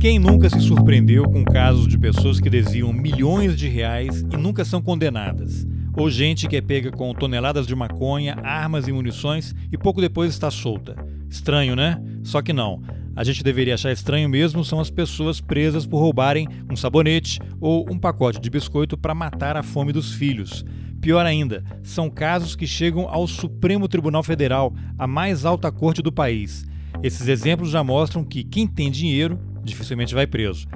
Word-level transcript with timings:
Quem 0.00 0.18
nunca 0.18 0.48
se 0.48 0.58
surpreendeu 0.62 1.24
com 1.24 1.44
casos 1.44 1.86
de 1.86 1.98
pessoas 1.98 2.40
que 2.40 2.48
desviam 2.48 2.90
milhões 2.90 3.54
de 3.54 3.68
reais 3.68 4.22
e 4.32 4.36
nunca 4.38 4.64
são 4.64 4.80
condenadas? 4.80 5.66
Ou 5.94 6.08
gente 6.08 6.48
que 6.48 6.56
é 6.56 6.62
pega 6.62 6.90
com 6.90 7.12
toneladas 7.12 7.66
de 7.66 7.76
maconha, 7.76 8.38
armas 8.42 8.88
e 8.88 8.92
munições 8.92 9.54
e 9.70 9.76
pouco 9.76 10.00
depois 10.00 10.32
está 10.32 10.50
solta? 10.50 10.96
Estranho, 11.28 11.76
né? 11.76 12.02
Só 12.22 12.40
que 12.40 12.50
não. 12.50 12.80
A 13.14 13.22
gente 13.22 13.44
deveria 13.44 13.74
achar 13.74 13.92
estranho 13.92 14.26
mesmo 14.26 14.64
são 14.64 14.80
as 14.80 14.88
pessoas 14.88 15.38
presas 15.38 15.84
por 15.86 15.98
roubarem 15.98 16.48
um 16.70 16.76
sabonete 16.76 17.38
ou 17.60 17.86
um 17.92 17.98
pacote 17.98 18.40
de 18.40 18.48
biscoito 18.48 18.96
para 18.96 19.14
matar 19.14 19.54
a 19.54 19.62
fome 19.62 19.92
dos 19.92 20.14
filhos. 20.14 20.64
Pior 21.02 21.26
ainda, 21.26 21.62
são 21.82 22.08
casos 22.08 22.56
que 22.56 22.66
chegam 22.66 23.06
ao 23.06 23.26
Supremo 23.26 23.86
Tribunal 23.86 24.22
Federal, 24.22 24.72
a 24.98 25.06
mais 25.06 25.44
alta 25.44 25.70
corte 25.70 26.00
do 26.00 26.10
país. 26.10 26.64
Esses 27.02 27.28
exemplos 27.28 27.70
já 27.70 27.84
mostram 27.84 28.24
que 28.24 28.42
quem 28.42 28.66
tem 28.66 28.90
dinheiro 28.90 29.38
dificilmente 29.70 30.14
vai 30.14 30.26
preso. 30.26 30.66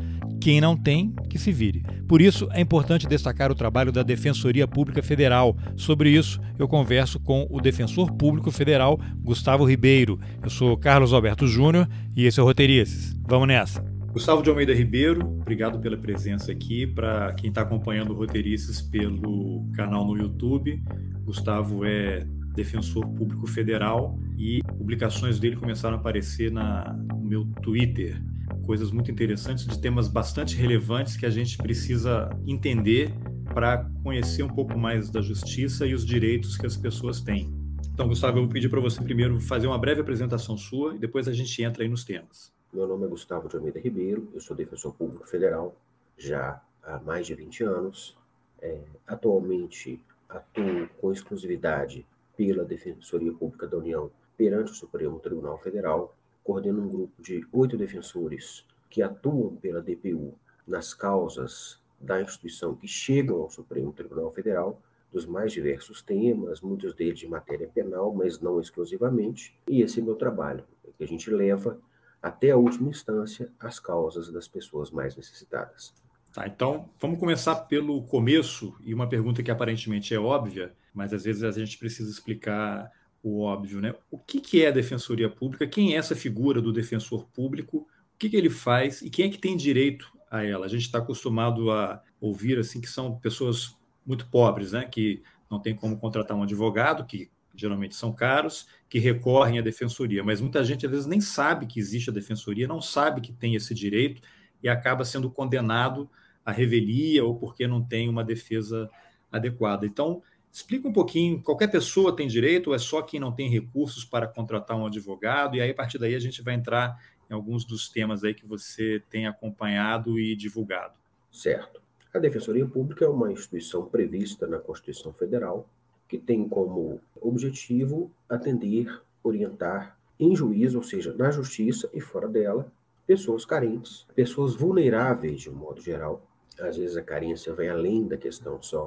Quem 0.40 0.60
não 0.60 0.76
tem, 0.76 1.14
que 1.28 1.38
se 1.38 1.52
vire. 1.52 1.82
Por 2.06 2.20
isso, 2.20 2.48
é 2.52 2.60
importante 2.60 3.06
destacar 3.06 3.50
o 3.50 3.54
trabalho 3.54 3.90
da 3.90 4.02
Defensoria 4.02 4.66
Pública 4.68 5.02
Federal. 5.02 5.56
Sobre 5.76 6.10
isso, 6.10 6.40
eu 6.58 6.68
converso 6.68 7.18
com 7.18 7.46
o 7.50 7.60
Defensor 7.60 8.12
Público 8.12 8.50
Federal, 8.50 9.00
Gustavo 9.22 9.64
Ribeiro. 9.64 10.20
Eu 10.42 10.50
sou 10.50 10.76
Carlos 10.76 11.12
Alberto 11.12 11.46
Júnior 11.46 11.88
e 12.14 12.26
esse 12.26 12.38
é 12.38 12.42
o 12.42 12.46
Roteirices. 12.46 13.16
Vamos 13.26 13.48
nessa! 13.48 13.82
Gustavo 14.12 14.42
de 14.42 14.48
Almeida 14.48 14.72
Ribeiro, 14.72 15.26
obrigado 15.26 15.80
pela 15.80 15.96
presença 15.96 16.52
aqui. 16.52 16.86
Para 16.86 17.32
quem 17.32 17.48
está 17.48 17.62
acompanhando 17.62 18.12
o 18.12 18.16
Roteirices 18.16 18.80
pelo 18.80 19.68
canal 19.72 20.06
no 20.06 20.16
YouTube, 20.16 20.80
Gustavo 21.24 21.84
é 21.84 22.24
defensor 22.54 23.04
público 23.08 23.46
federal 23.48 24.16
e 24.38 24.60
publicações 24.78 25.40
dele 25.40 25.56
começaram 25.56 25.96
a 25.96 25.98
aparecer 25.98 26.52
na, 26.52 26.92
no 26.92 27.24
meu 27.24 27.44
Twitter 27.60 28.22
coisas 28.64 28.90
muito 28.90 29.10
interessantes, 29.10 29.66
de 29.66 29.80
temas 29.80 30.08
bastante 30.08 30.56
relevantes 30.56 31.16
que 31.16 31.26
a 31.26 31.30
gente 31.30 31.56
precisa 31.56 32.28
entender 32.46 33.12
para 33.52 33.88
conhecer 34.02 34.42
um 34.42 34.48
pouco 34.48 34.78
mais 34.78 35.10
da 35.10 35.20
justiça 35.20 35.86
e 35.86 35.94
os 35.94 36.04
direitos 36.04 36.56
que 36.56 36.66
as 36.66 36.76
pessoas 36.76 37.20
têm. 37.20 37.52
Então, 37.92 38.08
Gustavo, 38.08 38.38
eu 38.38 38.42
vou 38.42 38.52
pedir 38.52 38.68
para 38.68 38.80
você 38.80 39.00
primeiro 39.00 39.40
fazer 39.40 39.66
uma 39.66 39.78
breve 39.78 40.00
apresentação 40.00 40.56
sua 40.56 40.96
e 40.96 40.98
depois 40.98 41.28
a 41.28 41.32
gente 41.32 41.62
entra 41.62 41.84
aí 41.84 41.88
nos 41.88 42.04
temas. 42.04 42.52
Meu 42.72 42.88
nome 42.88 43.04
é 43.04 43.08
Gustavo 43.08 43.48
de 43.48 43.54
Almeida 43.54 43.78
Ribeiro, 43.78 44.28
eu 44.34 44.40
sou 44.40 44.56
defensor 44.56 44.92
público 44.94 45.26
federal 45.28 45.76
já 46.18 46.60
há 46.82 46.98
mais 46.98 47.26
de 47.26 47.34
20 47.34 47.62
anos. 47.62 48.16
É, 48.60 48.78
atualmente 49.06 50.00
atuo 50.28 50.88
com 51.00 51.12
exclusividade 51.12 52.04
pela 52.36 52.64
Defensoria 52.64 53.32
Pública 53.32 53.66
da 53.66 53.76
União 53.76 54.10
perante 54.36 54.72
o 54.72 54.74
Supremo 54.74 55.20
Tribunal 55.20 55.58
Federal 55.58 56.14
coordena 56.44 56.80
um 56.80 56.88
grupo 56.88 57.22
de 57.22 57.44
oito 57.50 57.76
defensores 57.76 58.64
que 58.90 59.02
atuam 59.02 59.56
pela 59.56 59.82
DPU 59.82 60.34
nas 60.66 60.94
causas 60.94 61.82
da 61.98 62.20
instituição 62.20 62.76
que 62.76 62.86
chegam 62.86 63.40
ao 63.40 63.50
Supremo 63.50 63.92
Tribunal 63.92 64.30
Federal, 64.30 64.80
dos 65.10 65.24
mais 65.24 65.52
diversos 65.52 66.02
temas, 66.02 66.60
muitos 66.60 66.94
deles 66.94 67.18
de 67.18 67.26
matéria 67.26 67.68
penal, 67.68 68.12
mas 68.12 68.40
não 68.40 68.60
exclusivamente. 68.60 69.56
E 69.66 69.80
esse 69.80 70.00
é 70.00 70.02
meu 70.02 70.16
trabalho, 70.16 70.64
é 70.86 70.90
que 70.92 71.04
a 71.04 71.06
gente 71.06 71.30
leva 71.30 71.80
até 72.20 72.50
a 72.50 72.56
última 72.56 72.90
instância 72.90 73.50
as 73.58 73.78
causas 73.78 74.30
das 74.30 74.48
pessoas 74.48 74.90
mais 74.90 75.16
necessitadas. 75.16 75.94
Tá, 76.32 76.48
então 76.48 76.88
vamos 77.00 77.20
começar 77.20 77.54
pelo 77.54 78.02
começo 78.02 78.74
e 78.80 78.92
uma 78.92 79.08
pergunta 79.08 79.42
que 79.42 79.52
aparentemente 79.52 80.12
é 80.12 80.18
óbvia, 80.18 80.74
mas 80.92 81.12
às 81.12 81.22
vezes 81.22 81.44
a 81.44 81.52
gente 81.52 81.78
precisa 81.78 82.10
explicar 82.10 82.90
o 83.24 83.40
óbvio, 83.40 83.80
né? 83.80 83.94
O 84.10 84.18
que, 84.18 84.38
que 84.38 84.62
é 84.62 84.68
a 84.68 84.70
defensoria 84.70 85.30
pública? 85.30 85.66
Quem 85.66 85.94
é 85.94 85.96
essa 85.96 86.14
figura 86.14 86.60
do 86.60 86.70
defensor 86.70 87.26
público? 87.28 87.78
O 87.78 88.18
que, 88.18 88.28
que 88.28 88.36
ele 88.36 88.50
faz 88.50 89.00
e 89.00 89.08
quem 89.08 89.26
é 89.26 89.28
que 89.30 89.38
tem 89.38 89.56
direito 89.56 90.12
a 90.30 90.44
ela? 90.44 90.66
A 90.66 90.68
gente 90.68 90.82
está 90.82 90.98
acostumado 90.98 91.70
a 91.70 92.02
ouvir 92.20 92.58
assim 92.58 92.82
que 92.82 92.88
são 92.88 93.18
pessoas 93.18 93.74
muito 94.04 94.26
pobres, 94.26 94.72
né? 94.72 94.84
Que 94.84 95.22
não 95.50 95.58
tem 95.58 95.74
como 95.74 95.96
contratar 95.96 96.36
um 96.36 96.42
advogado, 96.42 97.06
que 97.06 97.30
geralmente 97.56 97.96
são 97.96 98.12
caros, 98.12 98.68
que 98.90 98.98
recorrem 98.98 99.58
à 99.58 99.62
defensoria. 99.62 100.22
Mas 100.22 100.42
muita 100.42 100.62
gente 100.62 100.84
às 100.84 100.92
vezes 100.92 101.06
nem 101.06 101.20
sabe 101.20 101.64
que 101.64 101.80
existe 101.80 102.10
a 102.10 102.12
defensoria, 102.12 102.68
não 102.68 102.82
sabe 102.82 103.22
que 103.22 103.32
tem 103.32 103.54
esse 103.54 103.72
direito 103.72 104.20
e 104.62 104.68
acaba 104.68 105.02
sendo 105.02 105.30
condenado 105.30 106.10
à 106.44 106.52
revelia 106.52 107.24
ou 107.24 107.36
porque 107.36 107.66
não 107.66 107.82
tem 107.82 108.06
uma 108.06 108.22
defesa 108.22 108.90
adequada. 109.32 109.86
Então, 109.86 110.22
Explica 110.54 110.86
um 110.86 110.92
pouquinho, 110.92 111.42
qualquer 111.42 111.66
pessoa 111.66 112.14
tem 112.14 112.28
direito 112.28 112.68
ou 112.68 112.76
é 112.76 112.78
só 112.78 113.02
quem 113.02 113.18
não 113.18 113.32
tem 113.32 113.50
recursos 113.50 114.04
para 114.04 114.28
contratar 114.28 114.76
um 114.76 114.86
advogado? 114.86 115.56
E 115.56 115.60
aí, 115.60 115.72
a 115.72 115.74
partir 115.74 115.98
daí, 115.98 116.14
a 116.14 116.20
gente 116.20 116.40
vai 116.42 116.54
entrar 116.54 116.96
em 117.28 117.34
alguns 117.34 117.64
dos 117.64 117.88
temas 117.88 118.22
aí 118.22 118.32
que 118.32 118.46
você 118.46 119.02
tem 119.10 119.26
acompanhado 119.26 120.16
e 120.16 120.36
divulgado. 120.36 120.94
Certo. 121.32 121.82
A 122.14 122.20
Defensoria 122.20 122.64
Pública 122.64 123.04
é 123.04 123.08
uma 123.08 123.32
instituição 123.32 123.84
prevista 123.84 124.46
na 124.46 124.60
Constituição 124.60 125.12
Federal 125.12 125.68
que 126.08 126.18
tem 126.18 126.48
como 126.48 127.00
objetivo 127.20 128.12
atender, 128.28 129.02
orientar 129.24 129.98
em 130.20 130.36
juízo, 130.36 130.78
ou 130.78 130.84
seja, 130.84 131.12
na 131.18 131.32
justiça 131.32 131.90
e 131.92 132.00
fora 132.00 132.28
dela, 132.28 132.72
pessoas 133.04 133.44
carentes, 133.44 134.06
pessoas 134.14 134.54
vulneráveis 134.54 135.40
de 135.40 135.50
um 135.50 135.54
modo 135.54 135.82
geral. 135.82 136.24
Às 136.60 136.76
vezes 136.76 136.96
a 136.96 137.02
carência 137.02 137.52
vai 137.52 137.68
além 137.68 138.06
da 138.06 138.16
questão 138.16 138.62
só 138.62 138.86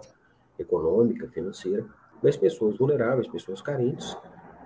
econômica, 0.58 1.28
financeira, 1.28 1.86
mas 2.22 2.36
pessoas 2.36 2.78
vulneráveis, 2.78 3.28
pessoas 3.28 3.62
carentes, 3.62 4.16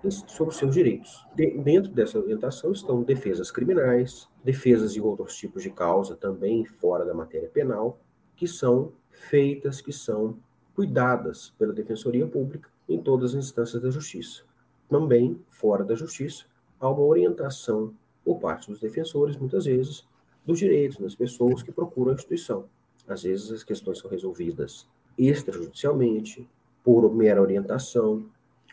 sobre 0.10 0.52
os 0.52 0.58
seus 0.58 0.74
direitos. 0.74 1.28
De, 1.36 1.58
dentro 1.60 1.92
dessa 1.92 2.18
orientação 2.18 2.72
estão 2.72 3.04
defesas 3.04 3.52
criminais, 3.52 4.28
defesas 4.44 4.94
de 4.94 5.02
outros 5.02 5.36
tipos 5.36 5.62
de 5.62 5.70
causa, 5.70 6.16
também 6.16 6.66
fora 6.66 7.06
da 7.06 7.14
matéria 7.14 7.50
penal, 7.50 8.00
que 8.36 8.48
são 8.48 8.94
feitas, 9.12 9.82
que 9.82 9.92
são 9.92 10.38
cuidadas 10.74 11.54
pela 11.60 11.74
Defensoria 11.74 12.26
Pública 12.26 12.70
em 12.90 13.00
todas 13.02 13.32
as 13.32 13.46
instâncias 13.46 13.82
da 13.82 13.90
Justiça. 13.92 14.44
Também, 14.90 15.40
fora 15.50 15.84
da 15.84 15.94
Justiça, 15.96 16.46
há 16.80 16.90
uma 16.90 17.04
orientação 17.04 17.94
por 18.26 18.40
parte 18.40 18.70
dos 18.70 18.80
defensores, 18.80 19.38
muitas 19.38 19.66
vezes, 19.66 20.08
dos 20.46 20.60
direitos 20.60 20.98
das 20.98 21.16
pessoas 21.16 21.62
que 21.62 21.72
procuram 21.72 22.12
a 22.12 22.16
instituição. 22.16 22.66
Às 23.08 23.24
vezes 23.24 23.52
as 23.52 23.64
questões 23.64 24.00
são 24.00 24.10
resolvidas 24.10 24.88
extrajudicialmente, 25.18 26.48
por 26.84 27.14
mera 27.14 27.42
orientação 27.42 28.26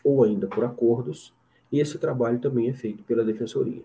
ou 0.03 0.23
ainda 0.23 0.47
por 0.47 0.63
acordos, 0.63 1.33
e 1.71 1.79
esse 1.79 1.97
trabalho 1.97 2.39
também 2.39 2.69
é 2.69 2.73
feito 2.73 3.03
pela 3.03 3.23
defensoria. 3.23 3.83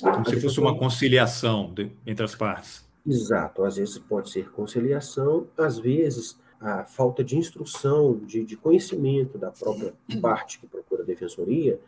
Como 0.00 0.28
se 0.28 0.40
fosse 0.40 0.60
uma 0.60 0.76
conciliação 0.76 1.72
de, 1.72 1.90
entre 2.06 2.24
as 2.24 2.34
partes. 2.34 2.84
Exato, 3.06 3.64
às 3.64 3.76
vezes 3.76 3.98
pode 3.98 4.30
ser 4.30 4.50
conciliação, 4.50 5.46
às 5.56 5.78
vezes 5.78 6.38
a 6.60 6.84
falta 6.84 7.22
de 7.22 7.36
instrução, 7.36 8.18
de, 8.18 8.44
de 8.44 8.56
conhecimento 8.56 9.36
da 9.36 9.50
própria 9.50 9.92
parte 10.20 10.58
que 10.58 10.66
procura 10.66 11.02
a 11.02 11.06
defensoria 11.06 11.78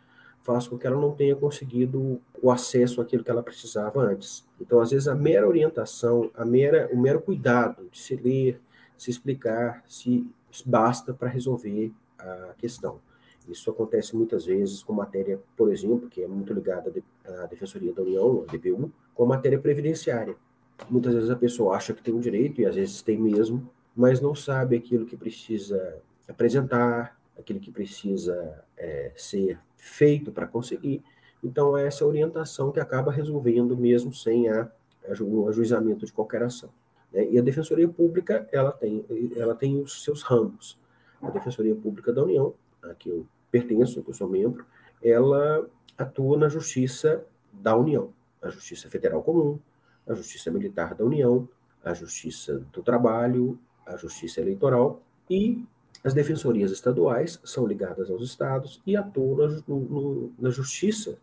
faz 0.43 0.65
com 0.65 0.77
que 0.77 0.87
ela 0.87 0.95
não 0.95 1.11
tenha 1.11 1.35
conseguido 1.35 2.21
o 2.41 2.49
acesso 2.49 3.01
àquilo 3.01 3.21
que 3.21 3.29
ela 3.29 3.43
precisava 3.43 3.99
antes. 3.99 4.45
Então, 4.61 4.79
às 4.79 4.91
vezes, 4.91 5.05
a 5.09 5.13
mera 5.13 5.45
orientação, 5.45 6.31
a 6.33 6.45
mera, 6.45 6.89
o 6.93 6.97
mero 6.97 7.19
cuidado 7.19 7.89
de 7.91 7.99
se 7.99 8.15
ler, 8.15 8.61
se 8.97 9.11
explicar 9.11 9.83
se 9.87 10.27
basta 10.65 11.13
para 11.13 11.29
resolver 11.29 11.91
a 12.17 12.53
questão. 12.57 12.99
Isso 13.47 13.69
acontece 13.69 14.15
muitas 14.15 14.45
vezes 14.45 14.83
com 14.83 14.93
matéria, 14.93 15.39
por 15.55 15.71
exemplo, 15.71 16.09
que 16.09 16.21
é 16.21 16.27
muito 16.27 16.53
ligada 16.53 16.93
à 17.25 17.45
Defensoria 17.45 17.93
da 17.93 18.01
União, 18.01 18.43
a 18.47 18.51
DPU, 18.51 18.91
com 19.15 19.23
a 19.23 19.27
matéria 19.27 19.57
previdenciária. 19.57 20.35
Muitas 20.89 21.13
vezes 21.13 21.29
a 21.29 21.35
pessoa 21.35 21.75
acha 21.75 21.93
que 21.93 22.01
tem 22.01 22.13
um 22.13 22.19
direito, 22.19 22.59
e 22.59 22.65
às 22.65 22.75
vezes 22.75 23.01
tem 23.01 23.17
mesmo, 23.17 23.69
mas 23.95 24.19
não 24.19 24.35
sabe 24.35 24.75
aquilo 24.75 25.05
que 25.05 25.15
precisa 25.15 26.01
apresentar, 26.27 27.17
aquilo 27.37 27.59
que 27.59 27.71
precisa 27.71 28.63
é, 28.75 29.11
ser 29.15 29.59
feito 29.77 30.31
para 30.31 30.45
conseguir. 30.45 31.01
Então, 31.43 31.77
é 31.77 31.87
essa 31.87 32.05
orientação 32.05 32.71
que 32.71 32.79
acaba 32.79 33.11
resolvendo 33.11 33.77
mesmo 33.77 34.13
sem 34.13 34.49
a, 34.49 34.63
a, 34.63 35.23
o 35.23 35.47
ajuizamento 35.47 36.05
de 36.05 36.11
qualquer 36.11 36.43
ação. 36.43 36.69
Né? 37.11 37.27
E 37.31 37.39
a 37.39 37.41
Defensoria 37.41 37.87
Pública 37.87 38.47
ela 38.51 38.71
tem, 38.71 39.05
ela 39.35 39.55
tem 39.55 39.79
os 39.79 40.03
seus 40.03 40.21
ramos. 40.21 40.77
A 41.21 41.29
Defensoria 41.29 41.75
Pública 41.75 42.13
da 42.13 42.23
União, 42.23 42.53
a 42.83 42.93
que 42.93 43.09
eu 43.09 43.25
pertenço, 43.51 44.03
que 44.03 44.09
eu 44.09 44.13
sou 44.13 44.29
membro, 44.29 44.65
ela 45.01 45.67
atua 45.97 46.37
na 46.37 46.47
Justiça 46.47 47.25
da 47.51 47.75
União, 47.75 48.13
a 48.41 48.49
Justiça 48.49 48.89
Federal 48.89 49.23
Comum, 49.23 49.59
a 50.07 50.13
Justiça 50.13 50.51
Militar 50.51 50.93
da 50.93 51.03
União, 51.03 51.47
a 51.83 51.93
Justiça 51.93 52.63
do 52.71 52.83
Trabalho, 52.83 53.59
a 53.85 53.95
Justiça 53.95 54.41
Eleitoral 54.41 55.01
e 55.29 55.63
as 56.03 56.13
defensorias 56.13 56.71
estaduais 56.71 57.39
são 57.43 57.65
ligadas 57.65 58.09
aos 58.09 58.21
estados 58.21 58.81
e 58.85 58.95
atuam 58.95 59.35
na, 59.35 59.63
no, 59.67 60.31
na 60.37 60.49
justiça 60.49 61.17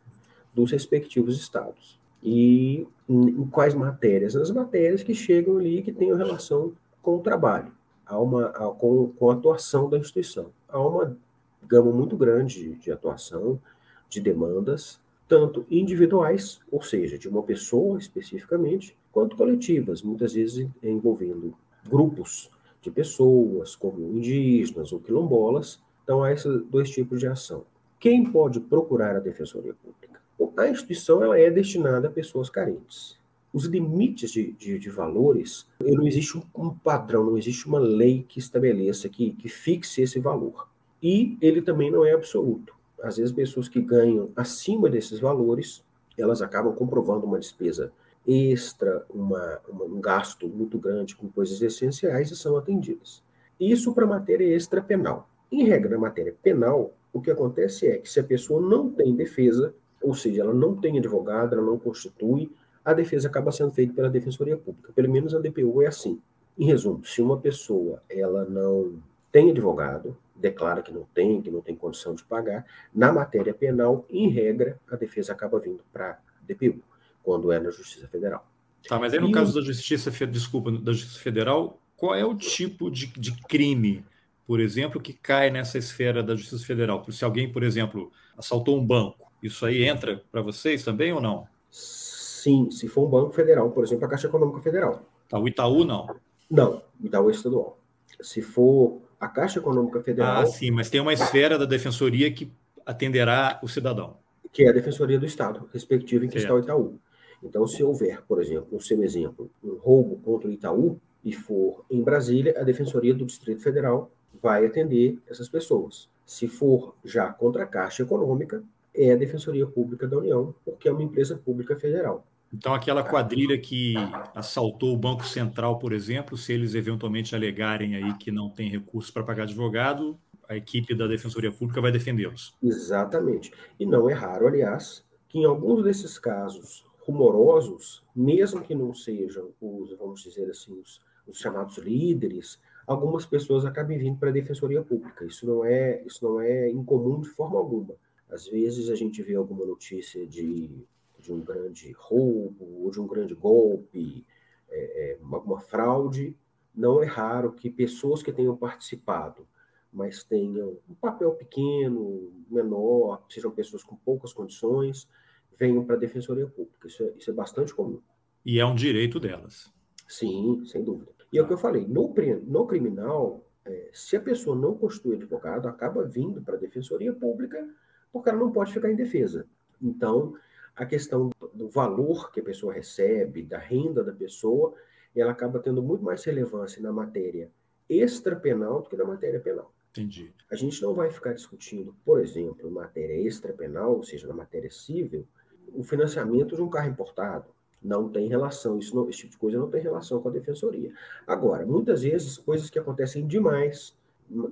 dos 0.52 0.72
respectivos 0.72 1.38
estados. 1.38 1.98
E 2.24 2.86
em 3.06 3.46
quais 3.48 3.74
matérias? 3.74 4.34
Nas 4.34 4.50
matérias 4.50 5.02
que 5.02 5.14
chegam 5.14 5.58
ali 5.58 5.82
que 5.82 5.92
têm 5.92 6.16
relação 6.16 6.72
com 7.02 7.16
o 7.16 7.20
trabalho, 7.20 7.70
há 8.06 8.18
uma, 8.18 8.46
há, 8.46 8.70
com, 8.70 9.08
com 9.08 9.30
a 9.30 9.34
atuação 9.34 9.90
da 9.90 9.98
instituição. 9.98 10.46
Há 10.66 10.80
uma 10.80 11.16
gama 11.62 11.92
muito 11.92 12.16
grande 12.16 12.62
de, 12.62 12.74
de 12.76 12.90
atuação, 12.90 13.60
de 14.08 14.20
demandas, 14.20 14.98
tanto 15.28 15.66
individuais, 15.70 16.60
ou 16.70 16.82
seja, 16.82 17.18
de 17.18 17.28
uma 17.28 17.42
pessoa 17.42 17.98
especificamente, 17.98 18.96
quanto 19.12 19.36
coletivas, 19.36 20.02
muitas 20.02 20.32
vezes 20.32 20.68
envolvendo 20.82 21.54
grupos 21.86 22.50
de 22.80 22.90
pessoas, 22.90 23.74
como 23.76 24.00
indígenas 24.00 24.92
ou 24.92 25.00
quilombolas. 25.00 25.80
Então, 26.02 26.22
há 26.22 26.32
esses 26.32 26.62
dois 26.66 26.90
tipos 26.90 27.20
de 27.20 27.26
ação. 27.26 27.64
Quem 27.98 28.30
pode 28.30 28.60
procurar 28.60 29.16
a 29.16 29.20
Defensoria 29.20 29.74
Pública? 29.74 30.13
A 30.56 30.68
instituição 30.68 31.22
ela 31.22 31.38
é 31.38 31.50
destinada 31.50 32.08
a 32.08 32.10
pessoas 32.10 32.48
carentes. 32.48 33.18
Os 33.52 33.66
limites 33.66 34.30
de, 34.30 34.52
de, 34.52 34.78
de 34.78 34.90
valores, 34.90 35.66
não 35.80 36.06
existe 36.06 36.40
um 36.56 36.70
padrão, 36.70 37.24
não 37.24 37.38
existe 37.38 37.66
uma 37.66 37.78
lei 37.78 38.24
que 38.28 38.38
estabeleça, 38.38 39.08
que, 39.08 39.30
que 39.32 39.48
fixe 39.48 40.02
esse 40.02 40.18
valor. 40.18 40.68
E 41.02 41.36
ele 41.40 41.62
também 41.62 41.90
não 41.90 42.04
é 42.04 42.12
absoluto. 42.12 42.74
Às 43.02 43.16
vezes, 43.16 43.32
pessoas 43.32 43.68
que 43.68 43.80
ganham 43.80 44.30
acima 44.34 44.88
desses 44.88 45.20
valores, 45.20 45.84
elas 46.16 46.40
acabam 46.40 46.74
comprovando 46.74 47.26
uma 47.26 47.38
despesa 47.38 47.92
extra, 48.26 49.04
uma, 49.10 49.60
uma, 49.68 49.84
um 49.84 50.00
gasto 50.00 50.48
muito 50.48 50.78
grande 50.78 51.14
com 51.14 51.28
coisas 51.28 51.60
essenciais 51.60 52.30
e 52.30 52.36
são 52.36 52.56
atendidas. 52.56 53.22
Isso 53.60 53.92
para 53.92 54.06
matéria 54.06 54.46
extra 54.46 54.82
penal. 54.82 55.28
Em 55.52 55.64
regra, 55.64 55.90
na 55.90 55.98
matéria 55.98 56.34
penal, 56.42 56.92
o 57.12 57.20
que 57.20 57.30
acontece 57.30 57.86
é 57.86 57.98
que 57.98 58.10
se 58.10 58.18
a 58.18 58.24
pessoa 58.24 58.60
não 58.60 58.90
tem 58.90 59.14
defesa, 59.14 59.74
ou 60.04 60.14
seja, 60.14 60.42
ela 60.42 60.52
não 60.52 60.76
tem 60.76 60.98
advogado, 60.98 61.54
ela 61.54 61.64
não 61.64 61.78
constitui, 61.78 62.50
a 62.84 62.92
defesa 62.92 63.28
acaba 63.28 63.50
sendo 63.50 63.70
feita 63.70 63.94
pela 63.94 64.10
Defensoria 64.10 64.56
Pública. 64.56 64.92
Pelo 64.92 65.10
menos 65.10 65.34
a 65.34 65.40
DPU 65.40 65.82
é 65.82 65.86
assim. 65.86 66.20
Em 66.58 66.66
resumo, 66.66 67.04
se 67.04 67.22
uma 67.22 67.38
pessoa 67.38 68.02
ela 68.08 68.44
não 68.44 69.02
tem 69.32 69.50
advogado, 69.50 70.16
declara 70.36 70.82
que 70.82 70.92
não 70.92 71.06
tem, 71.14 71.40
que 71.40 71.50
não 71.50 71.60
tem 71.60 71.74
condição 71.74 72.14
de 72.14 72.22
pagar, 72.22 72.66
na 72.94 73.10
matéria 73.10 73.54
penal, 73.54 74.04
em 74.10 74.28
regra, 74.28 74.78
a 74.90 74.96
defesa 74.96 75.32
acaba 75.32 75.58
vindo 75.58 75.80
para 75.92 76.10
a 76.10 76.18
DPU 76.46 76.80
quando 77.22 77.50
é 77.50 77.58
na 77.58 77.70
Justiça 77.70 78.06
Federal. 78.06 78.46
Tá, 78.86 78.98
mas 78.98 79.14
aí 79.14 79.20
no 79.20 79.30
e 79.30 79.32
caso 79.32 79.54
da 79.54 79.62
Justiça, 79.62 80.10
desculpa, 80.26 80.70
da 80.70 80.92
Justiça 80.92 81.18
Federal, 81.18 81.80
qual 81.96 82.14
é 82.14 82.24
o 82.24 82.34
tipo 82.34 82.90
de, 82.90 83.06
de 83.06 83.32
crime, 83.48 84.04
por 84.46 84.60
exemplo, 84.60 85.00
que 85.00 85.14
cai 85.14 85.50
nessa 85.50 85.78
esfera 85.78 86.22
da 86.22 86.36
Justiça 86.36 86.64
Federal? 86.66 87.02
Se 87.10 87.24
alguém, 87.24 87.50
por 87.50 87.62
exemplo, 87.62 88.12
assaltou 88.36 88.78
um 88.78 88.84
banco, 88.84 89.23
isso 89.46 89.64
aí 89.66 89.84
entra 89.84 90.22
para 90.32 90.42
vocês 90.42 90.82
também 90.82 91.12
ou 91.12 91.20
não? 91.20 91.46
Sim, 91.70 92.70
se 92.70 92.88
for 92.88 93.06
um 93.06 93.10
banco 93.10 93.32
federal, 93.32 93.70
por 93.70 93.84
exemplo, 93.84 94.06
a 94.06 94.08
Caixa 94.08 94.26
Econômica 94.26 94.60
Federal. 94.60 95.02
Tá, 95.28 95.38
o 95.38 95.46
Itaú 95.46 95.84
não? 95.84 96.14
Não, 96.50 96.82
o 97.02 97.06
Itaú 97.06 97.28
é 97.28 97.32
estadual. 97.32 97.78
Se 98.20 98.42
for 98.42 99.02
a 99.18 99.28
Caixa 99.28 99.58
Econômica 99.58 100.02
Federal. 100.02 100.42
Ah, 100.42 100.46
sim, 100.46 100.70
mas 100.70 100.90
tem 100.90 101.00
uma 101.00 101.12
esfera 101.12 101.58
da 101.58 101.64
defensoria 101.64 102.30
que 102.32 102.50
atenderá 102.84 103.58
o 103.62 103.68
cidadão. 103.68 104.16
Que 104.52 104.64
é 104.64 104.68
a 104.68 104.72
Defensoria 104.72 105.18
do 105.18 105.26
Estado, 105.26 105.68
respectiva 105.72 106.24
em 106.24 106.28
que 106.28 106.38
certo. 106.38 106.58
está 106.58 106.74
o 106.74 106.78
Itaú. 106.78 106.98
Então, 107.42 107.66
se 107.66 107.82
houver, 107.82 108.22
por 108.22 108.40
exemplo, 108.40 108.68
no 108.72 108.80
seu 108.80 109.02
exemplo, 109.02 109.50
um 109.62 109.74
roubo 109.74 110.16
contra 110.22 110.48
o 110.48 110.52
Itaú 110.52 111.00
e 111.24 111.32
for 111.32 111.84
em 111.90 112.02
Brasília, 112.02 112.54
a 112.58 112.62
Defensoria 112.62 113.14
do 113.14 113.24
Distrito 113.24 113.62
Federal 113.62 114.10
vai 114.42 114.64
atender 114.64 115.18
essas 115.28 115.48
pessoas. 115.48 116.08
Se 116.24 116.46
for 116.46 116.94
já 117.04 117.32
contra 117.32 117.64
a 117.64 117.66
Caixa 117.66 118.02
Econômica, 118.02 118.62
é 118.94 119.12
a 119.12 119.16
Defensoria 119.16 119.66
Pública 119.66 120.06
da 120.06 120.18
União, 120.18 120.54
porque 120.64 120.88
é 120.88 120.92
uma 120.92 121.02
empresa 121.02 121.36
pública 121.36 121.76
federal. 121.76 122.26
Então, 122.52 122.72
aquela 122.72 123.02
quadrilha 123.02 123.58
que 123.58 123.94
assaltou 124.32 124.94
o 124.94 124.96
Banco 124.96 125.24
Central, 125.24 125.78
por 125.78 125.92
exemplo, 125.92 126.36
se 126.36 126.52
eles 126.52 126.76
eventualmente 126.76 127.34
alegarem 127.34 127.96
aí 127.96 128.14
que 128.14 128.30
não 128.30 128.48
tem 128.48 128.70
recursos 128.70 129.10
para 129.10 129.24
pagar 129.24 129.42
advogado, 129.42 130.16
a 130.48 130.56
equipe 130.56 130.94
da 130.94 131.08
Defensoria 131.08 131.50
Pública 131.50 131.80
vai 131.80 131.90
defendê-los. 131.90 132.54
Exatamente. 132.62 133.52
E 133.80 133.84
não 133.84 134.08
é 134.08 134.12
raro, 134.12 134.46
aliás, 134.46 135.04
que 135.28 135.38
em 135.38 135.44
alguns 135.44 135.82
desses 135.82 136.16
casos 136.16 136.86
rumorosos, 137.00 138.04
mesmo 138.14 138.62
que 138.62 138.74
não 138.74 138.94
sejam 138.94 139.50
os, 139.60 139.96
vamos 139.98 140.22
dizer 140.22 140.48
assim, 140.48 140.72
os, 140.80 141.00
os 141.26 141.38
chamados 141.38 141.76
líderes, 141.78 142.60
algumas 142.86 143.26
pessoas 143.26 143.64
acabem 143.64 143.98
vindo 143.98 144.18
para 144.18 144.30
a 144.30 144.32
defensoria 144.32 144.82
pública. 144.82 145.24
Isso 145.24 145.46
não 145.46 145.64
é, 145.64 146.02
isso 146.06 146.24
não 146.24 146.40
é 146.40 146.70
incomum 146.70 147.20
de 147.20 147.28
forma 147.30 147.58
alguma. 147.58 147.94
Às 148.34 148.48
vezes 148.48 148.90
a 148.90 148.96
gente 148.96 149.22
vê 149.22 149.36
alguma 149.36 149.64
notícia 149.64 150.26
de, 150.26 150.84
de 151.20 151.32
um 151.32 151.40
grande 151.40 151.92
roubo 151.92 152.82
ou 152.82 152.90
de 152.90 153.00
um 153.00 153.06
grande 153.06 153.32
golpe, 153.32 154.26
é, 154.68 155.12
é, 155.12 155.18
alguma 155.30 155.60
fraude. 155.60 156.36
Não 156.74 157.00
é 157.00 157.06
raro 157.06 157.52
que 157.52 157.70
pessoas 157.70 158.24
que 158.24 158.32
tenham 158.32 158.56
participado, 158.56 159.46
mas 159.92 160.24
tenham 160.24 160.76
um 160.90 160.94
papel 160.94 161.30
pequeno, 161.34 162.32
menor, 162.50 163.24
sejam 163.30 163.52
pessoas 163.52 163.84
com 163.84 163.94
poucas 163.94 164.32
condições, 164.32 165.08
venham 165.56 165.84
para 165.84 165.94
a 165.94 165.98
Defensoria 165.98 166.48
Pública. 166.48 166.88
Isso 166.88 167.04
é, 167.04 167.12
isso 167.16 167.30
é 167.30 167.34
bastante 167.34 167.72
comum. 167.72 168.02
E 168.44 168.58
é 168.58 168.66
um 168.66 168.74
direito 168.74 169.20
delas. 169.20 169.72
Sim, 170.08 170.64
sem 170.66 170.82
dúvida. 170.82 171.12
E 171.32 171.38
é 171.38 171.42
o 171.42 171.46
que 171.46 171.52
eu 171.52 171.58
falei, 171.58 171.86
no, 171.86 172.12
no 172.46 172.66
criminal, 172.66 173.46
é, 173.64 173.90
se 173.92 174.16
a 174.16 174.20
pessoa 174.20 174.56
não 174.56 174.76
constitui 174.76 175.14
advogado, 175.14 175.68
acaba 175.68 176.02
vindo 176.02 176.42
para 176.42 176.56
a 176.56 176.58
Defensoria 176.58 177.12
Pública 177.12 177.64
porque 178.14 178.28
ela 178.28 178.38
não 178.38 178.52
pode 178.52 178.72
ficar 178.72 178.88
em 178.88 178.94
defesa. 178.94 179.44
Então, 179.82 180.34
a 180.76 180.86
questão 180.86 181.30
do 181.52 181.68
valor 181.68 182.30
que 182.30 182.38
a 182.38 182.44
pessoa 182.44 182.72
recebe, 182.72 183.42
da 183.42 183.58
renda 183.58 184.04
da 184.04 184.12
pessoa, 184.12 184.72
ela 185.16 185.32
acaba 185.32 185.58
tendo 185.58 185.82
muito 185.82 186.04
mais 186.04 186.22
relevância 186.22 186.80
na 186.80 186.92
matéria 186.92 187.50
extrapenal 187.88 188.82
do 188.82 188.88
que 188.88 188.96
na 188.96 189.04
matéria 189.04 189.40
penal. 189.40 189.74
Entendi. 189.90 190.32
A 190.48 190.54
gente 190.54 190.80
não 190.80 190.94
vai 190.94 191.10
ficar 191.10 191.32
discutindo, 191.32 191.92
por 192.04 192.20
exemplo, 192.20 192.70
matéria 192.70 193.20
extrapenal, 193.20 193.96
ou 193.96 194.04
seja, 194.04 194.28
na 194.28 194.34
matéria 194.34 194.70
civil, 194.70 195.26
o 195.72 195.82
financiamento 195.82 196.54
de 196.54 196.62
um 196.62 196.70
carro 196.70 196.88
importado. 196.88 197.52
Não 197.82 198.08
tem 198.08 198.28
relação, 198.28 198.78
isso 198.78 198.94
não, 198.94 199.10
esse 199.10 199.18
tipo 199.18 199.32
de 199.32 199.38
coisa 199.38 199.58
não 199.58 199.68
tem 199.68 199.82
relação 199.82 200.22
com 200.22 200.28
a 200.28 200.32
defensoria. 200.32 200.92
Agora, 201.26 201.66
muitas 201.66 202.02
vezes, 202.02 202.38
coisas 202.38 202.70
que 202.70 202.78
acontecem 202.78 203.26
demais, 203.26 203.96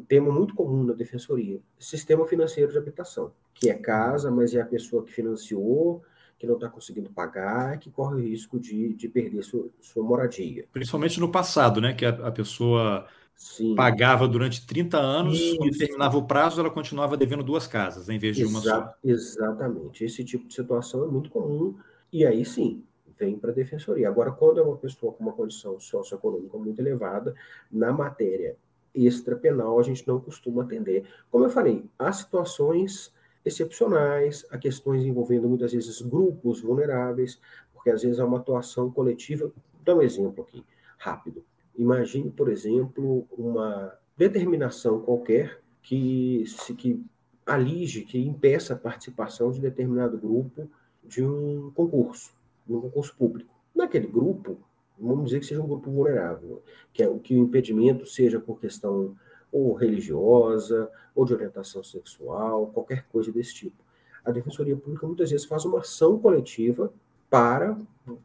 tema 0.08 0.30
muito 0.30 0.54
comum 0.54 0.84
na 0.84 0.92
defensoria, 0.92 1.60
sistema 1.78 2.26
financeiro 2.26 2.70
de 2.70 2.78
habitação, 2.78 3.32
que 3.54 3.70
é 3.70 3.74
casa, 3.74 4.30
mas 4.30 4.54
é 4.54 4.60
a 4.60 4.66
pessoa 4.66 5.04
que 5.04 5.12
financiou, 5.12 6.02
que 6.38 6.46
não 6.46 6.56
está 6.56 6.68
conseguindo 6.68 7.10
pagar, 7.10 7.78
que 7.78 7.90
corre 7.90 8.16
o 8.16 8.18
risco 8.18 8.58
de, 8.58 8.94
de 8.94 9.08
perder 9.08 9.42
sua, 9.42 9.68
sua 9.80 10.02
moradia. 10.02 10.66
Principalmente 10.72 11.20
no 11.20 11.30
passado, 11.30 11.80
né? 11.80 11.92
Que 11.94 12.04
a, 12.04 12.10
a 12.10 12.32
pessoa 12.32 13.06
Sim. 13.34 13.74
pagava 13.74 14.26
durante 14.26 14.66
30 14.66 14.98
anos, 14.98 15.38
Isso. 15.38 15.56
quando 15.56 15.78
terminava 15.78 16.16
o 16.18 16.26
prazo, 16.26 16.60
ela 16.60 16.70
continuava 16.70 17.16
devendo 17.16 17.42
duas 17.42 17.66
casas, 17.66 18.08
em 18.08 18.18
vez 18.18 18.36
de 18.36 18.42
Exa 18.42 18.50
uma 18.50 18.60
só. 18.60 18.94
Exatamente. 19.04 20.04
Esse 20.04 20.24
tipo 20.24 20.46
de 20.46 20.54
situação 20.54 21.04
é 21.04 21.08
muito 21.08 21.30
comum, 21.30 21.76
e 22.12 22.26
aí 22.26 22.44
sim, 22.44 22.82
vem 23.16 23.38
para 23.38 23.50
a 23.50 23.54
defensoria. 23.54 24.08
Agora, 24.08 24.32
quando 24.32 24.58
é 24.58 24.62
uma 24.62 24.76
pessoa 24.76 25.12
com 25.12 25.22
uma 25.22 25.32
condição 25.32 25.78
socioeconômica 25.78 26.58
muito 26.58 26.80
elevada, 26.80 27.34
na 27.70 27.92
matéria 27.92 28.56
extra 28.94 29.36
penal, 29.36 29.78
a 29.78 29.82
gente 29.82 30.06
não 30.06 30.20
costuma 30.20 30.62
atender. 30.62 31.04
Como 31.30 31.44
eu 31.44 31.50
falei, 31.50 31.84
há 31.98 32.12
situações 32.12 33.12
excepcionais, 33.44 34.46
há 34.50 34.58
questões 34.58 35.04
envolvendo 35.04 35.48
muitas 35.48 35.72
vezes 35.72 36.00
grupos 36.00 36.60
vulneráveis, 36.60 37.40
porque 37.72 37.90
às 37.90 38.02
vezes 38.02 38.20
há 38.20 38.24
uma 38.24 38.38
atuação 38.38 38.90
coletiva. 38.90 39.50
Dar 39.84 39.96
um 39.96 40.02
exemplo 40.02 40.44
aqui, 40.44 40.64
rápido. 40.98 41.44
Imagine, 41.76 42.30
por 42.30 42.48
exemplo, 42.48 43.26
uma 43.36 43.98
determinação 44.16 45.00
qualquer 45.00 45.60
que, 45.82 46.44
se, 46.46 46.74
que 46.74 47.04
alige, 47.44 48.02
que 48.02 48.18
impeça 48.18 48.74
a 48.74 48.78
participação 48.78 49.50
de 49.50 49.60
determinado 49.60 50.16
grupo 50.16 50.68
de 51.02 51.24
um 51.24 51.72
concurso, 51.74 52.32
de 52.66 52.74
um 52.74 52.80
concurso 52.80 53.16
público. 53.16 53.52
Naquele 53.74 54.06
grupo, 54.06 54.58
vamos 55.06 55.26
dizer 55.26 55.40
que 55.40 55.46
seja 55.46 55.60
um 55.60 55.66
grupo 55.66 55.90
vulnerável, 55.90 56.62
que, 56.92 57.02
é, 57.02 57.18
que 57.18 57.34
o 57.34 57.44
impedimento 57.44 58.06
seja 58.06 58.38
por 58.38 58.60
questão 58.60 59.16
ou 59.50 59.74
religiosa, 59.74 60.88
ou 61.14 61.24
de 61.24 61.34
orientação 61.34 61.82
sexual, 61.82 62.68
qualquer 62.68 63.04
coisa 63.12 63.30
desse 63.30 63.54
tipo. 63.54 63.76
A 64.24 64.30
Defensoria 64.30 64.76
Pública 64.76 65.06
muitas 65.06 65.30
vezes 65.30 65.44
faz 65.44 65.64
uma 65.64 65.80
ação 65.80 66.18
coletiva 66.18 66.92
para 67.28 67.76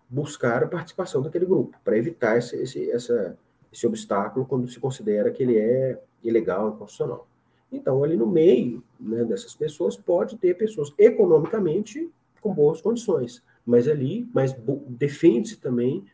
buscar 0.09 0.63
a 0.63 0.67
participação 0.67 1.21
daquele 1.21 1.45
grupo, 1.45 1.77
para 1.83 1.97
evitar 1.97 2.37
esse, 2.37 2.55
esse, 2.57 2.91
essa, 2.91 3.37
esse 3.71 3.85
obstáculo 3.85 4.45
quando 4.45 4.67
se 4.67 4.79
considera 4.79 5.31
que 5.31 5.43
ele 5.43 5.57
é 5.57 5.99
ilegal, 6.23 6.69
inconstitucional. 6.69 7.27
Então, 7.71 8.03
ali 8.03 8.15
no 8.15 8.27
meio 8.27 8.83
né, 8.99 9.23
dessas 9.25 9.53
pessoas, 9.53 9.97
pode 9.97 10.37
ter 10.37 10.55
pessoas 10.55 10.93
economicamente 10.97 12.09
com 12.39 12.53
boas 12.53 12.79
condições, 12.79 13.43
mas 13.65 13.87
ali, 13.87 14.29
mas 14.33 14.55
defende-se 14.87 15.57
também 15.57 16.05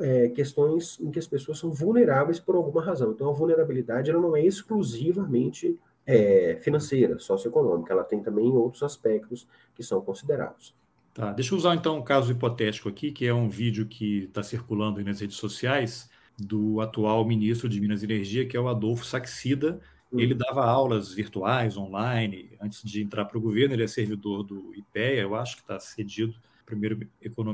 é, 0.00 0.28
questões 0.28 0.98
em 1.00 1.10
que 1.10 1.18
as 1.18 1.26
pessoas 1.26 1.58
são 1.58 1.70
vulneráveis 1.70 2.38
por 2.38 2.54
alguma 2.54 2.82
razão. 2.82 3.12
Então, 3.12 3.30
a 3.30 3.32
vulnerabilidade 3.32 4.10
ela 4.10 4.20
não 4.20 4.36
é 4.36 4.44
exclusivamente 4.44 5.78
é, 6.06 6.58
financeira, 6.60 7.18
socioeconômica, 7.18 7.92
ela 7.92 8.04
tem 8.04 8.22
também 8.22 8.50
outros 8.50 8.82
aspectos 8.82 9.46
que 9.74 9.82
são 9.82 10.00
considerados. 10.00 10.74
Tá, 11.14 11.32
deixa 11.32 11.54
eu 11.54 11.58
usar 11.58 11.74
então 11.74 11.98
um 11.98 12.02
caso 12.02 12.32
hipotético 12.32 12.88
aqui, 12.88 13.12
que 13.12 13.26
é 13.26 13.34
um 13.34 13.48
vídeo 13.48 13.86
que 13.86 14.24
está 14.24 14.42
circulando 14.42 15.02
nas 15.04 15.20
redes 15.20 15.36
sociais 15.36 16.08
do 16.38 16.80
atual 16.80 17.24
ministro 17.24 17.68
de 17.68 17.80
Minas 17.80 18.02
e 18.02 18.06
Energia, 18.06 18.46
que 18.46 18.56
é 18.56 18.60
o 18.60 18.68
Adolfo 18.68 19.04
Saxida, 19.04 19.80
Hum. 20.12 20.20
Ele 20.20 20.34
dava 20.34 20.64
aulas 20.64 21.12
virtuais, 21.12 21.76
online, 21.76 22.50
antes 22.60 22.82
de 22.82 23.02
entrar 23.02 23.24
para 23.24 23.38
o 23.38 23.40
governo. 23.40 23.74
Ele 23.74 23.84
é 23.84 23.88
servidor 23.88 24.42
do 24.42 24.74
IPEA, 24.74 25.22
eu 25.22 25.34
acho 25.34 25.56
que 25.56 25.62
está 25.62 25.80
cedido 25.80 26.34
primeiro 26.64 26.98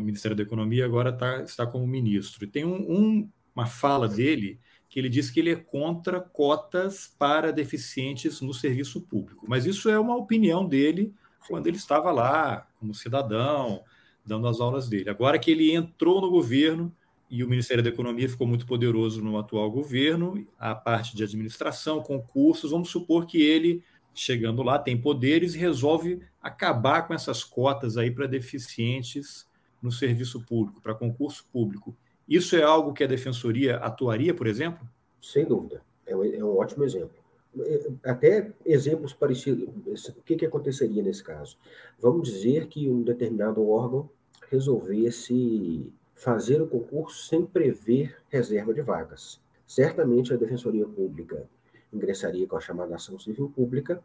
Ministério 0.00 0.36
da 0.36 0.42
Economia, 0.42 0.84
agora 0.84 1.12
tá, 1.12 1.42
está 1.42 1.66
como 1.66 1.86
ministro. 1.86 2.44
E 2.44 2.48
tem 2.48 2.64
um, 2.64 2.90
um, 2.90 3.30
uma 3.54 3.66
fala 3.66 4.08
dele 4.08 4.58
que 4.88 4.98
ele 4.98 5.08
diz 5.08 5.30
que 5.30 5.40
ele 5.40 5.50
é 5.50 5.56
contra 5.56 6.20
cotas 6.20 7.14
para 7.18 7.52
deficientes 7.52 8.40
no 8.40 8.54
serviço 8.54 9.02
público. 9.02 9.44
Mas 9.48 9.66
isso 9.66 9.88
é 9.90 9.98
uma 9.98 10.16
opinião 10.16 10.66
dele 10.66 11.12
quando 11.46 11.66
ele 11.66 11.76
estava 11.76 12.10
lá 12.10 12.66
como 12.78 12.94
cidadão, 12.94 13.82
dando 14.24 14.46
as 14.46 14.60
aulas 14.60 14.88
dele. 14.88 15.10
Agora 15.10 15.38
que 15.38 15.50
ele 15.50 15.72
entrou 15.72 16.20
no 16.20 16.30
governo 16.30 16.94
e 17.30 17.44
o 17.44 17.48
Ministério 17.48 17.82
da 17.82 17.90
Economia 17.90 18.28
ficou 18.28 18.46
muito 18.46 18.66
poderoso 18.66 19.22
no 19.22 19.38
atual 19.38 19.70
governo, 19.70 20.46
a 20.58 20.74
parte 20.74 21.14
de 21.14 21.22
administração, 21.22 22.02
concursos, 22.02 22.70
vamos 22.70 22.88
supor 22.88 23.26
que 23.26 23.42
ele, 23.42 23.82
chegando 24.18 24.62
lá, 24.62 24.78
tem 24.78 25.00
poderes 25.00 25.54
e 25.54 25.58
resolve 25.58 26.20
acabar 26.42 27.06
com 27.06 27.14
essas 27.14 27.44
cotas 27.44 27.96
aí 27.96 28.10
para 28.10 28.26
deficientes 28.26 29.46
no 29.80 29.92
serviço 29.92 30.44
público, 30.44 30.80
para 30.80 30.94
concurso 30.94 31.46
público. 31.52 31.96
Isso 32.28 32.56
é 32.56 32.62
algo 32.62 32.92
que 32.92 33.04
a 33.04 33.06
defensoria 33.06 33.76
atuaria, 33.76 34.34
por 34.34 34.46
exemplo? 34.46 34.86
Sem 35.22 35.44
dúvida. 35.44 35.82
É 36.04 36.16
um, 36.16 36.24
é 36.24 36.44
um 36.44 36.56
ótimo 36.58 36.84
exemplo. 36.84 37.16
É, 37.60 37.90
até 38.04 38.52
exemplos 38.66 39.12
parecidos. 39.12 40.08
O 40.08 40.22
que, 40.22 40.36
que 40.36 40.46
aconteceria 40.46 41.02
nesse 41.02 41.22
caso? 41.22 41.56
Vamos 41.98 42.28
dizer 42.28 42.66
que 42.66 42.88
um 42.88 43.02
determinado 43.02 43.66
órgão 43.68 44.10
resolvesse 44.50 45.92
fazer 46.14 46.60
o 46.60 46.66
concurso 46.66 47.28
sem 47.28 47.46
prever 47.46 48.16
reserva 48.28 48.74
de 48.74 48.82
vagas. 48.82 49.40
Certamente 49.66 50.34
a 50.34 50.36
Defensoria 50.36 50.86
Pública 50.86 51.48
ingressaria 51.92 52.46
com 52.46 52.56
a 52.56 52.60
chamada 52.60 52.94
ação 52.94 53.18
civil 53.18 53.52
pública 53.54 54.02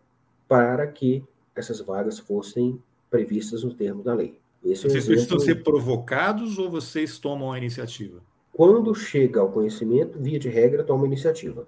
para 0.47 0.87
que 0.87 1.23
essas 1.55 1.79
vagas 1.79 2.19
fossem 2.19 2.81
previstas 3.09 3.63
no 3.63 3.73
termo 3.73 4.03
da 4.03 4.13
lei. 4.13 4.39
Esse 4.63 4.87
vocês 4.87 5.07
é 5.07 5.11
um 5.11 5.15
precisam 5.15 5.39
ser 5.39 5.63
provocados 5.63 6.57
ou 6.57 6.69
vocês 6.69 7.19
tomam 7.19 7.51
a 7.51 7.57
iniciativa? 7.57 8.21
Quando 8.51 8.93
chega 8.95 9.39
ao 9.39 9.51
conhecimento, 9.51 10.19
via 10.19 10.39
de 10.39 10.47
regra, 10.47 10.83
toma 10.83 11.03
a 11.03 11.07
iniciativa. 11.07 11.67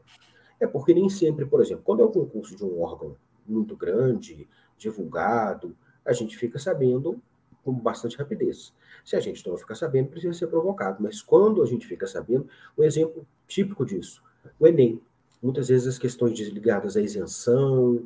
É 0.60 0.66
porque 0.66 0.94
nem 0.94 1.10
sempre, 1.10 1.46
por 1.46 1.62
exemplo, 1.62 1.84
quando 1.84 2.02
é 2.02 2.06
o 2.06 2.12
concurso 2.12 2.56
de 2.56 2.64
um 2.64 2.82
órgão 2.82 3.16
muito 3.46 3.76
grande, 3.76 4.48
divulgado, 4.78 5.76
a 6.06 6.14
gente 6.14 6.38
fica 6.38 6.58
sabendo 6.58 7.22
com 7.64 7.74
bastante 7.74 8.16
rapidez. 8.16 8.74
Se 9.04 9.16
a 9.16 9.20
gente 9.20 9.46
não 9.48 9.58
ficar 9.58 9.76
sabendo, 9.76 10.10
precisa 10.10 10.34
ser 10.34 10.48
provocado. 10.48 11.02
Mas 11.02 11.22
quando 11.22 11.62
a 11.64 11.66
gente 11.66 11.88
fica 11.88 12.06
sabendo, 12.08 12.48
um 12.78 12.84
exemplo 12.84 13.26
típico 13.48 13.86
disso, 13.86 14.24
o 14.60 14.68
Enem. 14.68 15.02
Muitas 15.46 15.68
vezes 15.68 15.88
as 15.88 16.00
questões 16.00 16.40
ligadas 16.40 16.98
à 16.98 17.02
isenção, 17.02 18.02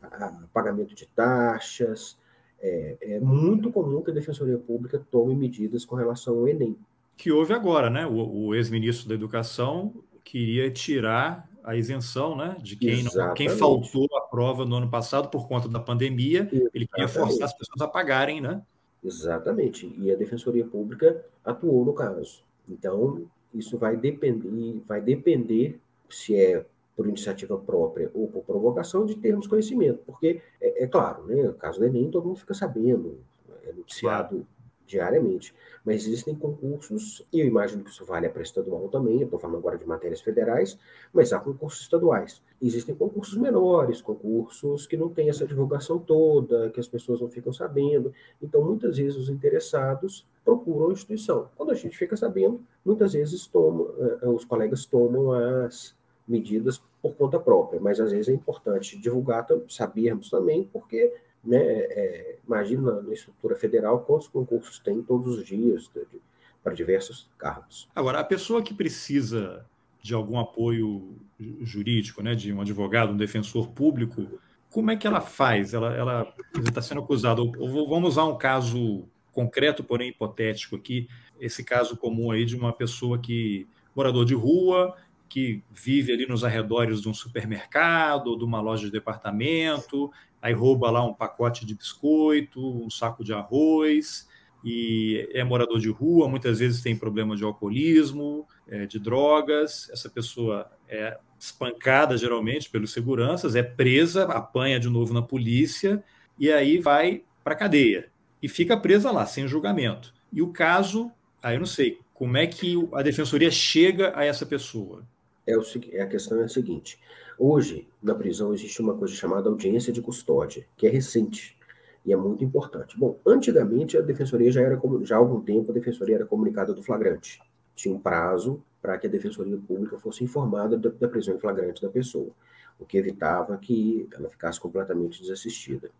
a 0.00 0.32
pagamento 0.52 0.94
de 0.94 1.06
taxas, 1.06 2.16
é, 2.60 2.96
é, 3.00 3.20
muito 3.20 3.72
comum 3.72 4.00
que 4.00 4.12
a 4.12 4.14
Defensoria 4.14 4.56
Pública 4.56 5.04
tome 5.10 5.34
medidas 5.34 5.84
com 5.84 5.96
relação 5.96 6.38
ao 6.38 6.46
Enem. 6.46 6.76
Que 7.16 7.32
houve 7.32 7.52
agora, 7.52 7.90
né? 7.90 8.06
O, 8.06 8.46
o 8.46 8.54
ex-ministro 8.54 9.08
da 9.08 9.14
Educação 9.14 9.92
queria 10.22 10.70
tirar 10.70 11.50
a 11.64 11.74
isenção 11.74 12.36
né, 12.36 12.56
de 12.62 12.76
quem, 12.76 13.02
não, 13.02 13.34
quem 13.34 13.48
faltou 13.48 14.06
a 14.16 14.20
prova 14.20 14.64
no 14.64 14.76
ano 14.76 14.88
passado 14.88 15.28
por 15.28 15.48
conta 15.48 15.68
da 15.68 15.80
pandemia. 15.80 16.42
Exatamente. 16.42 16.70
Ele 16.74 16.86
queria 16.86 17.08
forçar 17.08 17.46
as 17.46 17.58
pessoas 17.58 17.80
a 17.80 17.88
pagarem, 17.88 18.40
né? 18.40 18.62
Exatamente. 19.02 19.92
E 19.98 20.12
a 20.12 20.14
Defensoria 20.14 20.64
Pública 20.64 21.24
atuou 21.44 21.84
no 21.84 21.92
caso. 21.92 22.44
Então, 22.68 23.26
isso 23.52 23.76
vai 23.78 23.96
depender, 23.96 24.80
vai 24.86 25.00
depender 25.00 25.80
se 26.08 26.36
é 26.36 26.64
por 26.96 27.08
iniciativa 27.08 27.58
própria 27.58 28.10
ou 28.14 28.28
por 28.28 28.42
provocação, 28.44 29.04
de 29.04 29.16
termos 29.16 29.46
conhecimento. 29.46 30.00
Porque, 30.06 30.40
é, 30.60 30.84
é 30.84 30.86
claro, 30.86 31.24
né, 31.26 31.42
no 31.42 31.54
caso 31.54 31.78
do 31.78 31.84
Enem, 31.84 32.10
todo 32.10 32.26
mundo 32.26 32.38
fica 32.38 32.54
sabendo, 32.54 33.18
é 33.64 33.72
noticiado 33.72 34.28
claro. 34.28 34.46
diariamente. 34.86 35.54
Mas 35.84 36.06
existem 36.06 36.34
concursos, 36.34 37.26
e 37.32 37.40
eu 37.40 37.46
imagino 37.46 37.84
que 37.84 37.90
isso 37.90 38.04
vale 38.04 38.28
para 38.28 38.42
estadual 38.42 38.88
também, 38.88 39.18
eu 39.18 39.24
estou 39.24 39.38
falando 39.38 39.58
agora 39.58 39.76
de 39.76 39.84
matérias 39.84 40.20
federais, 40.20 40.78
mas 41.12 41.32
há 41.32 41.38
concursos 41.38 41.82
estaduais. 41.82 42.40
Existem 42.62 42.94
concursos 42.94 43.36
menores, 43.36 44.00
concursos 44.00 44.86
que 44.86 44.96
não 44.96 45.10
têm 45.10 45.28
essa 45.28 45.46
divulgação 45.46 45.98
toda, 45.98 46.70
que 46.70 46.80
as 46.80 46.88
pessoas 46.88 47.20
não 47.20 47.28
ficam 47.28 47.52
sabendo. 47.52 48.14
Então, 48.40 48.62
muitas 48.64 48.96
vezes, 48.96 49.18
os 49.18 49.28
interessados 49.28 50.26
procuram 50.42 50.88
a 50.88 50.92
instituição. 50.92 51.48
Quando 51.56 51.72
a 51.72 51.74
gente 51.74 51.98
fica 51.98 52.16
sabendo, 52.16 52.62
muitas 52.84 53.12
vezes 53.12 53.46
toma, 53.46 53.86
eh, 54.22 54.28
os 54.28 54.44
colegas 54.44 54.86
tomam 54.86 55.32
as 55.32 55.94
medidas 56.26 56.82
por 57.02 57.14
conta 57.14 57.38
própria, 57.38 57.80
mas 57.80 58.00
às 58.00 58.10
vezes 58.10 58.28
é 58.28 58.32
importante 58.32 58.98
divulgar, 58.98 59.46
sabermos 59.68 60.30
também, 60.30 60.68
porque, 60.72 61.12
né, 61.44 61.58
é, 61.58 62.36
imagina 62.46 63.02
na 63.02 63.12
estrutura 63.12 63.56
federal 63.56 64.00
quantos 64.00 64.28
concursos 64.28 64.78
tem 64.78 65.02
todos 65.02 65.38
os 65.38 65.44
dias 65.44 65.90
de, 65.94 66.20
para 66.62 66.72
diversos 66.72 67.28
cargos. 67.36 67.88
Agora, 67.94 68.20
a 68.20 68.24
pessoa 68.24 68.62
que 68.62 68.72
precisa 68.72 69.66
de 70.02 70.14
algum 70.14 70.38
apoio 70.38 71.14
jurídico, 71.60 72.22
né, 72.22 72.34
de 72.34 72.52
um 72.52 72.60
advogado, 72.60 73.12
um 73.12 73.16
defensor 73.16 73.68
público, 73.68 74.26
como 74.70 74.90
é 74.90 74.96
que 74.96 75.06
ela 75.06 75.20
faz? 75.20 75.72
Ela 75.72 76.34
está 76.66 76.82
sendo 76.82 77.00
acusada. 77.00 77.40
Vamos 77.42 78.10
usar 78.10 78.24
um 78.24 78.36
caso 78.36 79.04
concreto, 79.32 79.84
porém 79.84 80.10
hipotético 80.10 80.76
aqui, 80.76 81.08
esse 81.40 81.62
caso 81.62 81.96
comum 81.96 82.30
aí 82.30 82.44
de 82.44 82.56
uma 82.56 82.72
pessoa 82.72 83.18
que 83.18 83.66
morador 83.94 84.24
de 84.24 84.34
rua 84.34 84.96
que 85.34 85.64
vive 85.68 86.12
ali 86.12 86.28
nos 86.28 86.44
arredores 86.44 87.02
de 87.02 87.08
um 87.08 87.12
supermercado 87.12 88.28
ou 88.28 88.38
de 88.38 88.44
uma 88.44 88.60
loja 88.60 88.84
de 88.84 88.92
departamento, 88.92 90.08
aí 90.40 90.52
rouba 90.54 90.92
lá 90.92 91.04
um 91.04 91.12
pacote 91.12 91.66
de 91.66 91.74
biscoito, 91.74 92.60
um 92.64 92.88
saco 92.88 93.24
de 93.24 93.32
arroz, 93.32 94.28
e 94.64 95.28
é 95.32 95.42
morador 95.42 95.80
de 95.80 95.90
rua, 95.90 96.28
muitas 96.28 96.60
vezes 96.60 96.82
tem 96.82 96.96
problema 96.96 97.34
de 97.34 97.42
alcoolismo, 97.42 98.46
é, 98.68 98.86
de 98.86 99.00
drogas. 99.00 99.90
Essa 99.90 100.08
pessoa 100.08 100.70
é 100.88 101.18
espancada 101.36 102.16
geralmente 102.16 102.70
pelos 102.70 102.92
seguranças, 102.92 103.56
é 103.56 103.62
presa, 103.64 104.26
apanha 104.26 104.78
de 104.78 104.88
novo 104.88 105.12
na 105.12 105.20
polícia 105.20 106.00
e 106.38 106.52
aí 106.52 106.78
vai 106.78 107.24
para 107.42 107.54
a 107.54 107.58
cadeia 107.58 108.08
e 108.40 108.48
fica 108.48 108.76
presa 108.76 109.10
lá, 109.10 109.26
sem 109.26 109.48
julgamento. 109.48 110.14
E 110.32 110.40
o 110.40 110.52
caso, 110.52 111.10
aí 111.42 111.56
eu 111.56 111.58
não 111.58 111.66
sei, 111.66 111.98
como 112.12 112.36
é 112.36 112.46
que 112.46 112.76
a 112.92 113.02
defensoria 113.02 113.50
chega 113.50 114.12
a 114.16 114.24
essa 114.24 114.46
pessoa? 114.46 115.04
É, 115.46 115.56
o, 115.56 115.62
é 115.92 116.02
a 116.02 116.06
questão 116.06 116.40
é 116.40 116.44
a 116.44 116.48
seguinte: 116.48 117.00
hoje, 117.38 117.88
na 118.02 118.14
prisão, 118.14 118.52
existe 118.54 118.80
uma 118.80 118.94
coisa 118.94 119.14
chamada 119.14 119.48
audiência 119.48 119.92
de 119.92 120.00
custódia, 120.00 120.66
que 120.76 120.86
é 120.86 120.90
recente 120.90 121.56
e 122.04 122.12
é 122.12 122.16
muito 122.16 122.44
importante. 122.44 122.98
Bom, 122.98 123.18
antigamente 123.26 123.96
a 123.96 124.00
defensoria 124.00 124.52
já 124.52 124.60
era, 124.60 124.80
já 125.02 125.16
há 125.16 125.18
algum 125.18 125.40
tempo, 125.40 125.70
a 125.70 125.74
defensoria 125.74 126.16
era 126.16 126.26
comunicada 126.26 126.74
do 126.74 126.82
flagrante. 126.82 127.40
Tinha 127.74 127.94
um 127.94 127.98
prazo 127.98 128.62
para 128.80 128.98
que 128.98 129.06
a 129.06 129.10
defensoria 129.10 129.56
pública 129.56 129.98
fosse 129.98 130.22
informada 130.22 130.76
da, 130.76 130.90
da 130.90 131.08
prisão 131.08 131.34
em 131.34 131.38
flagrante 131.38 131.80
da 131.80 131.88
pessoa, 131.88 132.30
o 132.78 132.84
que 132.84 132.98
evitava 132.98 133.56
que 133.56 134.06
ela 134.12 134.28
ficasse 134.28 134.60
completamente 134.60 135.22
desassistida. 135.22 135.90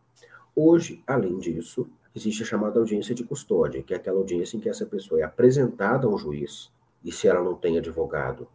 Hoje, 0.54 1.02
além 1.06 1.38
disso, 1.38 1.88
existe 2.14 2.42
a 2.42 2.46
chamada 2.46 2.78
audiência 2.78 3.14
de 3.14 3.24
custódia, 3.24 3.82
que 3.82 3.94
é 3.94 3.96
aquela 3.96 4.18
audiência 4.18 4.56
em 4.56 4.60
que 4.60 4.68
essa 4.68 4.84
pessoa 4.84 5.20
é 5.20 5.24
apresentada 5.24 6.06
a 6.06 6.10
um 6.10 6.18
juiz, 6.18 6.70
e 7.02 7.10
se 7.10 7.26
ela 7.26 7.42
não 7.42 7.54
tem 7.54 7.78
advogado, 7.78 8.46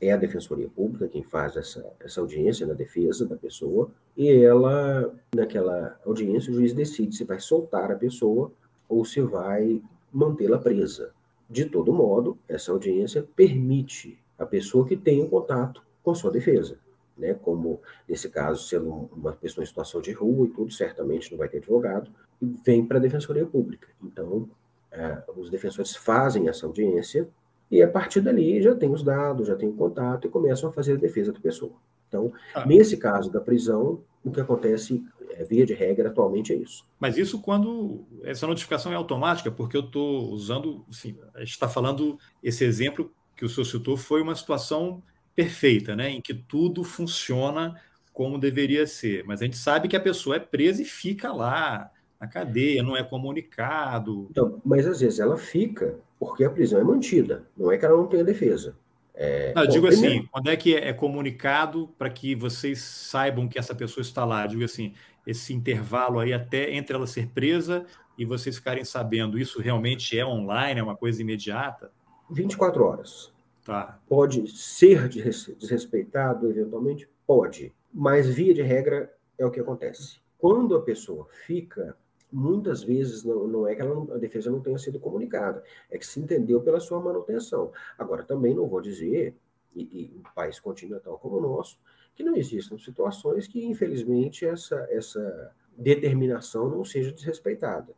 é 0.00 0.12
a 0.12 0.16
Defensoria 0.16 0.68
Pública 0.68 1.08
quem 1.08 1.22
faz 1.22 1.56
essa, 1.56 1.84
essa 2.00 2.20
audiência 2.20 2.66
na 2.66 2.74
defesa 2.74 3.26
da 3.26 3.36
pessoa, 3.36 3.90
e 4.16 4.30
ela, 4.30 5.14
naquela 5.34 5.98
audiência, 6.04 6.52
o 6.52 6.54
juiz 6.54 6.72
decide 6.72 7.16
se 7.16 7.24
vai 7.24 7.40
soltar 7.40 7.90
a 7.90 7.96
pessoa 7.96 8.52
ou 8.88 9.04
se 9.04 9.20
vai 9.20 9.82
mantê-la 10.12 10.58
presa. 10.58 11.12
De 11.48 11.64
todo 11.64 11.92
modo, 11.92 12.36
essa 12.48 12.72
audiência 12.72 13.26
permite 13.36 14.18
a 14.38 14.44
pessoa 14.44 14.86
que 14.86 14.96
tenha 14.96 15.24
um 15.24 15.28
contato 15.28 15.82
com 16.02 16.10
a 16.10 16.14
sua 16.14 16.30
defesa. 16.30 16.78
Né, 17.16 17.32
como 17.32 17.80
nesse 18.06 18.28
caso, 18.28 18.68
sendo 18.68 19.08
uma 19.10 19.32
pessoa 19.32 19.62
em 19.62 19.66
situação 19.66 20.02
de 20.02 20.12
rua 20.12 20.46
e 20.46 20.50
tudo, 20.50 20.70
certamente 20.70 21.30
não 21.30 21.38
vai 21.38 21.48
ter 21.48 21.56
advogado, 21.56 22.10
e 22.42 22.44
vem 22.62 22.84
para 22.84 22.98
a 22.98 23.00
Defensoria 23.00 23.46
Pública. 23.46 23.88
Então, 24.04 24.46
é, 24.92 25.22
os 25.34 25.48
defensores 25.48 25.96
fazem 25.96 26.46
essa 26.46 26.66
audiência 26.66 27.26
e 27.70 27.82
a 27.82 27.88
partir 27.88 28.20
dali 28.20 28.62
já 28.62 28.74
tem 28.74 28.90
os 28.90 29.02
dados, 29.02 29.48
já 29.48 29.56
tem 29.56 29.68
o 29.68 29.72
contato 29.72 30.26
e 30.26 30.30
começam 30.30 30.68
a 30.68 30.72
fazer 30.72 30.94
a 30.94 30.96
defesa 30.96 31.32
da 31.32 31.40
pessoa. 31.40 31.72
Então, 32.08 32.32
ah. 32.54 32.64
nesse 32.64 32.96
caso 32.96 33.30
da 33.30 33.40
prisão, 33.40 34.00
o 34.24 34.30
que 34.30 34.40
acontece, 34.40 35.04
é, 35.30 35.44
via 35.44 35.66
de 35.66 35.74
regra, 35.74 36.08
atualmente 36.08 36.52
é 36.52 36.56
isso. 36.56 36.84
Mas 36.98 37.16
isso 37.16 37.40
quando 37.40 38.04
essa 38.22 38.46
notificação 38.46 38.92
é 38.92 38.94
automática, 38.94 39.50
porque 39.50 39.76
eu 39.76 39.82
estou 39.82 40.30
usando, 40.30 40.84
assim, 40.88 41.16
a 41.34 41.40
gente 41.40 41.50
está 41.50 41.68
falando, 41.68 42.18
esse 42.42 42.64
exemplo 42.64 43.12
que 43.36 43.44
o 43.44 43.48
senhor 43.48 43.64
citou 43.64 43.96
foi 43.96 44.22
uma 44.22 44.34
situação 44.34 45.02
perfeita, 45.34 45.94
né, 45.94 46.10
em 46.10 46.20
que 46.20 46.32
tudo 46.32 46.82
funciona 46.82 47.78
como 48.12 48.38
deveria 48.38 48.86
ser. 48.86 49.24
Mas 49.24 49.42
a 49.42 49.44
gente 49.44 49.58
sabe 49.58 49.88
que 49.88 49.96
a 49.96 50.00
pessoa 50.00 50.36
é 50.36 50.40
presa 50.40 50.80
e 50.80 50.86
fica 50.86 51.32
lá 51.32 51.90
na 52.18 52.26
cadeia, 52.26 52.82
não 52.82 52.96
é 52.96 53.04
comunicado. 53.04 54.26
Então, 54.30 54.60
mas 54.64 54.86
às 54.86 55.00
vezes 55.00 55.20
ela 55.20 55.36
fica 55.36 55.98
porque 56.18 56.44
a 56.44 56.50
prisão 56.50 56.80
é 56.80 56.84
mantida, 56.84 57.46
não 57.56 57.70
é 57.70 57.78
que 57.78 57.84
ela 57.84 57.96
não 57.96 58.06
tenha 58.06 58.24
defesa. 58.24 58.76
É, 59.18 59.54
Não, 59.54 59.64
bom, 59.64 59.70
digo 59.70 59.86
assim, 59.86 60.00
primeiro... 60.00 60.22
assim, 60.22 60.28
quando 60.30 60.50
é 60.50 60.56
que 60.56 60.74
é 60.74 60.92
comunicado 60.92 61.88
para 61.96 62.10
que 62.10 62.34
vocês 62.34 62.82
saibam 62.82 63.48
que 63.48 63.58
essa 63.58 63.74
pessoa 63.74 64.02
está 64.02 64.26
lá? 64.26 64.46
Digo 64.46 64.62
assim, 64.62 64.92
esse 65.26 65.54
intervalo 65.54 66.18
aí 66.20 66.34
até 66.34 66.72
entre 66.74 66.94
ela 66.94 67.06
ser 67.06 67.28
presa 67.28 67.86
e 68.18 68.26
vocês 68.26 68.56
ficarem 68.56 68.84
sabendo, 68.84 69.38
isso 69.38 69.60
realmente 69.60 70.18
é 70.18 70.24
online, 70.24 70.80
é 70.80 70.82
uma 70.82 70.96
coisa 70.96 71.22
imediata? 71.22 71.90
24 72.30 72.84
horas. 72.84 73.32
Tá. 73.64 73.98
Pode 74.08 74.46
ser 74.48 75.08
desrespeitado, 75.08 76.48
eventualmente? 76.48 77.08
Pode. 77.26 77.74
Mas, 77.92 78.28
via 78.28 78.54
de 78.54 78.62
regra, 78.62 79.12
é 79.38 79.44
o 79.44 79.50
que 79.50 79.60
acontece. 79.60 80.20
Quando 80.38 80.76
a 80.76 80.82
pessoa 80.82 81.26
fica, 81.46 81.96
muitas 82.32 82.82
vezes 82.82 83.24
não, 83.24 83.46
não 83.46 83.66
é 83.66 83.74
que 83.74 83.82
ela, 83.82 84.14
a 84.14 84.18
defesa 84.18 84.50
não 84.50 84.60
tenha 84.60 84.78
sido 84.78 84.98
comunicada, 84.98 85.62
é 85.90 85.98
que 85.98 86.06
se 86.06 86.20
entendeu 86.20 86.60
pela 86.60 86.80
sua 86.80 87.00
manutenção. 87.00 87.72
Agora, 87.98 88.22
também 88.22 88.54
não 88.54 88.66
vou 88.66 88.80
dizer, 88.80 89.34
e, 89.74 89.82
e 89.82 90.18
um 90.18 90.34
país 90.34 90.58
continental 90.58 91.18
como 91.18 91.36
o 91.36 91.40
nosso, 91.40 91.78
que 92.14 92.24
não 92.24 92.36
existam 92.36 92.78
situações 92.78 93.46
que, 93.46 93.64
infelizmente, 93.64 94.46
essa, 94.46 94.86
essa 94.90 95.52
determinação 95.76 96.68
não 96.68 96.84
seja 96.84 97.12
desrespeitada. 97.12 97.92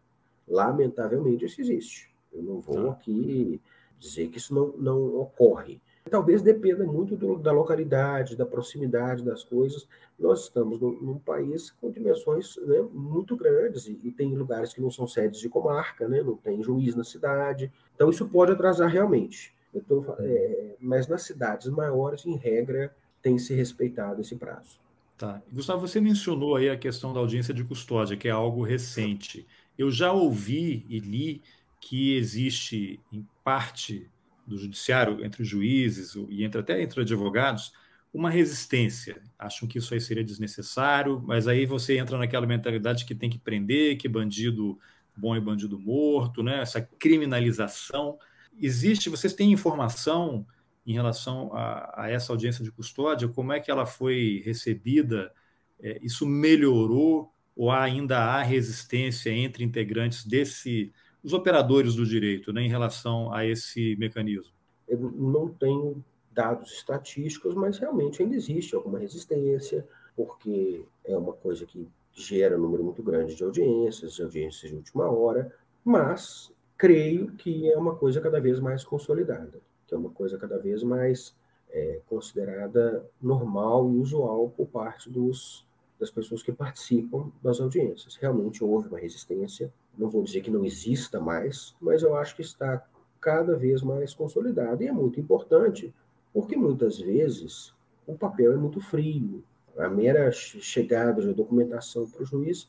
Lamentavelmente, 0.46 1.44
isso 1.44 1.60
existe. 1.60 2.10
Eu 2.32 2.42
não 2.42 2.60
vou 2.60 2.86
tá. 2.86 2.92
aqui 2.92 3.60
dizer 3.98 4.28
que 4.28 4.38
isso 4.38 4.54
não, 4.54 4.68
não 4.76 5.20
ocorre. 5.20 5.80
Talvez 6.08 6.42
dependa 6.42 6.84
muito 6.84 7.16
do, 7.16 7.36
da 7.36 7.52
localidade, 7.52 8.36
da 8.36 8.46
proximidade 8.46 9.24
das 9.24 9.44
coisas. 9.44 9.86
Nós 10.18 10.44
estamos 10.44 10.80
num, 10.80 10.92
num 11.00 11.18
país 11.18 11.70
com 11.80 11.90
dimensões 11.90 12.56
né, 12.58 12.84
muito 12.92 13.36
grandes 13.36 13.86
e, 13.86 13.98
e, 14.02 14.10
tem 14.10 14.34
lugares 14.34 14.72
que 14.72 14.80
não 14.80 14.90
são 14.90 15.06
sedes 15.06 15.40
de 15.40 15.48
comarca, 15.48 16.08
né, 16.08 16.22
não 16.22 16.36
tem 16.36 16.62
juiz 16.62 16.94
na 16.94 17.04
cidade. 17.04 17.70
Então, 17.94 18.10
isso 18.10 18.28
pode 18.28 18.52
atrasar 18.52 18.88
realmente. 18.88 19.54
Tô, 19.86 20.04
é, 20.18 20.74
mas 20.80 21.06
nas 21.06 21.22
cidades 21.22 21.68
maiores, 21.68 22.26
em 22.26 22.36
regra, 22.36 22.94
tem 23.22 23.38
se 23.38 23.54
respeitado 23.54 24.20
esse 24.20 24.34
prazo. 24.34 24.80
Tá. 25.16 25.42
Gustavo, 25.52 25.86
você 25.86 26.00
mencionou 26.00 26.56
aí 26.56 26.70
a 26.70 26.76
questão 26.76 27.12
da 27.12 27.20
audiência 27.20 27.52
de 27.52 27.64
custódia, 27.64 28.16
que 28.16 28.28
é 28.28 28.30
algo 28.30 28.62
recente. 28.62 29.46
Eu 29.76 29.90
já 29.90 30.12
ouvi 30.12 30.86
e 30.88 30.98
li 30.98 31.42
que 31.80 32.16
existe, 32.16 33.00
em 33.12 33.26
parte 33.44 34.08
do 34.48 34.58
judiciário, 34.58 35.24
entre 35.24 35.42
os 35.42 35.48
juízes 35.48 36.14
e 36.28 36.44
entre, 36.44 36.60
até 36.60 36.82
entre 36.82 37.02
advogados, 37.02 37.72
uma 38.12 38.30
resistência. 38.30 39.22
Acham 39.38 39.68
que 39.68 39.78
isso 39.78 39.92
aí 39.94 40.00
seria 40.00 40.24
desnecessário, 40.24 41.22
mas 41.26 41.46
aí 41.46 41.66
você 41.66 41.98
entra 41.98 42.16
naquela 42.18 42.46
mentalidade 42.46 43.04
que 43.04 43.14
tem 43.14 43.28
que 43.28 43.38
prender, 43.38 43.96
que 43.98 44.08
bandido 44.08 44.78
bom 45.16 45.34
é 45.34 45.40
bandido 45.40 45.78
morto, 45.78 46.42
né? 46.42 46.60
essa 46.62 46.80
criminalização. 46.80 48.18
Existe, 48.56 49.10
vocês 49.10 49.32
têm 49.32 49.52
informação 49.52 50.46
em 50.86 50.92
relação 50.92 51.52
a, 51.52 52.04
a 52.04 52.10
essa 52.10 52.32
audiência 52.32 52.64
de 52.64 52.70
custódia, 52.70 53.28
como 53.28 53.52
é 53.52 53.60
que 53.60 53.70
ela 53.70 53.84
foi 53.84 54.42
recebida? 54.44 55.32
É, 55.80 55.98
isso 56.02 56.26
melhorou 56.26 57.32
ou 57.54 57.70
ainda 57.70 58.18
há 58.18 58.42
resistência 58.42 59.30
entre 59.30 59.64
integrantes 59.64 60.24
desse, 60.24 60.92
os 61.22 61.32
operadores 61.32 61.94
do 61.94 62.06
direito, 62.06 62.52
né, 62.52 62.62
em 62.62 62.68
relação 62.68 63.32
a 63.32 63.44
esse 63.44 63.96
mecanismo? 63.96 64.52
Eu 64.88 64.98
não 64.98 65.48
tenho 65.48 66.02
dados 66.32 66.72
estatísticos, 66.72 67.54
mas 67.54 67.78
realmente 67.78 68.22
ainda 68.22 68.36
existe 68.36 68.74
alguma 68.74 68.98
resistência, 68.98 69.86
porque 70.16 70.84
é 71.04 71.16
uma 71.16 71.32
coisa 71.32 71.66
que 71.66 71.88
gera 72.12 72.56
um 72.56 72.62
número 72.62 72.84
muito 72.84 73.02
grande 73.02 73.34
de 73.34 73.44
audiências, 73.44 74.20
audiências 74.20 74.70
de 74.70 74.76
última 74.76 75.10
hora, 75.10 75.52
mas 75.84 76.52
creio 76.76 77.32
que 77.32 77.70
é 77.70 77.76
uma 77.76 77.94
coisa 77.94 78.20
cada 78.20 78.40
vez 78.40 78.60
mais 78.60 78.84
consolidada, 78.84 79.60
que 79.86 79.94
é 79.94 79.98
uma 79.98 80.10
coisa 80.10 80.38
cada 80.38 80.58
vez 80.58 80.82
mais 80.82 81.34
é, 81.70 82.00
considerada 82.06 83.04
normal 83.20 83.90
e 83.92 83.96
usual 83.96 84.50
por 84.50 84.66
parte 84.66 85.10
dos 85.10 85.66
das 85.98 86.10
pessoas 86.10 86.42
que 86.42 86.52
participam 86.52 87.30
das 87.42 87.60
audiências. 87.60 88.16
Realmente 88.16 88.62
houve 88.62 88.88
uma 88.88 88.98
resistência, 88.98 89.72
não 89.96 90.08
vou 90.08 90.22
dizer 90.22 90.40
que 90.40 90.50
não 90.50 90.64
exista 90.64 91.20
mais, 91.20 91.74
mas 91.80 92.02
eu 92.02 92.14
acho 92.14 92.36
que 92.36 92.42
está 92.42 92.84
cada 93.20 93.56
vez 93.56 93.82
mais 93.82 94.14
consolidada. 94.14 94.82
E 94.82 94.86
é 94.86 94.92
muito 94.92 95.18
importante, 95.20 95.92
porque 96.32 96.56
muitas 96.56 96.98
vezes 96.98 97.74
o 98.06 98.14
papel 98.14 98.52
é 98.52 98.56
muito 98.56 98.80
frio. 98.80 99.42
A 99.76 99.88
mera 99.88 100.30
chegada 100.32 101.24
da 101.24 101.32
documentação 101.32 102.08
para 102.08 102.22
o 102.22 102.26
juiz 102.26 102.68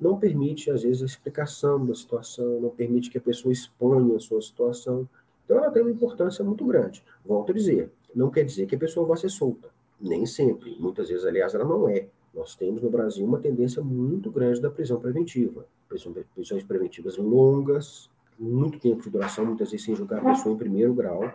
não 0.00 0.18
permite, 0.18 0.70
às 0.70 0.82
vezes, 0.82 1.02
a 1.02 1.06
explicação 1.06 1.84
da 1.84 1.94
situação, 1.94 2.60
não 2.60 2.70
permite 2.70 3.10
que 3.10 3.18
a 3.18 3.20
pessoa 3.20 3.52
exponha 3.52 4.16
a 4.16 4.20
sua 4.20 4.40
situação. 4.40 5.06
Então, 5.44 5.58
ela 5.58 5.70
tem 5.70 5.82
uma 5.82 5.90
importância 5.90 6.42
muito 6.42 6.64
grande. 6.64 7.04
Volto 7.24 7.52
a 7.52 7.54
dizer, 7.54 7.92
não 8.14 8.30
quer 8.30 8.44
dizer 8.44 8.66
que 8.66 8.74
a 8.74 8.78
pessoa 8.78 9.06
vai 9.06 9.18
ser 9.18 9.28
solta. 9.28 9.68
Nem 10.00 10.24
sempre. 10.24 10.76
Muitas 10.80 11.08
vezes, 11.08 11.26
aliás, 11.26 11.54
ela 11.54 11.64
não 11.64 11.88
é. 11.88 12.08
Nós 12.34 12.54
temos 12.54 12.80
no 12.80 12.90
Brasil 12.90 13.24
uma 13.24 13.38
tendência 13.38 13.82
muito 13.82 14.30
grande 14.30 14.60
da 14.60 14.70
prisão 14.70 15.00
preventiva. 15.00 15.66
Prisões 15.88 16.62
preventivas 16.64 17.16
longas, 17.16 18.08
muito 18.38 18.78
tempo 18.78 19.02
de 19.02 19.10
duração, 19.10 19.44
muitas 19.44 19.70
vezes 19.70 19.84
sem 19.84 19.94
julgar 19.94 20.20
a 20.20 20.30
pessoa 20.30 20.54
em 20.54 20.58
primeiro 20.58 20.94
grau. 20.94 21.32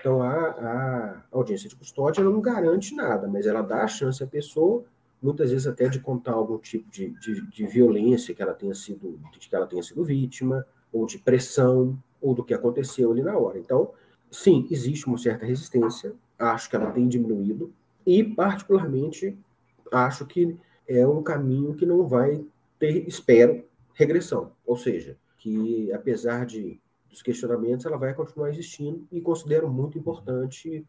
Então, 0.00 0.20
a, 0.20 0.32
a 0.32 1.22
audiência 1.30 1.68
de 1.68 1.76
custódia 1.76 2.22
não 2.22 2.40
garante 2.40 2.94
nada, 2.94 3.28
mas 3.28 3.46
ela 3.46 3.62
dá 3.62 3.84
a 3.84 3.88
chance 3.88 4.22
à 4.22 4.26
pessoa, 4.26 4.84
muitas 5.22 5.50
vezes 5.50 5.66
até 5.66 5.88
de 5.88 6.00
contar 6.00 6.32
algum 6.32 6.58
tipo 6.58 6.90
de, 6.90 7.10
de, 7.10 7.46
de 7.46 7.66
violência 7.66 8.34
que 8.34 8.42
ela 8.42 8.52
tenha 8.52 8.74
sido, 8.74 9.18
de 9.38 9.48
que 9.48 9.54
ela 9.54 9.66
tenha 9.66 9.82
sido 9.82 10.04
vítima, 10.04 10.66
ou 10.92 11.06
de 11.06 11.18
pressão, 11.18 11.96
ou 12.20 12.34
do 12.34 12.44
que 12.44 12.52
aconteceu 12.52 13.12
ali 13.12 13.22
na 13.22 13.36
hora. 13.38 13.58
Então, 13.58 13.90
sim, 14.30 14.66
existe 14.70 15.06
uma 15.06 15.18
certa 15.18 15.46
resistência, 15.46 16.12
acho 16.38 16.68
que 16.68 16.76
ela 16.76 16.90
tem 16.90 17.06
diminuído, 17.06 17.72
e 18.04 18.22
particularmente 18.24 19.38
acho 19.92 20.26
que 20.26 20.56
é 20.88 21.06
um 21.06 21.22
caminho 21.22 21.74
que 21.74 21.86
não 21.86 22.06
vai 22.06 22.44
ter, 22.78 23.06
espero, 23.06 23.64
regressão. 23.94 24.52
Ou 24.66 24.76
seja, 24.76 25.16
que 25.38 25.92
apesar 25.92 26.46
de 26.46 26.80
dos 27.12 27.22
questionamentos, 27.22 27.84
ela 27.84 27.98
vai 27.98 28.14
continuar 28.14 28.48
existindo 28.48 29.06
e 29.12 29.20
considero 29.20 29.70
muito 29.70 29.98
importante 29.98 30.84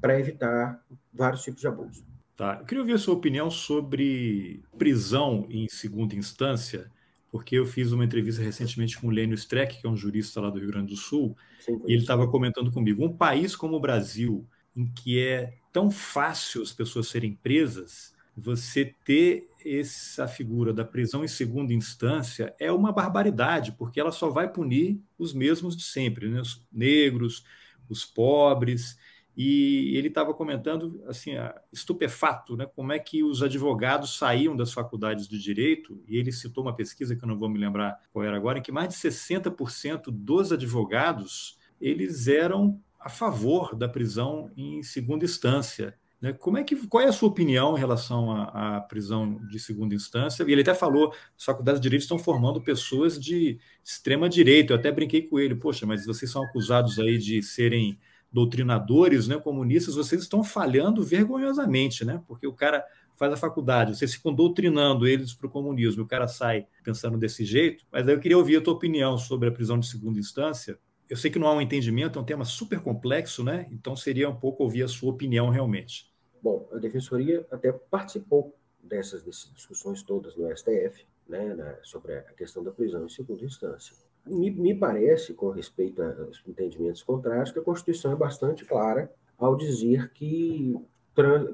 para 0.00 0.18
evitar 0.18 0.82
vários 1.12 1.42
tipos 1.42 1.60
de 1.60 1.68
abuso. 1.68 2.04
Tá. 2.34 2.56
Eu 2.60 2.66
queria 2.66 2.82
ouvir 2.82 2.94
a 2.94 2.98
sua 2.98 3.14
opinião 3.14 3.50
sobre 3.50 4.62
prisão 4.76 5.46
em 5.50 5.68
segunda 5.68 6.14
instância, 6.14 6.90
porque 7.30 7.56
eu 7.56 7.66
fiz 7.66 7.92
uma 7.92 8.04
entrevista 8.04 8.42
recentemente 8.42 8.98
com 8.98 9.06
o 9.06 9.10
Lênio 9.10 9.34
Streck, 9.34 9.80
que 9.80 9.86
é 9.86 9.90
um 9.90 9.96
jurista 9.96 10.40
lá 10.40 10.50
do 10.50 10.58
Rio 10.58 10.68
Grande 10.68 10.88
do 10.88 10.96
Sul, 10.96 11.36
Sim, 11.60 11.80
e 11.86 11.92
ele 11.92 12.02
estava 12.02 12.26
comentando 12.26 12.72
comigo: 12.72 13.04
um 13.04 13.14
país 13.14 13.54
como 13.54 13.76
o 13.76 13.80
Brasil, 13.80 14.46
em 14.74 14.86
que 14.86 15.22
é 15.22 15.54
tão 15.72 15.90
fácil 15.90 16.62
as 16.62 16.72
pessoas 16.72 17.08
serem 17.08 17.34
presas, 17.34 18.14
você 18.36 18.94
ter 19.04 19.48
essa 19.64 20.28
figura 20.28 20.72
da 20.72 20.84
prisão 20.84 21.24
em 21.24 21.28
segunda 21.28 21.72
instância 21.72 22.54
é 22.58 22.70
uma 22.70 22.92
barbaridade, 22.92 23.72
porque 23.72 23.98
ela 23.98 24.12
só 24.12 24.28
vai 24.28 24.52
punir 24.52 25.00
os 25.18 25.32
mesmos 25.32 25.74
de 25.74 25.82
sempre, 25.82 26.28
né? 26.28 26.40
os 26.40 26.62
negros, 26.70 27.44
os 27.88 28.04
pobres. 28.04 28.98
E 29.34 29.96
ele 29.96 30.08
estava 30.08 30.32
comentando, 30.32 31.02
assim, 31.06 31.32
estupefato, 31.72 32.56
né? 32.56 32.66
como 32.66 32.92
é 32.92 32.98
que 32.98 33.22
os 33.22 33.42
advogados 33.42 34.16
saíam 34.16 34.54
das 34.54 34.72
faculdades 34.72 35.26
de 35.26 35.38
direito, 35.38 36.02
e 36.06 36.16
ele 36.16 36.32
citou 36.32 36.62
uma 36.62 36.74
pesquisa 36.74 37.16
que 37.16 37.24
eu 37.24 37.28
não 37.28 37.38
vou 37.38 37.48
me 37.48 37.58
lembrar 37.58 38.00
qual 38.12 38.24
era 38.24 38.36
agora, 38.36 38.58
em 38.58 38.62
que 38.62 38.72
mais 38.72 38.88
de 38.88 38.94
60% 38.94 40.04
dos 40.10 40.52
advogados 40.52 41.58
eles 41.80 42.28
eram 42.28 42.80
a 42.98 43.08
favor 43.08 43.74
da 43.74 43.88
prisão 43.88 44.50
em 44.56 44.82
segunda 44.82 45.24
instância. 45.24 45.94
Né? 46.26 46.32
Como 46.32 46.58
é 46.58 46.64
que, 46.64 46.74
qual 46.88 47.04
é 47.04 47.06
a 47.06 47.12
sua 47.12 47.28
opinião 47.28 47.76
em 47.76 47.78
relação 47.78 48.32
à, 48.32 48.78
à 48.78 48.80
prisão 48.80 49.40
de 49.48 49.60
segunda 49.60 49.94
instância? 49.94 50.44
E 50.46 50.50
ele 50.50 50.62
até 50.62 50.74
falou, 50.74 51.12
as 51.38 51.44
faculdades 51.44 51.80
de 51.80 51.84
direito 51.84 52.02
estão 52.02 52.18
formando 52.18 52.60
pessoas 52.60 53.18
de 53.18 53.58
extrema 53.84 54.28
direita. 54.28 54.72
Eu 54.72 54.78
até 54.78 54.90
brinquei 54.90 55.22
com 55.22 55.38
ele, 55.38 55.54
poxa, 55.54 55.86
mas 55.86 56.04
vocês 56.04 56.28
são 56.28 56.42
acusados 56.42 56.98
aí 56.98 57.16
de 57.16 57.40
serem 57.42 57.96
doutrinadores, 58.32 59.28
né, 59.28 59.38
comunistas, 59.38 59.94
vocês 59.94 60.20
estão 60.22 60.42
falhando 60.42 61.02
vergonhosamente, 61.02 62.04
né? 62.04 62.20
Porque 62.26 62.46
o 62.46 62.52
cara 62.52 62.84
faz 63.16 63.32
a 63.32 63.36
faculdade, 63.36 63.96
vocês 63.96 64.12
ficam 64.12 64.34
doutrinando 64.34 65.06
eles 65.06 65.32
para 65.32 65.46
o 65.46 65.50
comunismo, 65.50 66.02
o 66.02 66.06
cara 66.06 66.26
sai 66.26 66.66
pensando 66.82 67.16
desse 67.16 67.44
jeito. 67.44 67.86
Mas 67.90 68.06
aí 68.06 68.14
eu 68.14 68.20
queria 68.20 68.36
ouvir 68.36 68.56
a 68.56 68.60
tua 68.60 68.74
opinião 68.74 69.16
sobre 69.16 69.48
a 69.48 69.52
prisão 69.52 69.78
de 69.78 69.86
segunda 69.86 70.18
instância. 70.18 70.76
Eu 71.08 71.16
sei 71.16 71.30
que 71.30 71.38
não 71.38 71.46
há 71.46 71.54
um 71.54 71.60
entendimento, 71.60 72.18
é 72.18 72.22
um 72.22 72.24
tema 72.24 72.44
super 72.44 72.80
complexo, 72.80 73.44
né? 73.44 73.66
Então 73.70 73.94
seria 73.94 74.28
um 74.28 74.36
pouco 74.36 74.64
ouvir 74.64 74.82
a 74.82 74.88
sua 74.88 75.12
opinião 75.12 75.48
realmente. 75.48 76.10
Bom, 76.46 76.68
a 76.72 76.78
defensoria 76.78 77.44
até 77.50 77.72
participou 77.72 78.54
dessas, 78.80 79.24
dessas 79.24 79.52
discussões 79.52 80.04
todas 80.04 80.36
no 80.36 80.48
STF, 80.56 81.04
né, 81.28 81.52
na, 81.52 81.74
sobre 81.82 82.14
a 82.14 82.22
questão 82.34 82.62
da 82.62 82.70
prisão 82.70 83.04
em 83.04 83.08
segunda 83.08 83.44
instância. 83.44 83.96
Me, 84.24 84.48
me 84.52 84.72
parece, 84.72 85.34
com 85.34 85.50
respeito 85.50 86.00
aos 86.00 86.40
entendimentos 86.46 87.02
contrários, 87.02 87.50
que 87.50 87.58
a 87.58 87.62
Constituição 87.62 88.12
é 88.12 88.14
bastante 88.14 88.64
clara 88.64 89.12
ao 89.36 89.56
dizer 89.56 90.12
que, 90.12 90.72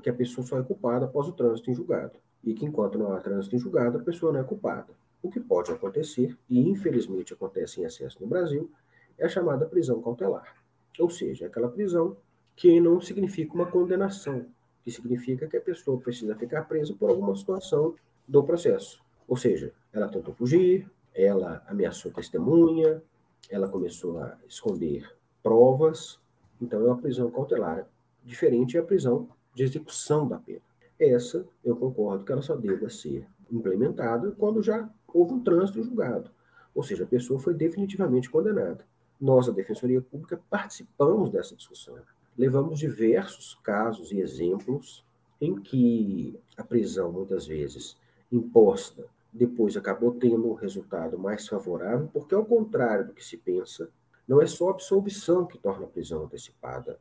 que 0.02 0.10
a 0.10 0.12
pessoa 0.12 0.46
só 0.46 0.58
é 0.58 0.62
culpada 0.62 1.06
após 1.06 1.26
o 1.26 1.32
trânsito 1.32 1.70
em 1.70 1.74
julgado. 1.74 2.18
E 2.44 2.52
que 2.52 2.66
enquanto 2.66 2.98
não 2.98 3.14
há 3.14 3.18
trânsito 3.18 3.56
em 3.56 3.58
julgado, 3.58 3.96
a 3.96 4.02
pessoa 4.02 4.30
não 4.30 4.40
é 4.40 4.44
culpada. 4.44 4.92
O 5.22 5.30
que 5.30 5.40
pode 5.40 5.72
acontecer, 5.72 6.36
e 6.50 6.68
infelizmente 6.68 7.32
acontece 7.32 7.80
em 7.80 7.84
excesso 7.84 8.20
no 8.20 8.26
Brasil, 8.26 8.70
é 9.16 9.24
a 9.24 9.28
chamada 9.30 9.64
prisão 9.64 10.02
cautelar. 10.02 10.54
Ou 10.98 11.08
seja, 11.08 11.46
aquela 11.46 11.70
prisão 11.70 12.14
que 12.54 12.78
não 12.78 13.00
significa 13.00 13.54
uma 13.54 13.64
condenação, 13.64 14.44
que 14.84 14.90
significa 14.90 15.46
que 15.46 15.56
a 15.56 15.60
pessoa 15.60 16.00
precisa 16.00 16.34
ficar 16.34 16.62
presa 16.62 16.94
por 16.94 17.10
alguma 17.10 17.34
situação 17.36 17.94
do 18.26 18.42
processo. 18.42 19.02
Ou 19.28 19.36
seja, 19.36 19.72
ela 19.92 20.08
tentou 20.08 20.34
fugir, 20.34 20.90
ela 21.14 21.62
ameaçou 21.66 22.10
testemunha, 22.12 23.02
ela 23.50 23.68
começou 23.68 24.18
a 24.18 24.36
esconder 24.48 25.08
provas, 25.42 26.18
então 26.60 26.80
é 26.80 26.84
uma 26.84 26.98
prisão 26.98 27.30
cautelar. 27.30 27.86
Diferente 28.24 28.76
é 28.76 28.80
a 28.80 28.84
prisão 28.84 29.28
de 29.54 29.62
execução 29.62 30.26
da 30.26 30.38
pena. 30.38 30.62
Essa, 30.98 31.46
eu 31.64 31.76
concordo 31.76 32.24
que 32.24 32.32
ela 32.32 32.42
só 32.42 32.54
deva 32.54 32.88
ser 32.88 33.26
implementada 33.50 34.30
quando 34.32 34.62
já 34.62 34.88
houve 35.08 35.34
um 35.34 35.42
trânsito 35.42 35.82
julgado. 35.82 36.30
Ou 36.74 36.82
seja, 36.82 37.04
a 37.04 37.06
pessoa 37.06 37.38
foi 37.38 37.52
definitivamente 37.52 38.30
condenada. 38.30 38.86
Nós, 39.20 39.48
a 39.48 39.52
Defensoria 39.52 40.00
Pública, 40.00 40.40
participamos 40.48 41.30
dessa 41.30 41.54
discussão. 41.54 41.96
Levamos 42.36 42.78
diversos 42.78 43.54
casos 43.62 44.10
e 44.10 44.20
exemplos 44.20 45.04
em 45.40 45.54
que 45.56 46.38
a 46.56 46.64
prisão, 46.64 47.12
muitas 47.12 47.46
vezes, 47.46 47.96
imposta, 48.30 49.06
depois 49.32 49.76
acabou 49.76 50.12
tendo 50.12 50.50
um 50.50 50.54
resultado 50.54 51.18
mais 51.18 51.48
favorável, 51.48 52.08
porque, 52.12 52.34
ao 52.34 52.44
contrário 52.44 53.06
do 53.06 53.12
que 53.12 53.24
se 53.24 53.36
pensa, 53.36 53.88
não 54.26 54.40
é 54.40 54.46
só 54.46 54.68
a 54.68 54.72
absolvição 54.72 55.46
que 55.46 55.58
torna 55.58 55.84
a 55.84 55.88
prisão 55.88 56.24
antecipada 56.24 56.98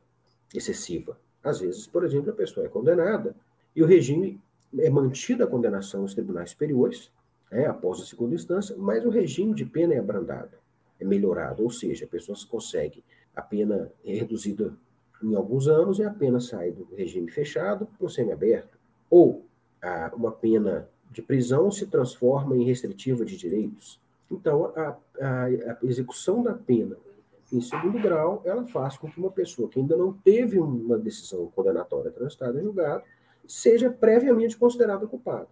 excessiva. 0.54 1.18
Às 1.42 1.60
vezes, 1.60 1.86
por 1.86 2.04
exemplo, 2.04 2.30
a 2.30 2.34
pessoa 2.34 2.66
é 2.66 2.68
condenada 2.68 3.34
e 3.74 3.82
o 3.82 3.86
regime 3.86 4.40
é 4.78 4.90
mantida 4.90 5.44
a 5.44 5.46
condenação 5.46 6.02
nos 6.02 6.14
tribunais 6.14 6.50
superiores, 6.50 7.10
é, 7.50 7.66
após 7.66 8.00
a 8.00 8.04
segunda 8.06 8.34
instância, 8.34 8.74
mas 8.78 9.04
o 9.04 9.10
regime 9.10 9.54
de 9.54 9.66
pena 9.66 9.92
é 9.92 9.98
abrandado, 9.98 10.56
é 10.98 11.04
melhorado, 11.04 11.62
ou 11.62 11.70
seja, 11.70 12.06
a 12.06 12.08
pessoa 12.08 12.36
consegue 12.48 13.04
a 13.34 13.42
pena 13.42 13.90
é 14.04 14.14
reduzida 14.14 14.74
em 15.22 15.34
alguns 15.34 15.68
anos 15.68 15.98
e 15.98 16.04
a 16.04 16.10
pena 16.10 16.40
sai 16.40 16.70
do 16.70 16.86
regime 16.94 17.30
fechado 17.30 17.86
para 17.98 18.06
o 18.06 18.10
semiaberto. 18.10 18.78
Ou 19.08 19.44
a, 19.80 20.12
uma 20.14 20.32
pena 20.32 20.88
de 21.10 21.22
prisão 21.22 21.70
se 21.70 21.86
transforma 21.86 22.56
em 22.56 22.64
restritiva 22.64 23.24
de 23.24 23.36
direitos. 23.36 24.00
Então, 24.30 24.72
a, 24.74 24.96
a, 25.20 25.44
a 25.46 25.78
execução 25.82 26.42
da 26.42 26.54
pena 26.54 26.96
em 27.52 27.60
segundo 27.60 28.00
grau, 28.00 28.40
ela 28.46 28.66
faz 28.66 28.96
com 28.96 29.10
que 29.10 29.20
uma 29.20 29.30
pessoa 29.30 29.68
que 29.68 29.78
ainda 29.78 29.94
não 29.94 30.10
teve 30.12 30.58
uma 30.58 30.98
decisão 30.98 31.46
condenatória 31.54 32.10
transitada 32.10 32.58
em 32.58 32.64
julgado 32.64 33.04
seja 33.46 33.90
previamente 33.90 34.56
considerada 34.56 35.06
culpada. 35.06 35.48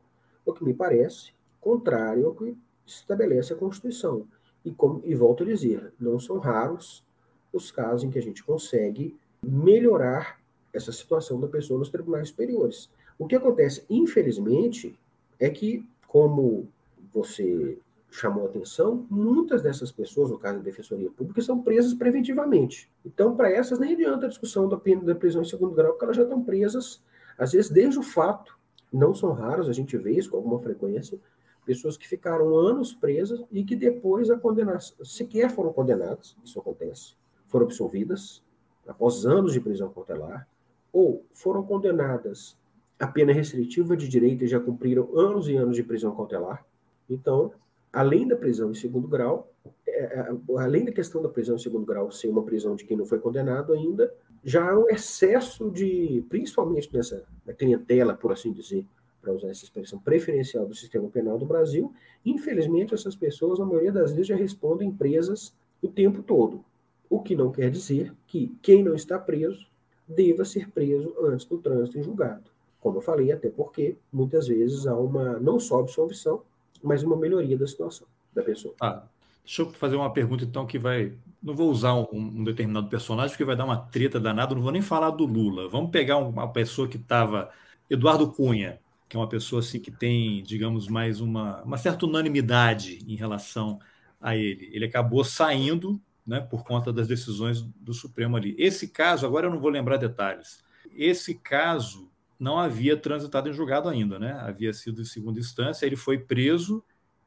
O 0.46 0.54
que 0.54 0.64
me 0.64 0.72
parece 0.72 1.34
contrário 1.60 2.26
ao 2.26 2.34
que 2.34 2.56
estabelece 2.86 3.52
a 3.52 3.56
Constituição. 3.56 4.26
E, 4.64 4.70
como, 4.70 5.02
e 5.04 5.14
volto 5.14 5.42
a 5.42 5.46
dizer, 5.46 5.92
não 6.00 6.18
são 6.18 6.38
raros 6.38 7.04
os 7.52 7.70
casos 7.70 8.04
em 8.04 8.10
que 8.10 8.18
a 8.18 8.22
gente 8.22 8.42
consegue 8.42 9.18
melhorar 9.42 10.40
essa 10.72 10.92
situação 10.92 11.40
da 11.40 11.48
pessoa 11.48 11.78
nos 11.78 11.90
tribunais 11.90 12.28
superiores. 12.28 12.90
O 13.18 13.26
que 13.26 13.36
acontece, 13.36 13.84
infelizmente, 13.90 14.98
é 15.38 15.50
que, 15.50 15.86
como 16.06 16.68
você 17.12 17.78
chamou 18.10 18.46
atenção, 18.46 19.06
muitas 19.08 19.62
dessas 19.62 19.92
pessoas, 19.92 20.30
no 20.30 20.38
caso 20.38 20.58
da 20.58 20.64
Defensoria 20.64 21.10
Pública, 21.10 21.40
são 21.40 21.62
presas 21.62 21.94
preventivamente. 21.94 22.90
Então, 23.04 23.36
para 23.36 23.50
essas, 23.50 23.78
nem 23.78 23.92
adianta 23.94 24.26
a 24.26 24.28
discussão 24.28 24.68
da 24.68 24.76
pena 24.76 25.02
da 25.02 25.14
prisão 25.14 25.42
em 25.42 25.46
segundo 25.46 25.74
grau, 25.74 25.92
porque 25.92 26.04
elas 26.04 26.16
já 26.16 26.24
estão 26.24 26.42
presas, 26.42 27.02
às 27.38 27.52
vezes, 27.52 27.70
desde 27.70 27.98
o 27.98 28.02
fato. 28.02 28.58
Não 28.92 29.14
são 29.14 29.32
raros, 29.32 29.68
a 29.68 29.72
gente 29.72 29.96
vê 29.96 30.12
isso 30.12 30.30
com 30.30 30.36
alguma 30.36 30.58
frequência, 30.58 31.18
pessoas 31.64 31.96
que 31.96 32.08
ficaram 32.08 32.56
anos 32.56 32.92
presas 32.92 33.40
e 33.52 33.62
que 33.62 33.76
depois 33.76 34.28
a 34.30 34.36
condenação, 34.36 35.04
sequer 35.04 35.50
foram 35.50 35.72
condenadas, 35.72 36.36
isso 36.44 36.58
acontece, 36.58 37.14
foram 37.46 37.66
absolvidas 37.66 38.42
após 38.90 39.24
anos 39.24 39.52
de 39.52 39.60
prisão 39.60 39.88
cautelar, 39.90 40.48
ou 40.92 41.24
foram 41.32 41.62
condenadas 41.62 42.58
a 42.98 43.06
pena 43.06 43.32
restritiva 43.32 43.96
de 43.96 44.08
direito 44.08 44.44
e 44.44 44.48
já 44.48 44.58
cumpriram 44.58 45.08
anos 45.16 45.48
e 45.48 45.56
anos 45.56 45.76
de 45.76 45.82
prisão 45.82 46.14
cautelar. 46.14 46.66
Então, 47.08 47.52
além 47.92 48.26
da 48.26 48.36
prisão 48.36 48.70
em 48.70 48.74
segundo 48.74 49.06
grau, 49.06 49.48
é, 49.86 50.04
é, 50.04 50.28
além 50.58 50.84
da 50.84 50.92
questão 50.92 51.22
da 51.22 51.28
prisão 51.28 51.56
em 51.56 51.58
segundo 51.58 51.86
grau 51.86 52.10
ser 52.10 52.28
uma 52.28 52.42
prisão 52.42 52.74
de 52.74 52.84
quem 52.84 52.96
não 52.96 53.06
foi 53.06 53.18
condenado 53.18 53.72
ainda, 53.72 54.12
já 54.44 54.70
há 54.70 54.78
um 54.78 54.88
excesso 54.88 55.70
de, 55.70 56.24
principalmente 56.28 56.92
nessa 56.92 57.24
clientela, 57.56 58.14
por 58.14 58.32
assim 58.32 58.52
dizer, 58.52 58.84
para 59.22 59.32
usar 59.32 59.50
essa 59.50 59.64
expressão 59.64 59.98
preferencial 59.98 60.66
do 60.66 60.74
sistema 60.74 61.08
penal 61.08 61.38
do 61.38 61.46
Brasil, 61.46 61.92
infelizmente 62.24 62.94
essas 62.94 63.14
pessoas, 63.14 63.58
na 63.58 63.66
maioria 63.66 63.92
das 63.92 64.10
vezes, 64.10 64.26
já 64.26 64.36
respondem 64.36 64.90
presas 64.90 65.54
o 65.82 65.88
tempo 65.88 66.22
todo. 66.22 66.64
O 67.10 67.20
que 67.20 67.36
não 67.36 67.50
quer 67.50 67.70
dizer 67.70 68.14
que 68.26 68.56
quem 68.62 68.82
não 68.82 68.94
está 68.94 69.18
preso 69.18 69.66
deva 70.08 70.44
ser 70.44 70.70
preso 70.70 71.14
antes 71.22 71.44
do 71.44 71.58
trânsito 71.58 71.98
em 71.98 72.02
julgado. 72.02 72.44
Como 72.80 72.98
eu 72.98 73.02
falei, 73.02 73.30
até 73.30 73.50
porque 73.50 73.96
muitas 74.12 74.48
vezes 74.48 74.86
há 74.86 74.96
uma 74.96 75.38
não 75.38 75.60
só 75.60 75.80
absolvição, 75.80 76.42
mas 76.82 77.02
uma 77.02 77.16
melhoria 77.16 77.56
da 77.56 77.66
situação 77.66 78.06
da 78.34 78.42
pessoa. 78.42 78.74
Ah, 78.80 79.02
deixa 79.44 79.62
eu 79.62 79.70
fazer 79.70 79.96
uma 79.96 80.12
pergunta 80.12 80.44
então 80.44 80.66
que 80.66 80.78
vai. 80.78 81.12
Não 81.42 81.54
vou 81.54 81.70
usar 81.70 81.94
um, 81.94 82.06
um 82.12 82.44
determinado 82.44 82.88
personagem 82.88 83.30
porque 83.30 83.44
vai 83.44 83.56
dar 83.56 83.64
uma 83.64 83.76
treta 83.76 84.18
danada. 84.18 84.54
Não 84.54 84.62
vou 84.62 84.72
nem 84.72 84.82
falar 84.82 85.10
do 85.10 85.26
Lula. 85.26 85.68
Vamos 85.68 85.90
pegar 85.90 86.18
uma 86.18 86.48
pessoa 86.48 86.88
que 86.88 86.96
estava 86.96 87.50
Eduardo 87.88 88.30
Cunha, 88.30 88.80
que 89.08 89.16
é 89.16 89.20
uma 89.20 89.28
pessoa 89.28 89.60
assim 89.60 89.80
que 89.80 89.90
tem, 89.90 90.42
digamos, 90.42 90.88
mais 90.88 91.20
uma, 91.20 91.62
uma 91.62 91.76
certa 91.76 92.06
unanimidade 92.06 92.98
em 93.06 93.14
relação 93.14 93.78
a 94.20 94.36
ele. 94.36 94.70
Ele 94.72 94.84
acabou 94.86 95.22
saindo, 95.24 96.00
né, 96.30 96.40
por 96.40 96.62
conta 96.62 96.92
das 96.92 97.08
decisões 97.08 97.60
do 97.60 97.92
Supremo 97.92 98.36
ali. 98.36 98.54
Esse 98.56 98.86
caso, 98.86 99.26
agora 99.26 99.48
eu 99.48 99.50
não 99.50 99.58
vou 99.58 99.68
lembrar 99.68 99.96
detalhes. 99.96 100.62
Esse 100.94 101.34
caso 101.34 102.08
não 102.38 102.56
havia 102.56 102.96
transitado 102.96 103.48
em 103.48 103.52
julgado 103.52 103.88
ainda, 103.88 104.16
né? 104.16 104.34
Havia 104.40 104.72
sido 104.72 105.02
em 105.02 105.04
segunda 105.04 105.40
instância, 105.40 105.84
ele 105.84 105.96
foi 105.96 106.18
preso 106.18 106.84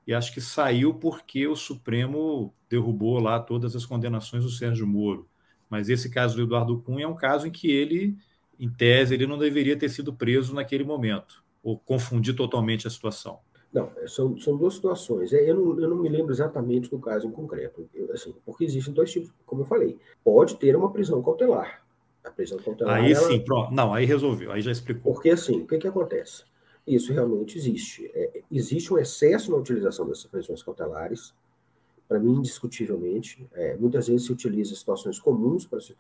e 0.07 0.13
acho 0.13 0.33
que 0.33 0.39
saiu 0.39 0.93
porque 0.93 1.45
o 1.45 1.55
Supremo 1.55 2.53
derrubou 2.69 3.19
lá 3.19 3.41
todas 3.41 3.75
as 3.75 3.85
condenações 3.85 4.45
do 4.45 4.49
Sérgio 4.49 4.87
Moro. 4.87 5.27
Mas 5.69 5.89
esse 5.89 6.09
caso 6.09 6.37
do 6.37 6.43
Eduardo 6.43 6.79
Cunha 6.79 7.03
é 7.03 7.07
um 7.07 7.13
caso 7.13 7.45
em 7.45 7.51
que 7.51 7.69
ele, 7.69 8.15
em 8.57 8.69
tese, 8.69 9.13
ele 9.13 9.27
não 9.27 9.37
deveria 9.37 9.75
ter 9.75 9.89
sido 9.89 10.13
preso 10.13 10.55
naquele 10.55 10.85
momento, 10.85 11.43
ou 11.61 11.77
confundir 11.77 12.35
totalmente 12.35 12.87
a 12.87 12.89
situação. 12.89 13.39
Não, 13.73 13.91
é, 13.97 14.07
são, 14.07 14.37
são 14.37 14.55
duas 14.55 14.75
situações. 14.75 15.33
É, 15.33 15.49
eu 15.49 15.55
não, 15.55 15.79
eu 15.79 15.89
não 15.89 15.97
me 15.97 16.07
lembro 16.07 16.31
exatamente 16.31 16.89
do 16.89 16.99
caso 16.99 17.27
em 17.27 17.31
concreto, 17.31 17.89
eu, 17.93 18.11
assim, 18.13 18.35
porque 18.45 18.63
existem 18.63 18.93
dois 18.93 19.11
tipos, 19.11 19.31
como 19.45 19.63
eu 19.63 19.65
falei. 19.65 19.97
Pode 20.23 20.57
ter 20.57 20.75
uma 20.75 20.91
prisão 20.91 21.21
cautelar, 21.23 21.83
a 22.23 22.29
prisão 22.29 22.59
cautelar. 22.59 22.97
Aí 22.97 23.11
ela... 23.11 23.27
sim, 23.27 23.39
pronto. 23.39 23.73
Não, 23.73 23.91
aí 23.91 24.05
resolveu, 24.05 24.51
aí 24.51 24.61
já 24.61 24.71
explicou. 24.71 25.11
Porque 25.11 25.31
assim, 25.31 25.61
o 25.61 25.67
que, 25.67 25.79
que 25.79 25.87
acontece? 25.87 26.43
Isso 26.85 27.11
realmente 27.11 27.57
existe. 27.57 28.11
É, 28.13 28.43
existe 28.51 28.93
um 28.93 28.97
excesso 28.99 29.49
na 29.49 29.57
utilização 29.57 30.07
dessas 30.07 30.25
prisões 30.25 30.61
cautelares, 30.61 31.33
para 32.07 32.19
mim, 32.19 32.33
indiscutivelmente. 32.33 33.47
É, 33.53 33.75
muitas 33.77 34.07
vezes 34.07 34.27
se 34.27 34.31
utiliza 34.31 34.75
situações 34.75 35.17
comuns 35.17 35.65
para 35.65 35.79
se, 35.81 35.95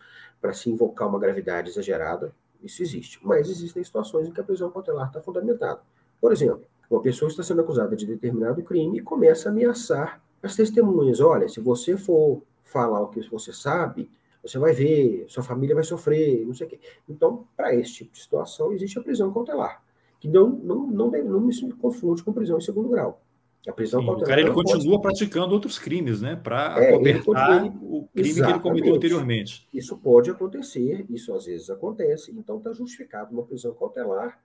se 0.53 0.69
invocar 0.69 1.07
uma 1.07 1.17
gravidade 1.17 1.69
exagerada. 1.69 2.35
Isso 2.61 2.83
existe. 2.83 3.19
Mas 3.23 3.49
existem 3.49 3.83
situações 3.83 4.27
em 4.27 4.31
que 4.31 4.39
a 4.39 4.43
prisão 4.43 4.69
cautelar 4.69 5.07
está 5.07 5.21
fundamentada. 5.21 5.81
Por 6.21 6.31
exemplo, 6.31 6.65
uma 6.93 7.01
pessoa 7.01 7.27
está 7.27 7.41
sendo 7.41 7.61
acusada 7.61 7.95
de 7.95 8.05
determinado 8.05 8.61
crime 8.61 8.99
e 8.99 9.01
começa 9.01 9.49
a 9.49 9.51
ameaçar 9.51 10.21
as 10.41 10.55
testemunhas. 10.55 11.19
Olha, 11.19 11.49
se 11.49 11.59
você 11.59 11.97
for 11.97 12.43
falar 12.63 13.01
o 13.01 13.07
que 13.07 13.27
você 13.29 13.51
sabe, 13.51 14.09
você 14.43 14.59
vai 14.59 14.73
ver, 14.73 15.25
sua 15.27 15.41
família 15.41 15.73
vai 15.73 15.83
sofrer, 15.83 16.45
não 16.45 16.53
sei 16.53 16.67
o 16.67 16.69
quê. 16.69 16.79
Então, 17.09 17.47
para 17.57 17.73
esse 17.73 17.93
tipo 17.93 18.11
de 18.11 18.19
situação, 18.19 18.71
existe 18.73 18.99
a 18.99 19.01
prisão 19.01 19.33
cautelar, 19.33 19.81
que 20.19 20.27
não, 20.27 20.49
não, 20.49 20.85
não, 20.87 21.09
deve, 21.09 21.27
não 21.27 21.51
se 21.51 21.67
confunde 21.73 22.21
com 22.21 22.31
prisão 22.31 22.57
em 22.57 22.61
segundo 22.61 22.89
grau. 22.89 23.21
A 23.67 23.71
prisão 23.71 24.01
Sim, 24.01 24.05
cautelar. 24.05 24.27
O 24.27 24.29
cara 24.29 24.41
ele 24.41 24.51
continua 24.51 25.01
pode... 25.01 25.17
praticando 25.17 25.53
outros 25.53 25.79
crimes, 25.79 26.21
né? 26.21 26.35
Para 26.35 26.83
é, 26.83 26.91
cobertar 26.91 27.65
o 27.81 28.07
crime 28.13 28.29
exatamente. 28.29 28.43
que 28.43 28.51
ele 28.51 28.59
cometeu 28.59 28.95
anteriormente. 28.95 29.67
Isso 29.73 29.97
pode 29.97 30.29
acontecer, 30.29 31.05
isso 31.09 31.33
às 31.33 31.45
vezes 31.45 31.69
acontece, 31.69 32.31
então 32.37 32.57
está 32.57 32.73
justificado 32.73 33.33
uma 33.33 33.43
prisão 33.43 33.73
cautelar 33.73 34.37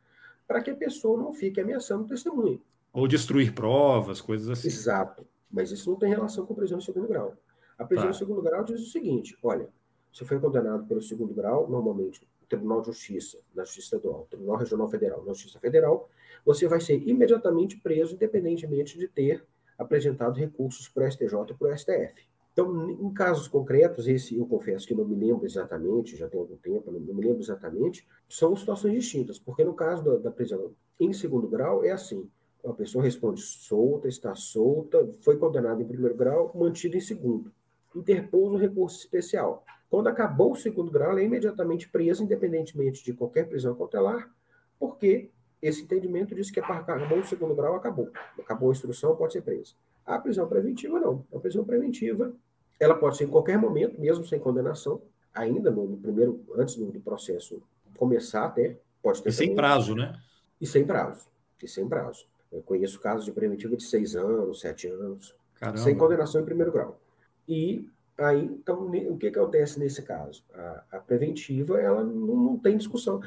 para 0.48 0.62
que 0.62 0.70
a 0.70 0.74
pessoa 0.74 1.18
não 1.18 1.32
fique 1.32 1.60
ameaçando 1.60 2.04
o 2.04 2.06
testemunho. 2.06 2.60
Ou 2.90 3.06
destruir 3.06 3.52
provas, 3.52 4.20
coisas 4.22 4.48
assim. 4.48 4.66
Exato. 4.66 5.26
Mas 5.50 5.70
isso 5.70 5.90
não 5.90 5.98
tem 5.98 6.08
relação 6.08 6.46
com 6.46 6.54
prisão 6.54 6.78
em 6.78 6.80
segundo 6.80 7.06
grau. 7.06 7.36
A 7.78 7.84
prisão 7.84 8.06
tá. 8.06 8.10
em 8.10 8.18
segundo 8.18 8.42
grau 8.42 8.64
diz 8.64 8.80
o 8.80 8.90
seguinte: 8.90 9.36
olha, 9.42 9.68
você 10.12 10.24
foi 10.24 10.40
condenado 10.40 10.86
pelo 10.86 11.02
segundo 11.02 11.34
grau, 11.34 11.68
normalmente, 11.68 12.26
Tribunal 12.48 12.80
de 12.80 12.86
Justiça, 12.86 13.38
na 13.54 13.62
Justiça 13.62 13.96
Estadual, 13.96 14.26
Tribunal 14.30 14.56
Regional 14.56 14.88
Federal, 14.88 15.20
na 15.20 15.32
Justiça 15.32 15.60
Federal, 15.60 16.08
você 16.44 16.66
vai 16.66 16.80
ser 16.80 16.96
imediatamente 17.06 17.76
preso, 17.76 18.14
independentemente 18.14 18.98
de 18.98 19.06
ter 19.06 19.44
apresentado 19.78 20.38
recursos 20.38 20.88
para 20.88 21.06
o 21.06 21.10
STJ 21.10 21.34
e 21.50 21.54
para 21.54 21.68
o 21.68 21.78
STF. 21.78 22.27
Então, 22.60 22.90
em 22.90 23.14
casos 23.14 23.46
concretos, 23.46 24.08
esse 24.08 24.36
eu 24.36 24.44
confesso 24.44 24.84
que 24.84 24.92
não 24.92 25.04
me 25.04 25.14
lembro 25.14 25.46
exatamente, 25.46 26.16
já 26.16 26.28
tem 26.28 26.40
algum 26.40 26.56
tempo, 26.56 26.90
não 26.90 27.14
me 27.14 27.24
lembro 27.24 27.40
exatamente, 27.40 28.04
são 28.28 28.56
situações 28.56 28.94
distintas, 28.94 29.38
porque 29.38 29.62
no 29.62 29.74
caso 29.74 30.02
da, 30.02 30.16
da 30.16 30.30
prisão 30.32 30.72
em 30.98 31.12
segundo 31.12 31.46
grau 31.46 31.84
é 31.84 31.92
assim: 31.92 32.28
a 32.64 32.72
pessoa 32.72 33.04
responde 33.04 33.40
solta, 33.40 34.08
está 34.08 34.34
solta, 34.34 35.08
foi 35.20 35.36
condenada 35.36 35.80
em 35.80 35.86
primeiro 35.86 36.16
grau, 36.16 36.50
mantida 36.52 36.96
em 36.96 37.00
segundo 37.00 37.52
interpôs 37.94 38.52
um 38.52 38.56
recurso 38.56 38.98
especial. 38.98 39.64
Quando 39.88 40.08
acabou 40.08 40.52
o 40.52 40.56
segundo 40.56 40.90
grau, 40.90 41.10
ela 41.10 41.20
é 41.20 41.24
imediatamente 41.24 41.88
presa, 41.88 42.22
independentemente 42.22 43.04
de 43.04 43.12
qualquer 43.12 43.48
prisão 43.48 43.74
cautelar, 43.74 44.30
porque 44.78 45.30
esse 45.60 45.82
entendimento 45.82 46.34
diz 46.34 46.50
que 46.50 46.60
acabou 46.60 47.18
o 47.18 47.24
segundo 47.24 47.54
grau, 47.54 47.74
acabou. 47.74 48.10
Acabou 48.38 48.68
a 48.68 48.72
instrução, 48.72 49.16
pode 49.16 49.32
ser 49.32 49.42
presa. 49.42 49.74
A 50.04 50.18
prisão 50.18 50.46
preventiva, 50.48 51.00
não. 51.00 51.24
A 51.34 51.38
prisão 51.38 51.64
preventiva, 51.64 52.32
ela 52.78 52.94
pode 52.94 53.16
ser 53.16 53.24
em 53.24 53.28
qualquer 53.28 53.58
momento, 53.58 54.00
mesmo 54.00 54.24
sem 54.24 54.38
condenação, 54.38 55.00
ainda 55.34 55.70
no, 55.70 55.96
primeiro, 55.96 56.44
antes 56.56 56.76
do, 56.76 56.86
do, 56.86 57.00
processo 57.00 57.62
começar 57.96 58.44
até, 58.44 58.76
pode 59.02 59.22
ter. 59.22 59.30
E 59.30 59.32
sem 59.32 59.54
prazo, 59.54 59.94
né? 59.94 60.18
E 60.60 60.66
sem 60.66 60.84
prazo. 60.84 61.26
E 61.62 61.68
sem 61.68 61.88
prazo. 61.88 62.26
Eu 62.50 62.62
conheço 62.62 63.00
casos 63.00 63.24
de 63.24 63.32
preventiva 63.32 63.76
de 63.76 63.82
seis 63.82 64.16
anos, 64.16 64.60
sete 64.60 64.86
anos, 64.86 65.34
Caramba. 65.56 65.78
sem 65.78 65.96
condenação 65.96 66.40
em 66.40 66.44
primeiro 66.44 66.72
grau. 66.72 66.98
E 67.46 67.88
aí, 68.16 68.44
então, 68.44 68.86
o 68.86 69.18
que, 69.18 69.30
que 69.30 69.38
acontece 69.38 69.78
nesse 69.78 70.02
caso? 70.02 70.44
A, 70.54 70.84
a 70.92 70.98
preventiva, 70.98 71.80
ela 71.80 72.02
não, 72.02 72.36
não, 72.36 72.58
tem 72.58 72.76
discussão. 72.76 73.20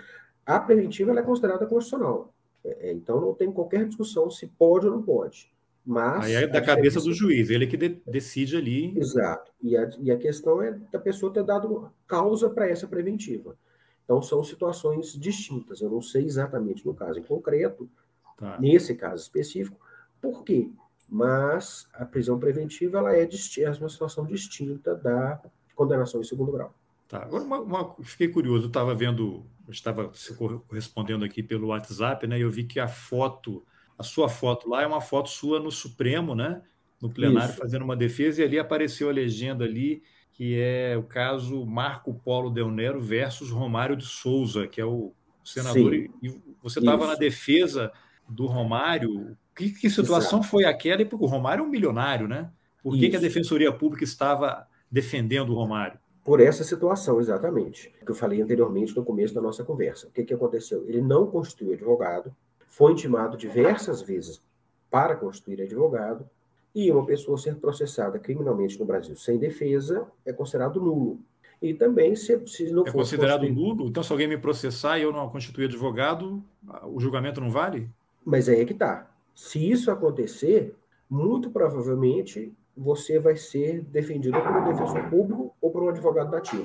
A 0.46 0.60
preventiva 0.60 1.18
é 1.18 1.22
considerada 1.22 1.66
constitucional. 1.66 2.34
É, 2.64 2.90
é, 2.90 2.94
então, 2.94 3.20
não 3.20 3.34
tem 3.34 3.52
qualquer 3.52 3.86
discussão 3.88 4.30
se 4.30 4.48
pode 4.48 4.88
ou 4.88 4.94
não 4.94 5.02
pode. 5.02 5.52
Mas 5.86 6.26
aí 6.26 6.36
é 6.36 6.48
da 6.48 6.62
cabeça 6.62 7.02
do 7.02 7.14
juiz, 7.14 7.50
ele 7.50 7.66
que 7.66 7.76
de, 7.76 8.02
decide 8.06 8.56
ali. 8.56 8.98
Exato. 8.98 9.52
E 9.62 9.76
a, 9.76 9.90
e 10.00 10.12
a 10.12 10.18
questão 10.18 10.62
é 10.62 10.72
da 10.92 11.00
pessoa 11.00 11.34
ter 11.34 11.44
dado 11.44 11.92
causa 12.08 12.50
para 12.50 12.70
essa 12.70 12.88
preventiva. 12.88 13.58
Então, 14.04 14.22
são 14.22 14.44
situações 14.44 15.14
distintas. 15.14 15.82
Eu 15.82 15.90
não 15.90 16.02
sei 16.02 16.26
exatamente 16.26 16.86
no 16.86 16.94
caso 16.94 17.20
em 17.20 17.24
concreto, 17.24 17.90
tá. 18.38 18.60
nesse 18.60 18.94
caso 18.96 19.24
específico, 19.24 19.80
por 20.22 20.44
quê? 20.44 20.70
mas 21.12 21.90
a 21.94 22.06
prisão 22.06 22.40
preventiva 22.40 23.00
ela 23.00 23.14
é, 23.14 23.24
é 23.24 23.70
uma 23.72 23.90
situação 23.90 24.26
distinta 24.26 24.96
da 24.96 25.42
condenação 25.76 26.22
em 26.22 26.24
segundo 26.24 26.54
grau. 26.54 26.74
Tá. 27.10 27.24
Agora, 27.24 27.44
uma, 27.44 27.60
uma, 27.60 27.96
fiquei 28.02 28.30
curioso, 28.30 28.68
estava 28.68 28.96
vendo, 28.96 29.46
estava 29.68 30.10
correspondendo 30.38 31.26
aqui 31.26 31.44
pelo 31.44 31.68
WhatsApp, 31.68 32.26
né? 32.26 32.40
E 32.40 32.44
eu 32.44 32.50
vi 32.50 32.64
que 32.64 32.80
a 32.80 32.88
foto, 32.88 33.62
a 34.02 34.04
sua 34.04 34.28
foto 34.28 34.68
lá 34.68 34.82
é 34.82 34.88
uma 34.88 35.00
foto 35.00 35.30
sua 35.30 35.60
no 35.60 35.72
Supremo, 35.72 36.36
né? 36.36 36.62
No 37.02 37.10
plenário, 37.10 37.52
Isso. 37.52 37.60
fazendo 37.60 37.84
uma 37.84 37.96
defesa, 37.96 38.42
e 38.42 38.46
ali 38.46 38.60
apareceu 38.60 39.10
a 39.10 39.14
legenda 39.14 39.64
ali, 39.64 40.04
que 40.34 40.60
é 40.60 40.96
o 40.98 41.04
caso 41.04 41.66
Marco 41.66 42.14
Polo 42.14 42.50
Del 42.50 42.70
Nero 42.70 43.02
versus 43.02 43.50
Romário 43.50 43.96
de 43.96 44.06
Souza, 44.06 44.68
que 44.68 44.82
é 44.82 44.86
o 44.86 45.14
senador. 45.44 45.94
Sim. 45.94 46.10
E 46.22 46.40
você 46.62 46.80
estava 46.80 47.08
na 47.08 47.16
defesa 47.16 47.92
do 48.28 48.46
Romário. 48.46 49.38
Que, 49.56 49.70
que 49.70 49.90
situação 49.90 50.40
Exato. 50.40 50.52
foi 50.52 50.66
aquela? 50.66 51.02
E 51.02 51.06
porque 51.06 51.26
o 51.26 51.28
Romário 51.28 51.64
é 51.64 51.66
um 51.66 51.70
milionário, 51.70 52.28
né? 52.28 52.52
Por 52.82 52.98
que, 52.98 53.10
que, 53.10 53.16
a 53.16 53.20
Defensoria 53.20 53.72
Pública 53.72 54.04
estava 54.04 54.68
defendendo 54.90 55.50
o 55.50 55.56
Romário? 55.56 56.00
Por 56.24 56.40
essa 56.40 56.64
situação, 56.64 57.20
exatamente. 57.20 57.94
Que 58.04 58.12
eu 58.12 58.16
falei 58.16 58.42
anteriormente 58.42 58.96
no 58.96 59.04
começo 59.04 59.34
da 59.34 59.42
nossa 59.42 59.64
conversa. 59.64 60.08
O 60.08 60.12
que, 60.12 60.24
que 60.24 60.34
aconteceu? 60.34 60.84
Ele 60.88 61.02
não 61.02 61.28
constituiu 61.28 61.74
advogado, 61.74 62.36
foi 62.72 62.94
intimado 62.94 63.38
diversas 63.38 64.02
vezes 64.02 64.42
para 64.90 65.16
constituir 65.16 65.62
advogado, 65.62 66.28
e 66.74 66.90
uma 66.90 67.06
pessoa 67.06 67.38
ser 67.38 67.56
processada 67.58 68.18
criminalmente 68.18 68.80
no 68.80 68.86
Brasil 68.86 69.14
sem 69.16 69.38
defesa 69.38 70.08
é 70.26 70.32
considerado 70.32 70.80
nulo. 70.80 71.20
E 71.62 71.74
também, 71.74 72.16
se, 72.16 72.42
se 72.48 72.72
não 72.72 72.86
for. 72.86 72.90
É 72.90 72.94
considerado 72.94 73.48
nulo? 73.50 73.88
Então, 73.88 74.02
se 74.02 74.12
alguém 74.12 74.28
me 74.28 74.38
processar 74.38 74.98
e 74.98 75.04
eu 75.04 75.12
não 75.12 75.30
constituir 75.30 75.66
advogado, 75.66 76.42
o 76.86 77.00
julgamento 77.00 77.42
não 77.42 77.52
vale? 77.52 77.90
Mas 78.26 78.48
aí 78.48 78.62
é 78.62 78.66
que 78.66 78.74
tá. 78.74 79.12
Se 79.36 79.70
isso 79.70 79.92
acontecer, 79.92 80.74
muito 81.10 81.50
provavelmente 81.50 82.54
você 82.76 83.20
vai 83.20 83.36
ser 83.36 83.82
defendido 83.82 84.42
por 84.42 84.52
um 84.52 84.72
defensor 84.72 85.10
público 85.10 85.54
ou 85.62 85.72
por 85.72 85.84
um 85.84 85.90
advogado 85.90 86.32
nativo. 86.32 86.64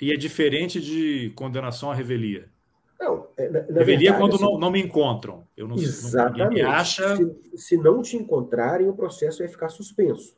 E 0.00 0.12
é 0.12 0.16
diferente 0.16 0.80
de 0.80 1.30
condenação 1.36 1.90
à 1.90 1.94
revelia? 1.94 2.48
Não, 2.98 3.28
é, 3.36 3.48
na, 3.48 3.60
na 3.60 3.66
revelia 3.78 4.12
verdade, 4.12 4.18
quando 4.18 4.34
assim, 4.36 4.44
não, 4.44 4.58
não 4.58 4.70
me 4.70 4.82
encontram. 4.82 5.46
Eu 5.56 5.68
não, 5.68 5.76
exatamente. 5.76 6.54
Me 6.54 6.62
acha... 6.62 7.16
Se, 7.16 7.36
se, 7.54 7.76
não 7.76 8.00
te 8.02 8.16
encontrarem, 8.16 8.88
o 8.88 8.94
processo 8.94 9.38
vai 9.38 9.48
ficar 9.48 9.68
suspenso. 9.68 10.36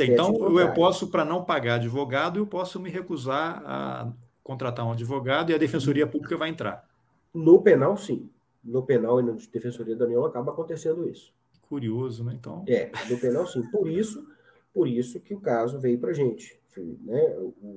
Então, 0.00 0.34
eu 0.58 0.72
posso, 0.74 1.08
para 1.08 1.24
não 1.24 1.42
pagar 1.42 1.76
advogado, 1.76 2.38
eu 2.38 2.46
posso 2.46 2.78
me 2.78 2.90
recusar 2.90 3.62
a 3.64 4.12
contratar 4.44 4.86
um 4.86 4.92
advogado 4.92 5.50
e 5.50 5.54
a 5.54 5.58
Defensoria 5.58 6.06
Pública 6.06 6.36
vai 6.36 6.50
entrar. 6.50 6.86
No 7.34 7.60
penal, 7.60 7.96
sim 7.96 8.28
no 8.68 8.82
penal 8.82 9.20
e 9.20 9.22
na 9.22 9.32
Defensoria 9.32 9.96
da 9.96 10.04
União 10.04 10.24
acaba 10.24 10.52
acontecendo 10.52 11.08
isso. 11.08 11.32
Curioso, 11.62 12.24
né? 12.24 12.34
Então. 12.34 12.64
É, 12.68 12.90
no 13.08 13.18
penal 13.18 13.46
sim. 13.46 13.62
Por 13.70 13.88
isso, 13.88 14.26
por 14.72 14.86
isso 14.86 15.20
que 15.20 15.34
o 15.34 15.40
caso 15.40 15.80
veio 15.80 15.98
para 15.98 16.12
gente. 16.12 16.58
Né? 16.76 17.36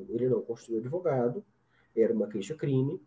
Ele 0.09 0.29
não 0.29 0.41
constituiu 0.41 0.79
advogado, 0.79 1.43
era 1.95 2.13
uma 2.13 2.27
queixa-crime. 2.27 3.01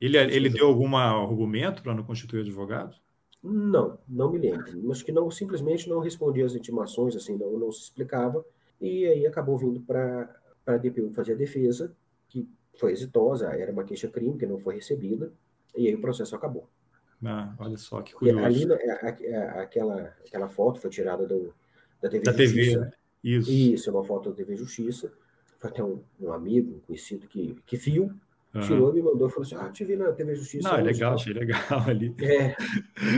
Ele, 0.00 0.18
ele 0.18 0.48
deu 0.48 0.66
algum 0.66 0.96
argumento 0.96 1.82
para 1.82 1.94
não 1.94 2.04
constituir 2.04 2.40
advogado? 2.40 2.96
Não, 3.42 3.98
não 4.08 4.30
me 4.30 4.38
lembro. 4.38 4.66
Mas 4.82 5.02
que 5.02 5.12
não 5.12 5.30
simplesmente 5.30 5.88
não 5.88 6.00
respondia 6.00 6.44
às 6.44 6.54
intimações, 6.54 7.14
assim, 7.14 7.36
não, 7.36 7.58
não 7.58 7.70
se 7.70 7.82
explicava. 7.82 8.44
E 8.80 9.06
aí 9.06 9.26
acabou 9.26 9.56
vindo 9.56 9.80
para 9.80 10.34
a 10.66 10.76
DPU 10.76 11.12
fazer 11.14 11.32
a 11.32 11.36
defesa, 11.36 11.94
que 12.28 12.48
foi 12.78 12.92
exitosa, 12.92 13.48
era 13.48 13.72
uma 13.72 13.84
queixa-crime 13.84 14.36
que 14.36 14.46
não 14.46 14.58
foi 14.58 14.74
recebida, 14.74 15.32
e 15.76 15.86
aí 15.86 15.94
o 15.94 16.00
processo 16.00 16.34
acabou. 16.34 16.68
Ah, 17.24 17.54
olha 17.58 17.78
só 17.78 18.02
que 18.02 18.12
curioso. 18.12 18.44
ali, 18.44 18.66
né, 18.66 18.76
é, 18.78 19.26
é, 19.26 19.60
aquela, 19.60 20.14
aquela 20.26 20.48
foto 20.48 20.80
foi 20.80 20.90
tirada 20.90 21.26
do, 21.26 21.54
da 22.00 22.10
TV 22.10 22.24
da 22.24 22.32
Justiça. 22.32 22.54
TV, 22.54 22.76
né? 22.78 22.92
Isso. 23.24 23.50
Isso, 23.50 23.90
é 23.90 23.92
uma 23.92 24.04
foto 24.04 24.30
da 24.30 24.36
TV 24.36 24.56
Justiça. 24.56 25.12
Foi 25.58 25.70
até 25.70 25.82
um, 25.82 26.02
um 26.20 26.32
amigo, 26.32 26.76
um 26.76 26.80
conhecido, 26.80 27.26
que, 27.26 27.56
que 27.64 27.76
viu, 27.76 28.12
uhum. 28.56 28.66
tirou 28.66 28.92
me 28.92 29.02
mandou 29.02 29.28
e 29.28 29.30
falou 29.30 29.44
assim: 29.44 29.54
Ah, 29.56 29.70
te 29.70 29.84
vi 29.84 29.96
na 29.96 30.12
TV 30.12 30.34
Justiça. 30.34 30.68
Não, 30.68 30.78
é 30.78 30.82
legal, 30.82 31.14
achei 31.14 31.32
legal 31.32 31.60
ali. 31.86 32.14
É, 32.20 32.56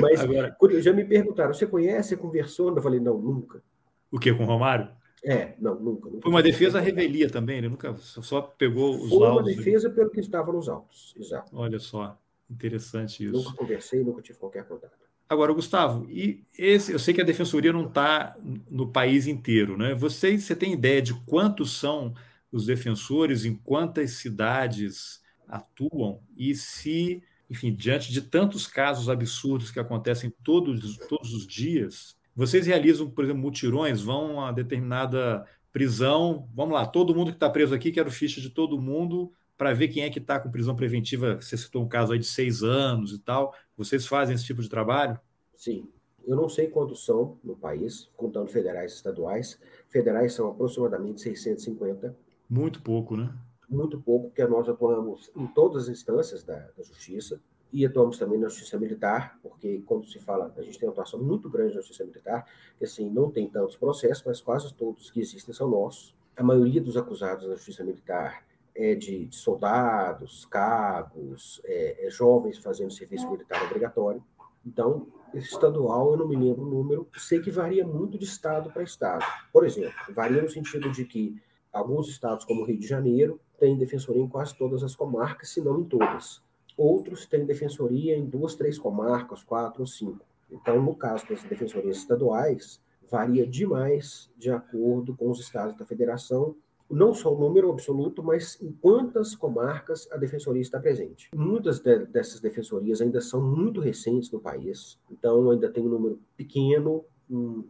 mas 0.01 0.20
Agora... 0.20 0.57
já 0.81 0.92
me 0.92 1.05
perguntaram: 1.05 1.53
você 1.53 1.66
conhece, 1.66 2.11
você 2.11 2.16
conversou? 2.16 2.74
Eu 2.74 2.83
falei: 2.83 3.01
não, 3.01 3.18
nunca. 3.18 3.62
O 4.11 4.18
que, 4.18 4.33
com 4.33 4.44
o 4.44 4.46
Romário? 4.46 4.88
É, 5.24 5.55
não, 5.59 5.74
nunca. 5.74 6.09
nunca 6.09 6.22
Foi 6.22 6.31
uma 6.31 6.42
defesa 6.42 6.81
revelia 6.81 7.29
também, 7.29 7.59
ele 7.59 7.68
nunca 7.68 7.94
só 7.96 8.40
pegou 8.40 8.94
os 8.94 9.09
Foi 9.09 9.29
uma 9.29 9.42
defesa 9.42 9.90
pelo 9.90 10.11
que 10.11 10.20
estava 10.20 10.53
nos 10.53 10.68
autos, 10.68 11.14
exato. 11.18 11.51
Olha 11.55 11.79
só. 11.79 12.18
Interessante 12.51 13.24
isso. 13.24 13.33
Nunca 13.33 13.53
conversei, 13.55 14.03
nunca 14.03 14.22
tive 14.22 14.38
qualquer 14.38 14.64
contato. 14.64 14.96
Agora, 15.29 15.53
Gustavo, 15.53 16.07
e 16.09 16.42
esse, 16.57 16.90
eu 16.90 16.98
sei 16.98 17.12
que 17.12 17.20
a 17.20 17.24
defensoria 17.24 17.70
não 17.72 17.87
está 17.87 18.35
no 18.70 18.90
país 18.90 19.27
inteiro, 19.27 19.77
né? 19.77 19.92
Você, 19.94 20.38
você 20.38 20.57
tem 20.57 20.72
ideia 20.72 21.03
de 21.03 21.12
quantos 21.27 21.79
são 21.79 22.14
os 22.51 22.64
defensores, 22.64 23.44
em 23.44 23.55
quantas 23.55 24.12
cidades 24.12 25.20
atuam 25.49 26.21
e 26.37 26.55
se, 26.55 27.23
enfim, 27.49 27.75
diante 27.75 28.13
de 28.13 28.23
tantos 28.23 28.67
casos 28.67 29.09
absurdos 29.09 29.71
que 29.71 29.81
acontecem 29.81 30.33
todos, 30.45 30.97
todos 31.09 31.33
os 31.33 31.47
dias, 31.47 32.17
vocês 32.35 32.67
realizam, 32.67 33.11
por 33.11 33.25
exemplo, 33.25 33.43
mutirões, 33.43 34.01
vão 34.01 34.41
a 34.41 34.53
determinada 34.53 35.45
prisão, 35.73 36.49
vamos 36.55 36.75
lá, 36.75 36.87
todo 36.87 37.15
mundo 37.15 37.31
que 37.31 37.37
está 37.37 37.51
preso 37.51 37.75
aqui, 37.75 37.91
quero 37.91 38.11
ficha 38.11 38.41
de 38.41 38.51
todo 38.51 38.81
mundo, 38.81 39.33
para 39.59 39.75
ver 39.75 39.89
quem 39.89 40.05
é 40.05 40.11
que 40.11 40.21
está 40.21 40.39
com 40.39 40.51
prisão 40.51 40.77
preventiva. 40.77 41.41
Você 41.41 41.57
citou 41.57 41.83
um 41.83 41.89
caso 41.89 42.13
aí 42.13 42.19
de 42.19 42.27
seis 42.27 42.63
anos 42.63 43.13
e 43.13 43.19
tal. 43.19 43.53
Vocês 43.77 44.07
fazem 44.07 44.37
esse 44.37 44.45
tipo 44.45 44.63
de 44.63 44.69
trabalho? 44.69 45.19
Sim. 45.57 45.89
Eu 46.25 46.37
não 46.37 46.49
sei 46.49 46.69
quantos 46.69 47.05
são 47.05 47.39
no 47.43 47.57
país, 47.57 48.09
contando 48.17 48.47
federais 48.47 48.93
e 48.93 48.95
estaduais. 48.95 49.59
Federais 49.89 50.33
são 50.33 50.49
aproximadamente 50.49 51.21
650. 51.23 52.15
Muito 52.49 52.81
pouco, 52.83 53.17
né? 53.17 53.35
Muito 53.69 54.01
pouco, 54.01 54.29
porque 54.29 54.45
nós 54.47 54.69
atuamos 54.69 55.31
em 55.37 55.47
todas 55.47 55.85
as 55.85 55.89
instâncias 55.91 56.43
da, 56.43 56.59
da 56.77 56.83
justiça 56.83 57.41
e 57.73 57.85
atuamos 57.85 58.19
também 58.19 58.39
na 58.39 58.49
justiça 58.49 58.79
militar, 58.79 59.39
porque 59.43 59.83
quando 59.85 60.07
se 60.07 60.19
fala, 60.19 60.53
a 60.57 60.63
gente 60.63 60.79
tem 60.79 60.89
uma 60.89 60.93
atuação 60.93 61.21
muito 61.21 61.51
grande 61.51 61.75
na 61.75 61.81
justiça 61.81 62.05
militar, 62.05 62.47
que 62.79 62.85
assim, 62.85 63.11
não 63.11 63.31
tem 63.31 63.49
tantos 63.49 63.77
processos, 63.77 64.25
mas 64.25 64.41
quase 64.41 64.73
todos 64.75 65.11
que 65.11 65.21
existem 65.21 65.55
são 65.55 65.69
nossos. 65.69 66.17
A 66.37 66.43
maioria 66.43 66.81
dos 66.81 66.97
acusados 66.97 67.47
na 67.47 67.57
justiça 67.57 67.85
militar 67.85 68.43
é, 68.75 68.95
de, 68.95 69.27
de, 69.27 69.37
soldados, 69.37 70.47
cabos, 70.47 71.61
é, 71.65 72.07
é, 72.07 72.11
jovens 72.11 72.59
fazendo 72.59 72.93
serviço 72.93 73.31
militar 73.31 73.63
obrigatório. 73.67 74.23
Então, 74.65 75.09
estadual, 75.35 76.13
eu 76.13 76.17
não 76.17 76.29
me 76.29 76.37
lembro 76.37 76.63
o 76.63 76.71
número, 76.71 77.09
sei 77.17 77.41
que 77.41 77.51
varia 77.51 77.87
muito 77.87 78.17
de 78.17 78.25
estado 78.25 78.71
para 78.71 78.83
estado. 78.83 79.25
Por 79.53 79.67
exemplo, 79.67 79.93
varia 80.15 80.41
no 80.41 80.49
sentido 80.49 80.91
de 80.91 81.05
que 81.05 81.37
alguns 81.73 82.09
estados, 82.09 82.45
como 82.45 82.63
o 82.63 82.65
Rio 82.65 82.79
de 82.79 82.87
Janeiro, 82.87 83.41
têm 83.59 83.77
defensoria 83.77 84.23
em 84.23 84.29
quase 84.29 84.57
todas 84.57 84.83
as 84.83 84.94
comarcas, 84.94 85.51
se 85.51 85.61
não 85.61 85.81
em 85.81 85.85
todas. 85.85 86.42
Outros 86.77 87.27
têm 87.27 87.44
defensoria 87.44 88.16
em 88.16 88.25
duas, 88.25 88.55
três 88.55 88.79
comarcas, 88.79 89.42
quatro 89.42 89.81
ou 89.81 89.87
cinco. 89.87 90.25
Então, 90.51 90.83
no 90.83 90.94
caso 90.94 91.29
das 91.29 91.42
defensorias 91.44 91.99
estaduais, 91.99 92.81
varia 93.11 93.47
demais 93.47 94.31
de 94.37 94.51
acordo 94.51 95.14
com 95.16 95.31
os 95.31 95.40
estados 95.40 95.77
da 95.77 95.85
federação 95.85 96.55
não 96.90 97.12
só 97.12 97.35
o 97.35 97.38
número 97.38 97.71
absoluto, 97.71 98.23
mas 98.23 98.61
em 98.62 98.73
quantas 98.73 99.35
comarcas 99.35 100.11
a 100.11 100.16
defensoria 100.16 100.62
está 100.62 100.81
presente. 100.81 101.29
Muitas 101.35 101.81
de, 101.81 102.07
dessas 102.07 102.40
defensorias 102.40 103.03
ainda 103.03 103.21
são 103.21 103.42
muito 103.42 103.81
recentes 103.81 104.31
no 104.31 104.40
país, 104.40 104.99
então 105.11 105.51
ainda 105.51 105.68
tem 105.68 105.85
um 105.85 105.90
número 105.90 106.18
pequeno, 106.37 107.05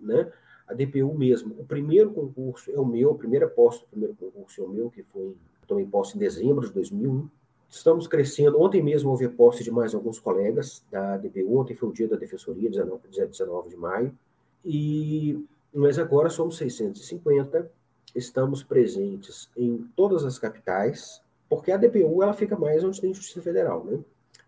né? 0.01 0.31
a 0.69 0.75
DPU 0.75 1.15
mesmo. 1.17 1.57
O 1.59 1.65
primeiro 1.65 2.13
concurso 2.13 2.71
é 2.71 2.79
o 2.79 2.85
meu, 2.85 3.11
a 3.11 3.15
primeira 3.17 3.49
posse 3.49 3.81
do 3.81 3.87
primeiro 3.87 4.15
concurso 4.15 4.63
é 4.63 4.65
o 4.65 4.69
meu, 4.69 4.91
que 4.91 5.03
foi, 5.03 5.35
tomei 5.69 5.85
posse 5.85 6.17
em 6.17 6.19
dezembro 6.19 6.67
de 6.67 6.73
2001. 6.73 7.29
Estamos 7.69 8.07
crescendo. 8.07 8.61
Ontem 8.61 8.83
mesmo 8.83 9.11
houve 9.11 9.29
posse 9.29 9.63
de 9.63 9.71
mais 9.71 9.95
alguns 9.95 10.19
colegas 10.19 10.83
da 10.91 11.19
DPU. 11.19 11.59
Ontem 11.59 11.75
foi 11.75 11.91
o 11.91 11.93
dia 11.93 12.09
da 12.09 12.17
Defensoria, 12.17 12.71
19, 12.71 13.03
19 13.09 13.69
de 13.69 13.77
maio. 13.77 14.19
E, 14.65 15.45
mas 15.73 15.99
agora 15.99 16.31
somos 16.31 16.57
650. 16.57 17.71
Estamos 18.15 18.63
presentes 18.63 19.51
em 19.55 19.87
todas 19.95 20.25
as 20.25 20.39
capitais, 20.39 21.23
porque 21.49 21.71
a 21.71 21.77
DPU 21.77 22.23
ela 22.23 22.33
fica 22.33 22.57
mais 22.57 22.83
onde 22.83 23.01
tem 23.01 23.13
Justiça 23.13 23.43
Federal, 23.43 23.85
né? 23.85 23.99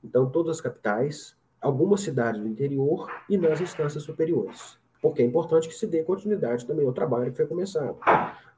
Então, 0.03 0.31
todas 0.31 0.57
as 0.57 0.61
capitais, 0.63 1.37
algumas 1.61 2.01
cidades 2.01 2.41
do 2.41 2.49
interior 2.49 3.07
e 3.29 3.37
nas 3.37 3.61
instâncias 3.61 4.03
superiores. 4.03 4.79
Porque 5.03 5.23
é 5.23 5.27
importante 5.27 5.69
que 5.69 5.75
se 5.75 5.87
dê 5.87 6.03
continuidade 6.03 6.67
também 6.67 6.87
ao 6.87 6.93
trabalho 6.93 7.31
que 7.31 7.37
foi 7.37 7.47
começado. 7.47 7.99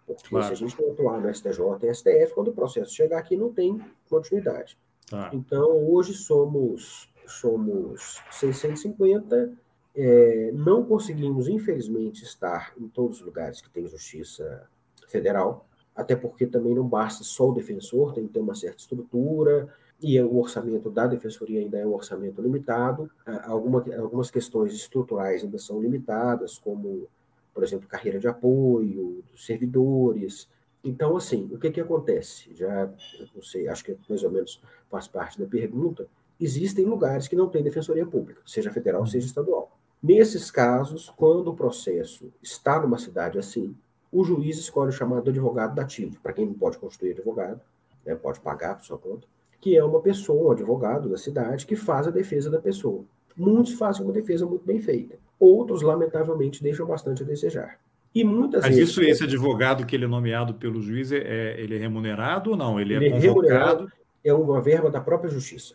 Porque 0.06 0.28
claro. 0.28 0.46
se 0.46 0.52
a 0.52 0.56
gente 0.56 0.80
não 0.80 0.92
atuar 0.92 1.20
no 1.20 1.32
STJ 1.32 1.60
e 1.82 1.94
STF, 1.94 2.34
quando 2.34 2.48
o 2.48 2.52
processo 2.52 2.94
chegar 2.94 3.18
aqui, 3.18 3.36
não 3.36 3.52
tem 3.52 3.80
continuidade. 4.08 4.76
Tá. 5.08 5.30
Então, 5.32 5.88
hoje 5.88 6.14
somos, 6.14 7.08
somos 7.26 8.20
650, 8.30 9.52
é, 9.94 10.50
não 10.54 10.84
conseguimos, 10.84 11.48
infelizmente, 11.48 12.22
estar 12.22 12.72
em 12.78 12.88
todos 12.88 13.20
os 13.20 13.26
lugares 13.26 13.60
que 13.60 13.70
tem 13.70 13.86
justiça 13.86 14.66
federal, 15.08 15.66
até 15.94 16.16
porque 16.16 16.46
também 16.46 16.74
não 16.74 16.88
basta 16.88 17.22
só 17.22 17.50
o 17.50 17.52
defensor, 17.52 18.14
tem 18.14 18.26
que 18.26 18.32
ter 18.32 18.40
uma 18.40 18.54
certa 18.54 18.78
estrutura, 18.78 19.68
e 20.02 20.20
o 20.20 20.36
orçamento 20.38 20.90
da 20.90 21.06
defensoria 21.06 21.60
ainda 21.60 21.78
é 21.78 21.86
um 21.86 21.94
orçamento 21.94 22.42
limitado. 22.42 23.08
Alguma, 23.44 23.84
algumas 23.96 24.30
questões 24.30 24.74
estruturais 24.74 25.44
ainda 25.44 25.58
são 25.58 25.80
limitadas, 25.80 26.58
como, 26.58 27.06
por 27.54 27.62
exemplo, 27.62 27.88
carreira 27.88 28.18
de 28.18 28.28
apoio 28.28 29.22
servidores. 29.36 30.48
Então, 30.84 31.16
assim, 31.16 31.48
o 31.52 31.58
que, 31.58 31.70
que 31.70 31.80
acontece? 31.80 32.54
Já, 32.54 32.90
não 33.34 33.42
sei, 33.42 33.68
acho 33.68 33.84
que 33.84 33.96
mais 34.08 34.22
ou 34.22 34.30
menos 34.30 34.60
faz 34.90 35.06
parte 35.06 35.38
da 35.38 35.46
pergunta. 35.46 36.06
Existem 36.40 36.84
lugares 36.84 37.28
que 37.28 37.36
não 37.36 37.48
têm 37.48 37.62
defensoria 37.62 38.06
pública, 38.06 38.40
seja 38.44 38.70
federal, 38.70 39.06
seja 39.06 39.26
estadual. 39.26 39.76
Nesses 40.02 40.50
casos, 40.50 41.12
quando 41.16 41.48
o 41.48 41.54
processo 41.54 42.32
está 42.42 42.80
numa 42.80 42.98
cidade 42.98 43.38
assim, 43.38 43.76
o 44.10 44.24
juiz 44.24 44.58
escolhe 44.58 44.90
o 44.90 44.92
chamado 44.92 45.30
advogado 45.30 45.74
dativo, 45.74 46.18
para 46.20 46.32
quem 46.32 46.46
não 46.46 46.54
pode 46.54 46.78
constituir 46.78 47.12
advogado, 47.12 47.60
né, 48.04 48.14
pode 48.16 48.40
pagar 48.40 48.74
por 48.74 48.84
sua 48.84 48.98
conta 48.98 49.26
que 49.62 49.76
é 49.76 49.84
uma 49.84 50.00
pessoa, 50.00 50.48
um 50.48 50.50
advogado 50.50 51.08
da 51.08 51.16
cidade, 51.16 51.64
que 51.64 51.76
faz 51.76 52.08
a 52.08 52.10
defesa 52.10 52.50
da 52.50 52.60
pessoa. 52.60 53.04
Muitos 53.36 53.74
fazem 53.74 54.02
uma 54.02 54.12
defesa 54.12 54.44
muito 54.44 54.66
bem 54.66 54.80
feita. 54.80 55.16
Outros, 55.44 55.82
lamentavelmente, 55.82 56.62
deixam 56.62 56.86
bastante 56.86 57.24
a 57.24 57.26
desejar. 57.26 57.80
E 58.14 58.22
muitas 58.22 58.62
Mas 58.62 58.76
vezes. 58.76 58.90
isso, 58.90 59.02
esse 59.02 59.24
advogado 59.24 59.84
que 59.84 59.96
ele 59.96 60.04
é 60.04 60.08
nomeado 60.08 60.54
pelo 60.54 60.80
juiz, 60.80 61.10
é, 61.10 61.16
é 61.16 61.60
ele 61.60 61.74
é 61.74 61.78
remunerado 61.78 62.50
ou 62.50 62.56
não? 62.56 62.78
Ele, 62.78 62.94
é 62.94 62.96
ele 62.98 63.08
é 63.08 63.20
convocado? 63.20 63.90
É 64.22 64.32
uma 64.32 64.60
verba 64.60 64.88
da 64.88 65.00
própria 65.00 65.28
justiça. 65.28 65.74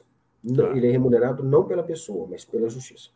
Tá. 0.56 0.70
Ele 0.70 0.88
é 0.88 0.92
remunerado 0.92 1.44
não 1.44 1.66
pela 1.66 1.84
pessoa, 1.84 2.26
mas 2.32 2.46
pela 2.46 2.70
justiça. 2.70 3.10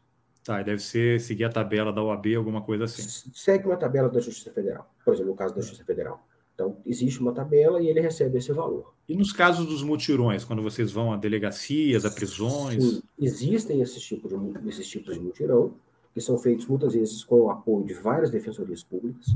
Tá, 0.43 0.61
deve 0.61 0.81
ser 0.81 1.21
seguir 1.21 1.45
a 1.45 1.49
tabela 1.49 1.93
da 1.93 2.03
OAB, 2.03 2.35
alguma 2.35 2.61
coisa 2.61 2.83
assim. 2.83 3.03
Segue 3.33 3.65
uma 3.65 3.77
tabela 3.77 4.09
da 4.09 4.19
Justiça 4.19 4.51
Federal. 4.51 4.93
Por 5.05 5.13
exemplo, 5.13 5.31
no 5.31 5.37
caso 5.37 5.55
da 5.55 5.61
Justiça 5.61 5.85
Federal. 5.85 6.21
Então, 6.53 6.75
existe 6.85 7.21
uma 7.21 7.31
tabela 7.31 7.81
e 7.81 7.87
ele 7.87 8.01
recebe 8.01 8.39
esse 8.39 8.51
valor. 8.51 8.93
E 9.07 9.15
nos 9.15 9.31
casos 9.31 9.65
dos 9.65 9.83
mutirões, 9.83 10.43
quando 10.43 10.61
vocês 10.61 10.91
vão 10.91 11.13
a 11.13 11.17
delegacias, 11.17 12.03
a 12.03 12.11
prisões? 12.11 12.83
Sim, 12.83 13.03
existem 13.17 13.81
esses 13.81 14.03
tipos, 14.03 14.31
de, 14.31 14.67
esses 14.67 14.87
tipos 14.87 15.13
de 15.13 15.21
mutirão, 15.21 15.73
que 16.13 16.21
são 16.21 16.37
feitos 16.37 16.65
muitas 16.67 16.93
vezes 16.93 17.23
com 17.23 17.41
o 17.41 17.49
apoio 17.49 17.85
de 17.85 17.93
várias 17.93 18.29
defensorias 18.29 18.83
públicas. 18.83 19.27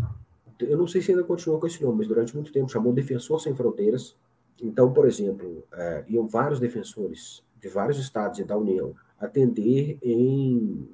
Eu 0.60 0.78
não 0.78 0.88
sei 0.88 1.02
se 1.02 1.12
ainda 1.12 1.24
continua 1.24 1.60
com 1.60 1.68
esse 1.68 1.84
nome, 1.84 2.00
mas 2.00 2.08
durante 2.08 2.34
muito 2.34 2.52
tempo 2.52 2.72
chamou 2.72 2.94
Defensor 2.94 3.40
Sem 3.40 3.54
Fronteiras. 3.54 4.16
Então, 4.62 4.92
por 4.94 5.06
exemplo, 5.06 5.64
é, 5.74 6.04
iam 6.08 6.28
vários 6.28 6.60
defensores 6.60 7.44
de 7.62 7.68
vários 7.68 7.98
estados 7.98 8.40
e 8.40 8.44
da 8.44 8.58
União 8.58 8.94
atender 9.20 9.98
em 10.02 10.88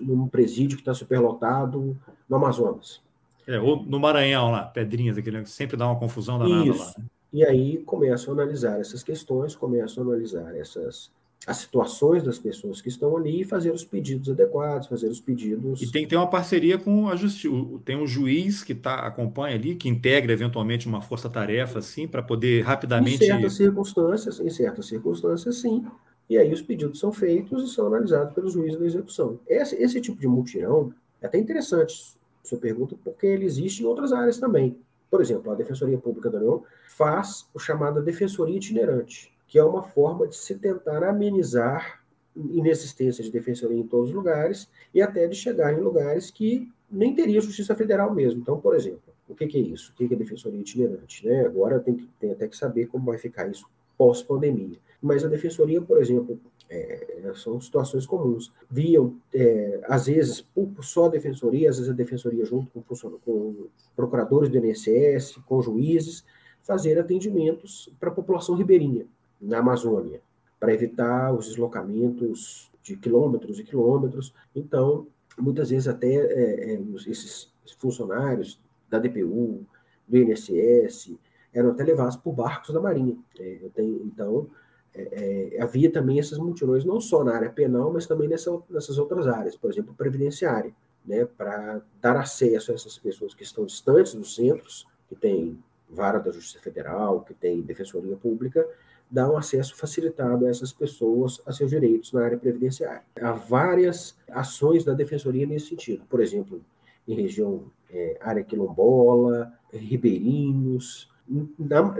num 0.00 0.28
presídio 0.28 0.76
que 0.76 0.82
está 0.82 0.94
superlotado 0.94 1.96
no 2.28 2.36
Amazonas. 2.36 3.02
É, 3.46 3.58
ou 3.58 3.82
no 3.84 3.98
Maranhão 3.98 4.50
lá, 4.50 4.64
Pedrinhas, 4.64 5.18
aquele 5.18 5.42
que 5.42 5.50
sempre 5.50 5.76
dá 5.76 5.86
uma 5.86 5.98
confusão 5.98 6.38
danada 6.38 6.64
Isso. 6.64 6.78
lá. 6.98 7.04
E 7.32 7.44
aí 7.44 7.78
começam 7.78 8.32
a 8.32 8.36
analisar 8.40 8.80
essas 8.80 9.02
questões, 9.02 9.56
começam 9.56 10.04
a 10.04 10.06
analisar 10.06 10.56
essas 10.56 11.10
as 11.46 11.58
situações 11.58 12.22
das 12.22 12.38
pessoas 12.38 12.80
que 12.80 12.88
estão 12.88 13.16
ali 13.16 13.42
e 13.42 13.44
fazer 13.44 13.70
os 13.70 13.84
pedidos 13.84 14.30
adequados, 14.30 14.88
fazer 14.88 15.08
os 15.08 15.20
pedidos. 15.20 15.82
E 15.82 15.92
tem 15.92 16.04
que 16.04 16.10
ter 16.10 16.16
uma 16.16 16.28
parceria 16.28 16.78
com 16.78 17.08
a 17.08 17.16
justiça. 17.16 17.54
Tem 17.84 17.96
um 17.96 18.06
juiz 18.06 18.64
que 18.64 18.74
tá, 18.74 19.06
acompanha 19.06 19.54
ali, 19.54 19.74
que 19.74 19.88
integra 19.88 20.32
eventualmente 20.32 20.86
uma 20.86 21.02
força-tarefa, 21.02 21.80
assim, 21.80 22.08
para 22.08 22.22
poder 22.22 22.62
rapidamente. 22.62 23.24
Em 23.24 23.26
certas 23.26 23.52
circunstâncias, 23.54 24.40
em 24.40 24.50
certas 24.50 24.86
circunstâncias, 24.86 25.56
sim. 25.56 25.84
E 26.28 26.38
aí 26.38 26.50
os 26.52 26.62
pedidos 26.62 26.98
são 26.98 27.12
feitos 27.12 27.70
e 27.70 27.74
são 27.74 27.86
analisados 27.88 28.32
pelo 28.32 28.48
juiz 28.48 28.76
da 28.78 28.86
execução. 28.86 29.38
Esse, 29.46 29.76
esse 29.76 30.00
tipo 30.00 30.18
de 30.18 30.26
mutirão 30.26 30.94
é 31.20 31.26
até 31.26 31.38
interessante 31.38 32.14
sua 32.42 32.58
pergunta, 32.58 32.96
porque 33.04 33.26
ele 33.26 33.44
existe 33.44 33.82
em 33.82 33.86
outras 33.86 34.12
áreas 34.12 34.38
também. 34.38 34.76
Por 35.10 35.20
exemplo, 35.20 35.52
a 35.52 35.54
Defensoria 35.54 35.98
Pública 35.98 36.30
da 36.30 36.38
União 36.38 36.62
faz 36.88 37.46
o 37.52 37.58
chamado 37.58 38.02
Defensoria 38.02 38.56
Itinerante, 38.56 39.33
que 39.46 39.58
é 39.58 39.64
uma 39.64 39.82
forma 39.82 40.26
de 40.26 40.36
se 40.36 40.54
tentar 40.56 41.02
amenizar 41.04 42.02
inexistência 42.36 43.22
de 43.22 43.30
defensoria 43.30 43.78
em 43.78 43.86
todos 43.86 44.08
os 44.10 44.14
lugares 44.14 44.68
e 44.92 45.00
até 45.00 45.26
de 45.26 45.36
chegar 45.36 45.72
em 45.72 45.80
lugares 45.80 46.30
que 46.30 46.68
nem 46.90 47.14
teria 47.14 47.40
justiça 47.40 47.74
federal 47.74 48.12
mesmo. 48.14 48.40
Então, 48.40 48.60
por 48.60 48.74
exemplo, 48.74 49.14
o 49.28 49.34
que, 49.34 49.46
que 49.46 49.58
é 49.58 49.60
isso? 49.60 49.92
O 49.92 49.94
que, 49.94 50.08
que 50.08 50.14
é 50.14 50.16
defensoria 50.16 50.60
itinerante? 50.60 51.26
Né? 51.26 51.46
Agora 51.46 51.80
tem, 51.80 51.94
que, 51.94 52.08
tem 52.18 52.32
até 52.32 52.48
que 52.48 52.56
saber 52.56 52.86
como 52.86 53.06
vai 53.06 53.18
ficar 53.18 53.48
isso 53.48 53.66
pós-pandemia. 53.96 54.78
Mas 55.00 55.24
a 55.24 55.28
defensoria, 55.28 55.80
por 55.80 55.98
exemplo, 55.98 56.38
é, 56.68 57.32
são 57.34 57.60
situações 57.60 58.06
comuns. 58.06 58.52
Viam, 58.70 59.16
é, 59.32 59.80
às 59.84 60.06
vezes, 60.06 60.46
só 60.80 61.06
a 61.06 61.10
defensoria, 61.10 61.70
às 61.70 61.76
vezes 61.76 61.90
a 61.90 61.94
defensoria 61.94 62.44
junto 62.44 62.70
com, 62.70 62.82
com 63.24 63.66
procuradores 63.94 64.48
do 64.50 64.58
INSS, 64.58 65.38
com 65.46 65.62
juízes, 65.62 66.24
fazer 66.62 66.98
atendimentos 66.98 67.90
para 68.00 68.08
a 68.08 68.12
população 68.12 68.54
ribeirinha, 68.54 69.06
na 69.44 69.58
Amazônia, 69.58 70.20
para 70.58 70.72
evitar 70.72 71.32
os 71.32 71.48
deslocamentos 71.48 72.70
de 72.82 72.96
quilômetros 72.96 73.58
e 73.58 73.64
quilômetros. 73.64 74.34
Então, 74.54 75.06
muitas 75.38 75.70
vezes 75.70 75.88
até 75.88 76.14
é, 76.14 76.74
é 76.74 76.80
esses 77.06 77.52
funcionários 77.78 78.60
da 78.88 78.98
DPU, 78.98 79.64
do 80.06 80.16
INSS, 80.16 81.16
eram 81.52 81.70
até 81.70 81.84
levados 81.84 82.16
por 82.16 82.32
barcos 82.32 82.74
da 82.74 82.80
Marinha. 82.80 83.16
É, 83.38 83.58
tenho, 83.74 84.02
então, 84.04 84.48
é, 84.94 85.54
é, 85.56 85.62
havia 85.62 85.90
também 85.90 86.18
esses 86.18 86.38
mutirões, 86.38 86.84
não 86.84 87.00
só 87.00 87.24
na 87.24 87.34
área 87.34 87.50
penal, 87.50 87.92
mas 87.92 88.06
também 88.06 88.28
nessa, 88.28 88.50
nessas 88.70 88.98
outras 88.98 89.26
áreas, 89.26 89.56
por 89.56 89.70
exemplo, 89.70 89.94
previdenciária, 89.94 90.72
né, 91.04 91.24
para 91.24 91.82
dar 92.00 92.16
acesso 92.16 92.72
a 92.72 92.74
essas 92.74 92.98
pessoas 92.98 93.34
que 93.34 93.42
estão 93.42 93.66
distantes 93.66 94.14
dos 94.14 94.34
centros, 94.34 94.86
que 95.08 95.14
tem 95.14 95.58
vara 95.88 96.18
da 96.18 96.32
Justiça 96.32 96.62
Federal, 96.62 97.20
que 97.20 97.34
tem 97.34 97.60
defensoria 97.60 98.16
pública, 98.16 98.66
dar 99.14 99.30
um 99.30 99.36
acesso 99.36 99.76
facilitado 99.76 100.44
a 100.44 100.50
essas 100.50 100.72
pessoas 100.72 101.40
a 101.46 101.52
seus 101.52 101.70
direitos 101.70 102.12
na 102.12 102.24
área 102.24 102.36
previdenciária. 102.36 103.04
Há 103.20 103.30
várias 103.30 104.18
ações 104.28 104.84
da 104.84 104.92
defensoria 104.92 105.46
nesse 105.46 105.68
sentido, 105.68 106.02
por 106.10 106.20
exemplo, 106.20 106.60
em 107.06 107.14
região 107.14 107.66
é, 107.88 108.18
área 108.20 108.42
quilombola, 108.42 109.52
ribeirinhos, 109.72 111.08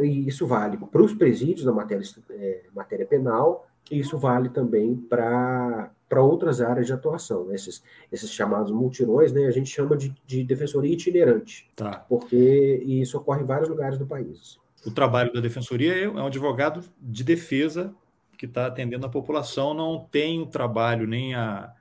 e 0.03 0.27
isso 0.27 0.45
vale 0.45 0.77
para 0.77 1.03
os 1.03 1.15
presídios 1.15 1.65
na 1.65 1.73
matéria, 1.73 2.05
é, 2.31 2.63
matéria 2.75 3.07
penal, 3.07 3.69
e 3.89 4.01
isso 4.01 4.19
vale 4.19 4.49
também 4.49 4.97
para 4.97 5.93
outras 6.17 6.61
áreas 6.61 6.87
de 6.87 6.93
atuação. 6.93 7.45
Né? 7.45 7.55
Esses, 7.55 7.81
esses 8.11 8.31
chamados 8.31 8.73
multirões, 8.73 9.33
né, 9.33 9.47
a 9.47 9.53
gente 9.53 9.71
chama 9.71 9.97
de, 9.97 10.13
de 10.27 10.43
defensoria 10.43 10.93
itinerante, 10.93 11.71
tá. 11.77 12.05
porque 12.09 12.83
isso 12.85 13.17
ocorre 13.19 13.43
em 13.43 13.47
vários 13.47 13.69
lugares 13.69 13.99
do 13.99 14.07
país. 14.07 14.59
O 14.87 14.91
trabalho 14.91 15.33
da 15.33 15.41
defensoria 15.41 15.95
é 15.95 16.09
um 16.09 16.27
advogado 16.27 16.83
de 17.01 17.25
defesa 17.25 17.95
que 18.37 18.47
está 18.47 18.67
atendendo 18.67 19.07
a 19.07 19.09
população, 19.09 19.73
não 19.75 19.99
tem 20.11 20.41
o 20.41 20.47
trabalho 20.47 21.07
nem 21.07 21.35
a, 21.35 21.73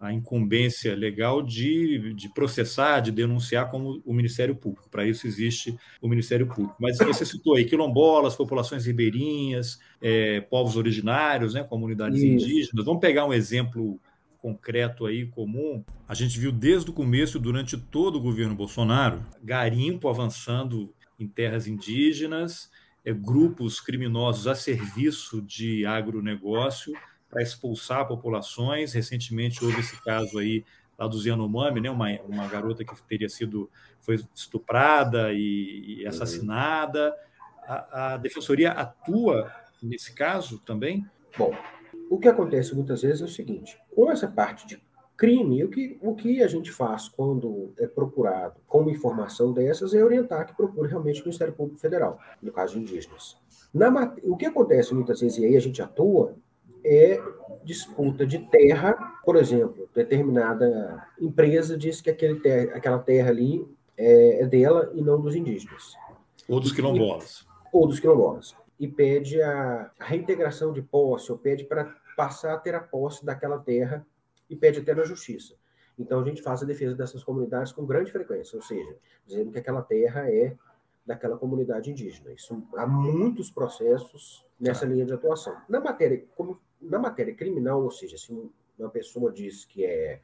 a 0.00 0.12
incumbência 0.12 0.94
legal 0.94 1.42
de, 1.42 2.12
de 2.14 2.28
processar, 2.28 3.00
de 3.00 3.10
denunciar 3.10 3.70
como 3.70 4.02
o 4.04 4.12
Ministério 4.12 4.54
Público. 4.54 4.88
Para 4.90 5.06
isso 5.06 5.26
existe 5.26 5.76
o 6.00 6.08
Ministério 6.08 6.46
Público. 6.46 6.76
Mas 6.78 6.98
você 6.98 7.24
citou 7.24 7.54
aí 7.56 7.64
quilombolas, 7.64 8.34
populações 8.34 8.84
ribeirinhas, 8.84 9.78
é, 10.00 10.40
povos 10.40 10.76
originários, 10.76 11.54
né, 11.54 11.62
comunidades 11.62 12.20
isso. 12.20 12.26
indígenas. 12.26 12.84
Vamos 12.84 13.00
pegar 13.00 13.24
um 13.26 13.32
exemplo 13.32 14.00
concreto 14.38 15.06
aí, 15.06 15.26
comum. 15.26 15.84
A 16.08 16.14
gente 16.14 16.36
viu 16.38 16.50
desde 16.50 16.90
o 16.90 16.92
começo, 16.92 17.38
durante 17.38 17.78
todo 17.78 18.16
o 18.16 18.20
governo 18.20 18.56
Bolsonaro, 18.56 19.24
garimpo 19.40 20.08
avançando 20.08 20.92
em 21.22 21.28
terras 21.28 21.66
indígenas, 21.66 22.70
é, 23.04 23.12
grupos 23.12 23.80
criminosos 23.80 24.46
a 24.46 24.54
serviço 24.54 25.40
de 25.42 25.86
agronegócio, 25.86 26.92
para 27.30 27.42
expulsar 27.42 28.06
populações. 28.06 28.92
Recentemente 28.92 29.64
houve 29.64 29.80
esse 29.80 30.00
caso 30.02 30.38
aí 30.38 30.64
lá 30.98 31.06
do 31.06 31.16
Yanomami, 31.16 31.80
né? 31.80 31.90
Uma, 31.90 32.10
uma 32.28 32.46
garota 32.46 32.84
que 32.84 33.02
teria 33.04 33.28
sido 33.28 33.70
foi 34.00 34.20
estuprada 34.34 35.32
e, 35.32 36.00
e 36.00 36.06
assassinada. 36.06 37.14
A, 37.66 38.14
a, 38.14 38.16
defensoria 38.16 38.72
atua 38.72 39.50
nesse 39.82 40.12
caso 40.12 40.58
também? 40.58 41.06
Bom, 41.38 41.56
o 42.10 42.18
que 42.18 42.28
acontece 42.28 42.74
muitas 42.74 43.02
vezes 43.02 43.22
é 43.22 43.24
o 43.24 43.28
seguinte: 43.28 43.78
com 43.94 44.10
essa 44.10 44.28
parte 44.28 44.66
de 44.66 44.82
crime, 45.22 45.62
o 45.62 45.68
que, 45.68 45.96
o 46.02 46.16
que 46.16 46.42
a 46.42 46.48
gente 46.48 46.72
faz 46.72 47.08
quando 47.08 47.72
é 47.78 47.86
procurado 47.86 48.56
com 48.66 48.80
uma 48.80 48.90
informação 48.90 49.52
dessas 49.52 49.94
é 49.94 50.02
orientar 50.02 50.44
que 50.44 50.56
procure 50.56 50.88
realmente 50.88 51.20
o 51.20 51.24
Ministério 51.24 51.54
Público 51.54 51.78
Federal, 51.78 52.18
no 52.42 52.50
caso 52.50 52.74
de 52.74 52.80
indígenas. 52.80 53.36
Na, 53.72 54.16
o 54.24 54.36
que 54.36 54.46
acontece 54.46 54.92
muitas 54.92 55.20
vezes, 55.20 55.38
e 55.38 55.46
aí 55.46 55.56
a 55.56 55.60
gente 55.60 55.80
atua, 55.80 56.34
é 56.84 57.22
disputa 57.62 58.26
de 58.26 58.40
terra, 58.48 58.94
por 59.24 59.36
exemplo, 59.36 59.88
determinada 59.94 61.06
empresa 61.20 61.78
diz 61.78 62.00
que 62.00 62.10
aquele 62.10 62.40
ter, 62.40 62.74
aquela 62.74 62.98
terra 62.98 63.30
ali 63.30 63.64
é, 63.96 64.42
é, 64.42 64.46
dela 64.48 64.90
e 64.92 65.00
não 65.00 65.20
dos 65.20 65.36
indígenas. 65.36 65.94
Ou 66.48 66.58
dos 66.58 66.72
quilombolas. 66.72 67.42
E, 67.42 67.68
ou 67.72 67.86
dos 67.86 68.00
quilombolas. 68.00 68.56
E 68.76 68.88
pede 68.88 69.40
a, 69.40 69.88
a 70.00 70.04
reintegração 70.04 70.72
de 70.72 70.82
posse, 70.82 71.30
ou 71.30 71.38
pede 71.38 71.62
para 71.62 71.94
passar 72.16 72.54
a 72.54 72.58
ter 72.58 72.74
a 72.74 72.80
posse 72.80 73.24
daquela 73.24 73.60
terra 73.60 74.04
e 74.52 74.56
pede 74.56 74.80
até 74.80 74.94
na 74.94 75.04
justiça. 75.04 75.54
Então 75.98 76.20
a 76.20 76.24
gente 76.24 76.42
faz 76.42 76.62
a 76.62 76.66
defesa 76.66 76.94
dessas 76.94 77.24
comunidades 77.24 77.72
com 77.72 77.86
grande 77.86 78.12
frequência, 78.12 78.56
ou 78.56 78.62
seja, 78.62 78.96
dizendo 79.26 79.50
que 79.50 79.58
aquela 79.58 79.82
terra 79.82 80.30
é 80.30 80.54
daquela 81.04 81.36
comunidade 81.36 81.90
indígena. 81.90 82.32
Isso 82.32 82.62
há 82.76 82.86
muitos 82.86 83.50
processos 83.50 84.46
nessa 84.60 84.84
linha 84.86 85.04
de 85.04 85.12
atuação. 85.12 85.56
Na 85.68 85.80
matéria, 85.80 86.24
como 86.36 86.60
na 86.80 86.98
matéria 86.98 87.34
criminal, 87.34 87.82
ou 87.82 87.90
seja, 87.90 88.16
se 88.16 88.32
uma 88.78 88.90
pessoa 88.90 89.32
diz 89.32 89.64
que 89.64 89.84
é 89.84 90.20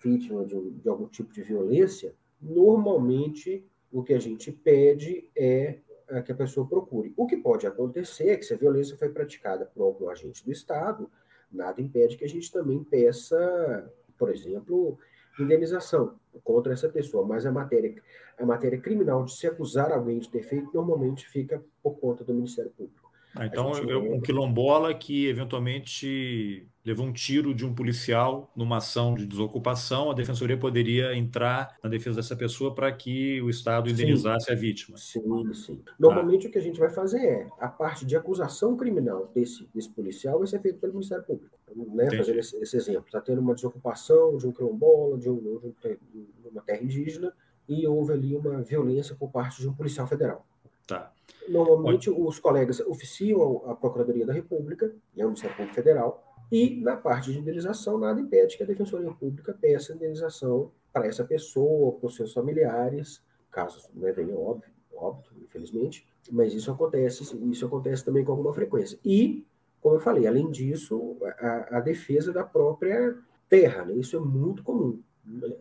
vítima 0.00 0.44
de, 0.44 0.56
um, 0.56 0.70
de 0.70 0.88
algum 0.88 1.06
tipo 1.06 1.32
de 1.32 1.42
violência, 1.42 2.14
normalmente 2.40 3.64
o 3.90 4.02
que 4.02 4.14
a 4.14 4.18
gente 4.18 4.50
pede 4.50 5.28
é, 5.36 5.78
é 6.08 6.22
que 6.22 6.32
a 6.32 6.34
pessoa 6.36 6.66
procure. 6.66 7.12
O 7.16 7.26
que 7.26 7.36
pode 7.36 7.66
acontecer 7.66 8.30
é 8.30 8.36
que 8.36 8.44
se 8.44 8.54
a 8.54 8.56
violência 8.56 8.96
foi 8.96 9.08
praticada 9.08 9.66
por 9.66 9.82
algum 9.82 10.08
agente 10.08 10.44
do 10.44 10.50
Estado, 10.50 11.10
nada 11.52 11.80
impede 11.80 12.16
que 12.16 12.24
a 12.24 12.28
gente 12.28 12.50
também 12.50 12.82
peça, 12.82 13.92
por 14.18 14.30
exemplo, 14.30 14.98
indenização 15.38 16.18
contra 16.44 16.72
essa 16.72 16.88
pessoa, 16.88 17.26
mas 17.26 17.46
a 17.46 17.52
matéria, 17.52 17.94
a 18.38 18.44
matéria 18.44 18.80
criminal 18.80 19.24
de 19.24 19.34
se 19.34 19.46
acusar 19.46 19.92
alguém 19.92 20.18
de 20.18 20.28
ter 20.28 20.42
feito 20.42 20.70
normalmente 20.74 21.28
fica 21.28 21.62
por 21.82 21.98
conta 21.98 22.24
do 22.24 22.34
Ministério 22.34 22.70
Público. 22.70 23.01
Ah, 23.34 23.46
então, 23.46 23.72
eu, 23.88 24.12
um 24.12 24.20
quilombola 24.20 24.92
que 24.92 25.26
eventualmente 25.26 26.68
levou 26.84 27.06
um 27.06 27.12
tiro 27.12 27.54
de 27.54 27.64
um 27.64 27.74
policial 27.74 28.50
numa 28.56 28.78
ação 28.78 29.14
de 29.14 29.24
desocupação, 29.24 30.10
a 30.10 30.14
defensoria 30.14 30.58
poderia 30.58 31.14
entrar 31.14 31.76
na 31.82 31.88
defesa 31.88 32.16
dessa 32.16 32.36
pessoa 32.36 32.74
para 32.74 32.90
que 32.92 33.40
o 33.40 33.48
Estado 33.48 33.88
indenizasse 33.88 34.46
sim. 34.46 34.52
a 34.52 34.54
vítima. 34.54 34.98
Sim, 34.98 35.54
sim. 35.54 35.82
Normalmente 35.98 36.46
ah. 36.46 36.48
o 36.48 36.52
que 36.52 36.58
a 36.58 36.62
gente 36.62 36.78
vai 36.78 36.90
fazer 36.90 37.24
é 37.24 37.48
a 37.58 37.68
parte 37.68 38.04
de 38.04 38.16
acusação 38.16 38.76
criminal 38.76 39.30
desse, 39.34 39.68
desse 39.74 39.90
policial 39.90 40.38
vai 40.38 40.46
ser 40.46 40.60
feita 40.60 40.78
pelo 40.78 40.94
Ministério 40.94 41.24
Público. 41.24 41.56
Né? 41.94 42.10
Fazer 42.16 42.36
esse, 42.36 42.56
esse 42.56 42.76
exemplo. 42.76 43.06
Está 43.06 43.20
tendo 43.20 43.40
uma 43.40 43.54
desocupação 43.54 44.36
de 44.36 44.46
um 44.46 44.52
quilombola, 44.52 45.16
de, 45.18 45.30
um, 45.30 45.38
de 45.38 46.48
uma 46.50 46.62
terra 46.62 46.82
indígena, 46.82 47.32
e 47.68 47.86
houve 47.86 48.12
ali 48.12 48.34
uma 48.34 48.60
violência 48.60 49.14
por 49.14 49.30
parte 49.30 49.62
de 49.62 49.68
um 49.68 49.72
policial 49.72 50.06
federal. 50.06 50.44
Tá. 50.86 51.12
Normalmente, 51.48 52.10
os 52.10 52.38
colegas 52.38 52.80
oficiam 52.80 53.62
a 53.66 53.74
Procuradoria 53.74 54.26
da 54.26 54.32
República, 54.32 54.94
e 55.14 55.22
o 55.22 55.26
Ministério 55.26 55.56
Público 55.56 55.74
Federal, 55.74 56.22
e 56.50 56.80
na 56.82 56.96
parte 56.96 57.32
de 57.32 57.38
indenização, 57.38 57.98
nada 57.98 58.20
impede 58.20 58.56
que 58.56 58.62
a 58.62 58.66
Defensoria 58.66 59.10
Pública 59.10 59.56
peça 59.58 59.94
indenização 59.94 60.70
para 60.92 61.06
essa 61.06 61.24
pessoa, 61.24 61.92
para 61.92 62.06
os 62.06 62.14
seus 62.14 62.32
familiares, 62.32 63.22
caso 63.50 63.88
né, 63.94 64.12
venha 64.12 64.36
óbvio, 64.36 64.70
óbvio, 64.94 65.32
infelizmente, 65.42 66.06
mas 66.30 66.52
isso 66.54 66.70
acontece, 66.70 67.22
isso 67.50 67.66
acontece 67.66 68.04
também 68.04 68.24
com 68.24 68.32
alguma 68.32 68.52
frequência. 68.52 68.98
E, 69.04 69.46
como 69.80 69.96
eu 69.96 70.00
falei, 70.00 70.26
além 70.26 70.50
disso, 70.50 71.16
a, 71.38 71.78
a 71.78 71.80
defesa 71.80 72.32
da 72.32 72.44
própria 72.44 73.16
terra, 73.48 73.86
né, 73.86 73.94
isso 73.94 74.16
é 74.16 74.20
muito 74.20 74.62
comum. 74.62 75.00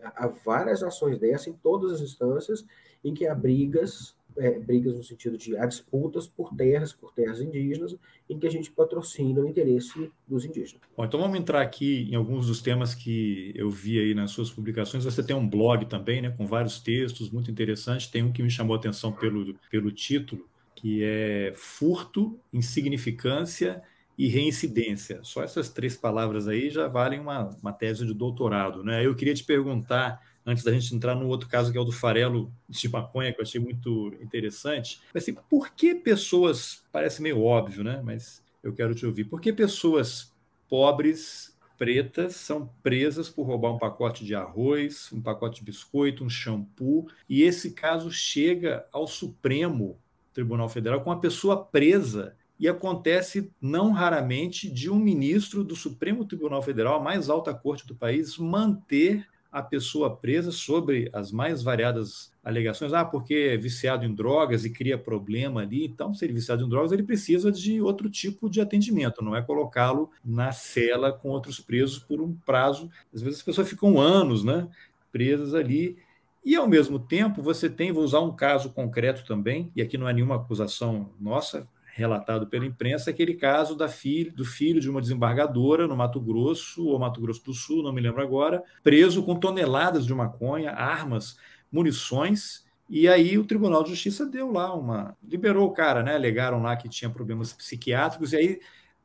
Há 0.03 0.27
várias 0.27 0.83
ações 0.83 1.17
dessas 1.17 1.47
em 1.47 1.53
todas 1.53 1.91
as 1.93 2.01
instâncias 2.01 2.65
em 3.03 3.13
que 3.13 3.27
há 3.27 3.35
brigas 3.35 4.15
é, 4.37 4.59
brigas 4.59 4.95
no 4.95 5.03
sentido 5.03 5.37
de 5.37 5.57
há 5.57 5.65
disputas 5.65 6.27
por 6.27 6.53
terras, 6.55 6.93
por 6.93 7.13
terras 7.13 7.41
indígenas, 7.41 7.95
em 8.29 8.39
que 8.39 8.47
a 8.47 8.49
gente 8.49 8.71
patrocina 8.71 9.41
o 9.41 9.47
interesse 9.47 10.11
dos 10.27 10.45
indígenas. 10.45 10.81
Bom, 10.95 11.05
então 11.05 11.19
vamos 11.19 11.37
entrar 11.37 11.61
aqui 11.61 12.07
em 12.09 12.15
alguns 12.15 12.47
dos 12.47 12.61
temas 12.61 12.95
que 12.95 13.51
eu 13.55 13.69
vi 13.69 13.99
aí 13.99 14.13
nas 14.13 14.31
suas 14.31 14.51
publicações. 14.51 15.03
Você 15.03 15.23
tem 15.23 15.35
um 15.35 15.47
blog 15.47 15.85
também, 15.85 16.21
né, 16.21 16.29
com 16.29 16.45
vários 16.45 16.79
textos 16.79 17.29
muito 17.29 17.51
interessantes. 17.51 18.07
Tem 18.07 18.23
um 18.23 18.31
que 18.31 18.43
me 18.43 18.49
chamou 18.49 18.75
a 18.75 18.79
atenção 18.79 19.11
pelo, 19.11 19.55
pelo 19.69 19.91
título, 19.91 20.47
que 20.75 21.03
é 21.03 21.53
Furto, 21.55 22.39
Insignificância 22.51 23.81
e 24.17 24.27
Reincidência. 24.27 25.19
Só 25.23 25.43
essas 25.43 25.69
três 25.69 25.97
palavras 25.97 26.47
aí 26.47 26.69
já 26.69 26.87
valem 26.87 27.19
uma, 27.19 27.49
uma 27.61 27.73
tese 27.73 28.05
de 28.05 28.13
doutorado. 28.13 28.83
Né? 28.83 29.05
Eu 29.05 29.15
queria 29.15 29.33
te 29.33 29.43
perguntar 29.43 30.21
antes 30.45 30.63
da 30.63 30.71
gente 30.71 30.93
entrar 30.95 31.15
no 31.15 31.27
outro 31.27 31.47
caso 31.47 31.71
que 31.71 31.77
é 31.77 31.81
o 31.81 31.85
do 31.85 31.91
farelo 31.91 32.51
de 32.67 32.89
maconha, 32.89 33.31
que 33.31 33.39
eu 33.39 33.43
achei 33.43 33.59
muito 33.59 34.13
interessante. 34.21 34.99
Assim, 35.13 35.33
por 35.33 35.71
que 35.71 35.95
pessoas, 35.95 36.83
parece 36.91 37.21
meio 37.21 37.41
óbvio, 37.41 37.83
né? 37.83 38.01
Mas 38.03 38.43
eu 38.63 38.73
quero 38.73 38.95
te 38.95 39.05
ouvir. 39.05 39.25
Por 39.25 39.41
que 39.41 39.51
pessoas 39.53 40.31
pobres, 40.69 41.57
pretas, 41.77 42.35
são 42.35 42.69
presas 42.83 43.27
por 43.27 43.43
roubar 43.43 43.71
um 43.73 43.79
pacote 43.79 44.23
de 44.23 44.35
arroz, 44.35 45.11
um 45.11 45.19
pacote 45.19 45.59
de 45.59 45.65
biscoito, 45.65 46.23
um 46.23 46.29
shampoo, 46.29 47.07
e 47.27 47.41
esse 47.41 47.71
caso 47.71 48.11
chega 48.11 48.85
ao 48.91 49.07
Supremo 49.07 49.97
Tribunal 50.31 50.69
Federal 50.69 51.01
com 51.01 51.11
a 51.11 51.19
pessoa 51.19 51.65
presa 51.65 52.35
e 52.59 52.67
acontece 52.67 53.51
não 53.59 53.91
raramente 53.91 54.69
de 54.69 54.87
um 54.91 54.99
ministro 54.99 55.63
do 55.63 55.75
Supremo 55.75 56.23
Tribunal 56.23 56.61
Federal, 56.61 56.99
a 56.99 57.03
mais 57.03 57.27
alta 57.27 57.51
corte 57.51 57.87
do 57.87 57.95
país, 57.95 58.37
manter 58.37 59.27
a 59.51 59.61
pessoa 59.61 60.15
presa 60.15 60.51
sobre 60.51 61.09
as 61.11 61.31
mais 61.31 61.61
variadas 61.61 62.31
alegações. 62.43 62.93
Ah, 62.93 63.03
porque 63.03 63.33
é 63.33 63.57
viciado 63.57 64.05
em 64.05 64.13
drogas 64.13 64.63
e 64.63 64.69
cria 64.69 64.97
problema 64.97 65.61
ali. 65.61 65.85
Então, 65.85 66.13
se 66.13 66.23
ele 66.23 66.31
é 66.31 66.35
viciado 66.35 66.63
em 66.63 66.69
drogas, 66.69 66.91
ele 66.91 67.03
precisa 67.03 67.51
de 67.51 67.81
outro 67.81 68.09
tipo 68.09 68.49
de 68.49 68.61
atendimento, 68.61 69.23
não 69.23 69.35
é 69.35 69.41
colocá-lo 69.41 70.09
na 70.23 70.51
cela 70.51 71.11
com 71.11 71.29
outros 71.29 71.59
presos 71.59 71.99
por 71.99 72.21
um 72.21 72.33
prazo. 72.45 72.89
Às 73.13 73.21
vezes 73.21 73.39
as 73.39 73.45
pessoas 73.45 73.69
ficam 73.69 73.99
anos 73.99 74.43
né, 74.43 74.67
presas 75.11 75.53
ali. 75.53 75.97
E, 76.43 76.55
ao 76.55 76.67
mesmo 76.67 76.97
tempo, 76.97 77.43
você 77.43 77.69
tem, 77.69 77.91
vou 77.91 78.03
usar 78.03 78.21
um 78.21 78.35
caso 78.35 78.71
concreto 78.71 79.23
também, 79.25 79.71
e 79.75 79.81
aqui 79.81 79.95
não 79.95 80.09
é 80.09 80.13
nenhuma 80.13 80.37
acusação 80.37 81.11
nossa, 81.19 81.67
relatado 82.01 82.47
pela 82.47 82.65
imprensa, 82.65 83.09
aquele 83.09 83.33
caso 83.33 83.75
da 83.75 83.87
filha, 83.87 84.31
do 84.31 84.43
filho 84.43 84.81
de 84.81 84.89
uma 84.89 85.01
desembargadora 85.01 85.87
no 85.87 85.95
Mato 85.95 86.19
Grosso, 86.19 86.85
ou 86.85 86.99
Mato 86.99 87.21
Grosso 87.21 87.43
do 87.45 87.53
Sul, 87.53 87.83
não 87.83 87.93
me 87.93 88.01
lembro 88.01 88.21
agora, 88.21 88.63
preso 88.83 89.23
com 89.23 89.35
toneladas 89.35 90.05
de 90.05 90.13
maconha, 90.13 90.71
armas, 90.71 91.37
munições, 91.71 92.65
e 92.89 93.07
aí 93.07 93.37
o 93.37 93.45
Tribunal 93.45 93.83
de 93.83 93.91
Justiça 93.91 94.25
deu 94.25 94.51
lá 94.51 94.75
uma. 94.75 95.15
liberou 95.23 95.65
o 95.65 95.71
cara, 95.71 96.03
né? 96.03 96.13
Alegaram 96.13 96.61
lá 96.61 96.75
que 96.75 96.89
tinha 96.89 97.09
problemas 97.09 97.53
psiquiátricos, 97.53 98.33
e 98.33 98.35
aí 98.35 98.59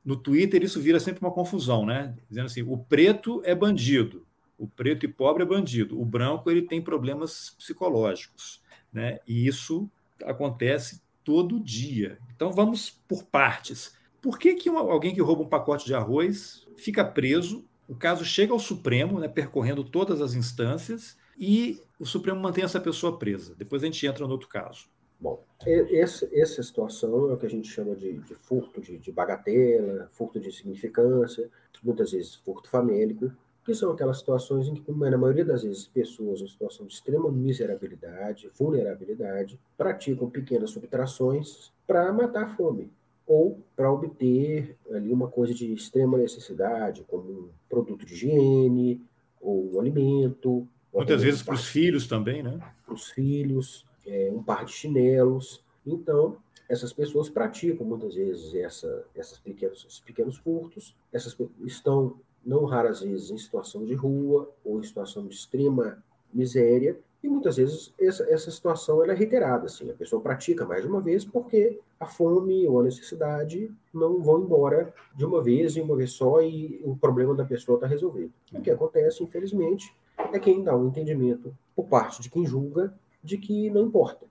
no 0.04 0.16
Twitter 0.16 0.62
isso 0.62 0.80
vira 0.80 0.98
sempre 0.98 1.24
uma 1.24 1.32
confusão, 1.32 1.86
né? 1.86 2.16
Dizendo 2.28 2.46
assim: 2.46 2.62
o 2.62 2.78
preto 2.78 3.40
é 3.44 3.54
bandido, 3.54 4.26
o 4.58 4.66
preto 4.66 5.04
e 5.04 5.08
pobre 5.08 5.44
é 5.44 5.46
bandido, 5.46 6.00
o 6.00 6.04
branco 6.04 6.50
ele 6.50 6.62
tem 6.62 6.82
problemas 6.82 7.54
psicológicos, 7.58 8.60
né? 8.92 9.20
E 9.26 9.46
isso 9.46 9.88
acontece 10.24 11.00
todo 11.26 11.58
dia. 11.58 12.18
Então 12.36 12.52
vamos 12.52 12.88
por 12.88 13.24
partes. 13.24 13.92
Por 14.22 14.38
que, 14.38 14.54
que 14.54 14.68
alguém 14.68 15.12
que 15.12 15.20
rouba 15.20 15.42
um 15.42 15.48
pacote 15.48 15.84
de 15.84 15.92
arroz 15.92 16.66
fica 16.76 17.04
preso? 17.04 17.64
O 17.88 17.96
caso 17.96 18.24
chega 18.24 18.52
ao 18.52 18.60
Supremo, 18.60 19.18
né, 19.18 19.26
percorrendo 19.26 19.82
todas 19.82 20.20
as 20.20 20.34
instâncias, 20.34 21.16
e 21.36 21.80
o 21.98 22.06
Supremo 22.06 22.40
mantém 22.40 22.62
essa 22.64 22.80
pessoa 22.80 23.18
presa. 23.18 23.54
Depois 23.56 23.82
a 23.82 23.86
gente 23.86 24.06
entra 24.06 24.24
no 24.24 24.32
outro 24.32 24.48
caso. 24.48 24.88
Bom, 25.18 25.42
esse, 25.66 26.28
essa 26.32 26.62
situação 26.62 27.30
é 27.30 27.34
o 27.34 27.36
que 27.36 27.46
a 27.46 27.50
gente 27.50 27.68
chama 27.68 27.96
de, 27.96 28.18
de 28.18 28.34
furto 28.34 28.80
de, 28.80 28.98
de, 28.98 29.10
bagatela, 29.10 30.08
furto 30.12 30.38
de 30.38 30.52
significância, 30.52 31.50
muitas 31.82 32.12
vezes 32.12 32.34
furto 32.36 32.68
famélico, 32.68 33.32
que 33.66 33.74
são 33.74 33.90
aquelas 33.90 34.18
situações 34.18 34.68
em 34.68 34.74
que, 34.74 34.92
na 34.92 35.18
maioria 35.18 35.44
das 35.44 35.64
vezes, 35.64 35.88
pessoas 35.88 36.40
em 36.40 36.46
situação 36.46 36.86
de 36.86 36.94
extrema 36.94 37.32
miserabilidade, 37.32 38.48
vulnerabilidade, 38.56 39.58
praticam 39.76 40.30
pequenas 40.30 40.70
subtrações 40.70 41.72
para 41.84 42.12
matar 42.12 42.44
a 42.44 42.48
fome 42.48 42.88
ou 43.26 43.60
para 43.74 43.90
obter 43.90 44.76
ali 44.92 45.12
uma 45.12 45.26
coisa 45.26 45.52
de 45.52 45.72
extrema 45.72 46.16
necessidade, 46.16 47.04
como 47.08 47.28
um 47.28 47.48
produto 47.68 48.06
de 48.06 48.14
higiene 48.14 49.02
ou 49.40 49.74
um 49.74 49.80
alimento. 49.80 50.64
Muitas 50.94 51.22
vezes 51.24 51.42
para 51.42 51.54
os 51.54 51.66
filhos 51.66 52.06
também, 52.06 52.44
né? 52.44 52.60
Para 52.84 52.94
os 52.94 53.10
filhos, 53.10 53.84
é, 54.06 54.30
um 54.32 54.44
par 54.44 54.64
de 54.64 54.70
chinelos. 54.70 55.60
Então, 55.84 56.36
essas 56.68 56.92
pessoas 56.92 57.28
praticam 57.28 57.84
muitas 57.84 58.14
vezes 58.14 58.54
essa, 58.54 59.04
essas 59.12 59.40
pequenos, 59.40 59.84
esses 59.88 59.98
pequenos 59.98 60.36
furtos, 60.36 60.94
essas 61.12 61.36
estão 61.64 62.14
não 62.46 62.64
raras 62.64 63.00
vezes 63.00 63.30
em 63.30 63.36
situação 63.36 63.84
de 63.84 63.94
rua 63.94 64.48
ou 64.64 64.78
em 64.78 64.82
situação 64.82 65.26
de 65.26 65.34
extrema 65.34 66.02
miséria, 66.32 66.98
e 67.22 67.28
muitas 67.28 67.56
vezes 67.56 67.92
essa, 67.98 68.22
essa 68.30 68.50
situação 68.50 69.04
é 69.04 69.12
reiterada. 69.12 69.66
Assim, 69.66 69.90
a 69.90 69.94
pessoa 69.94 70.22
pratica 70.22 70.64
mais 70.64 70.82
de 70.82 70.88
uma 70.88 71.00
vez 71.00 71.24
porque 71.24 71.80
a 71.98 72.06
fome 72.06 72.68
ou 72.68 72.78
a 72.78 72.84
necessidade 72.84 73.74
não 73.92 74.22
vão 74.22 74.42
embora 74.42 74.94
de 75.14 75.24
uma 75.24 75.42
vez 75.42 75.76
e 75.76 75.80
uma 75.80 75.96
vez 75.96 76.12
só 76.12 76.40
e 76.40 76.80
o 76.84 76.96
problema 76.96 77.34
da 77.34 77.44
pessoa 77.44 77.76
está 77.76 77.86
resolvido. 77.86 78.32
O 78.52 78.60
que 78.60 78.70
acontece, 78.70 79.24
infelizmente, 79.24 79.92
é 80.32 80.38
quem 80.38 80.62
dá 80.62 80.76
um 80.76 80.86
entendimento 80.86 81.52
por 81.74 81.86
parte 81.86 82.22
de 82.22 82.30
quem 82.30 82.46
julga 82.46 82.94
de 83.22 83.36
que 83.38 83.70
não 83.70 83.86
importa. 83.86 84.24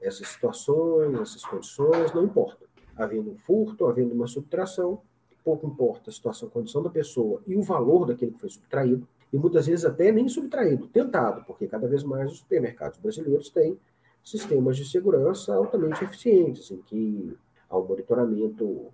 Essas 0.00 0.28
situações, 0.28 1.20
essas 1.20 1.44
condições, 1.44 2.14
não 2.14 2.24
importam. 2.24 2.66
Havendo 2.96 3.30
um 3.30 3.36
furto, 3.36 3.86
havendo 3.86 4.14
uma 4.14 4.26
subtração, 4.26 5.02
pouco 5.48 5.66
importa 5.66 6.10
a 6.10 6.12
situação, 6.12 6.46
a 6.46 6.50
condição 6.50 6.82
da 6.82 6.90
pessoa 6.90 7.40
e 7.46 7.56
o 7.56 7.62
valor 7.62 8.04
daquele 8.04 8.32
que 8.32 8.40
foi 8.40 8.50
subtraído, 8.50 9.08
e 9.32 9.38
muitas 9.38 9.66
vezes 9.66 9.82
até 9.82 10.12
nem 10.12 10.28
subtraído, 10.28 10.86
tentado, 10.88 11.42
porque 11.46 11.66
cada 11.66 11.88
vez 11.88 12.04
mais 12.04 12.30
os 12.30 12.40
supermercados 12.40 12.98
brasileiros 12.98 13.48
têm 13.48 13.78
sistemas 14.22 14.76
de 14.76 14.84
segurança 14.84 15.54
altamente 15.54 16.04
eficientes, 16.04 16.70
em 16.70 16.82
que 16.82 17.34
há 17.70 17.78
um 17.78 17.86
monitoramento 17.86 18.88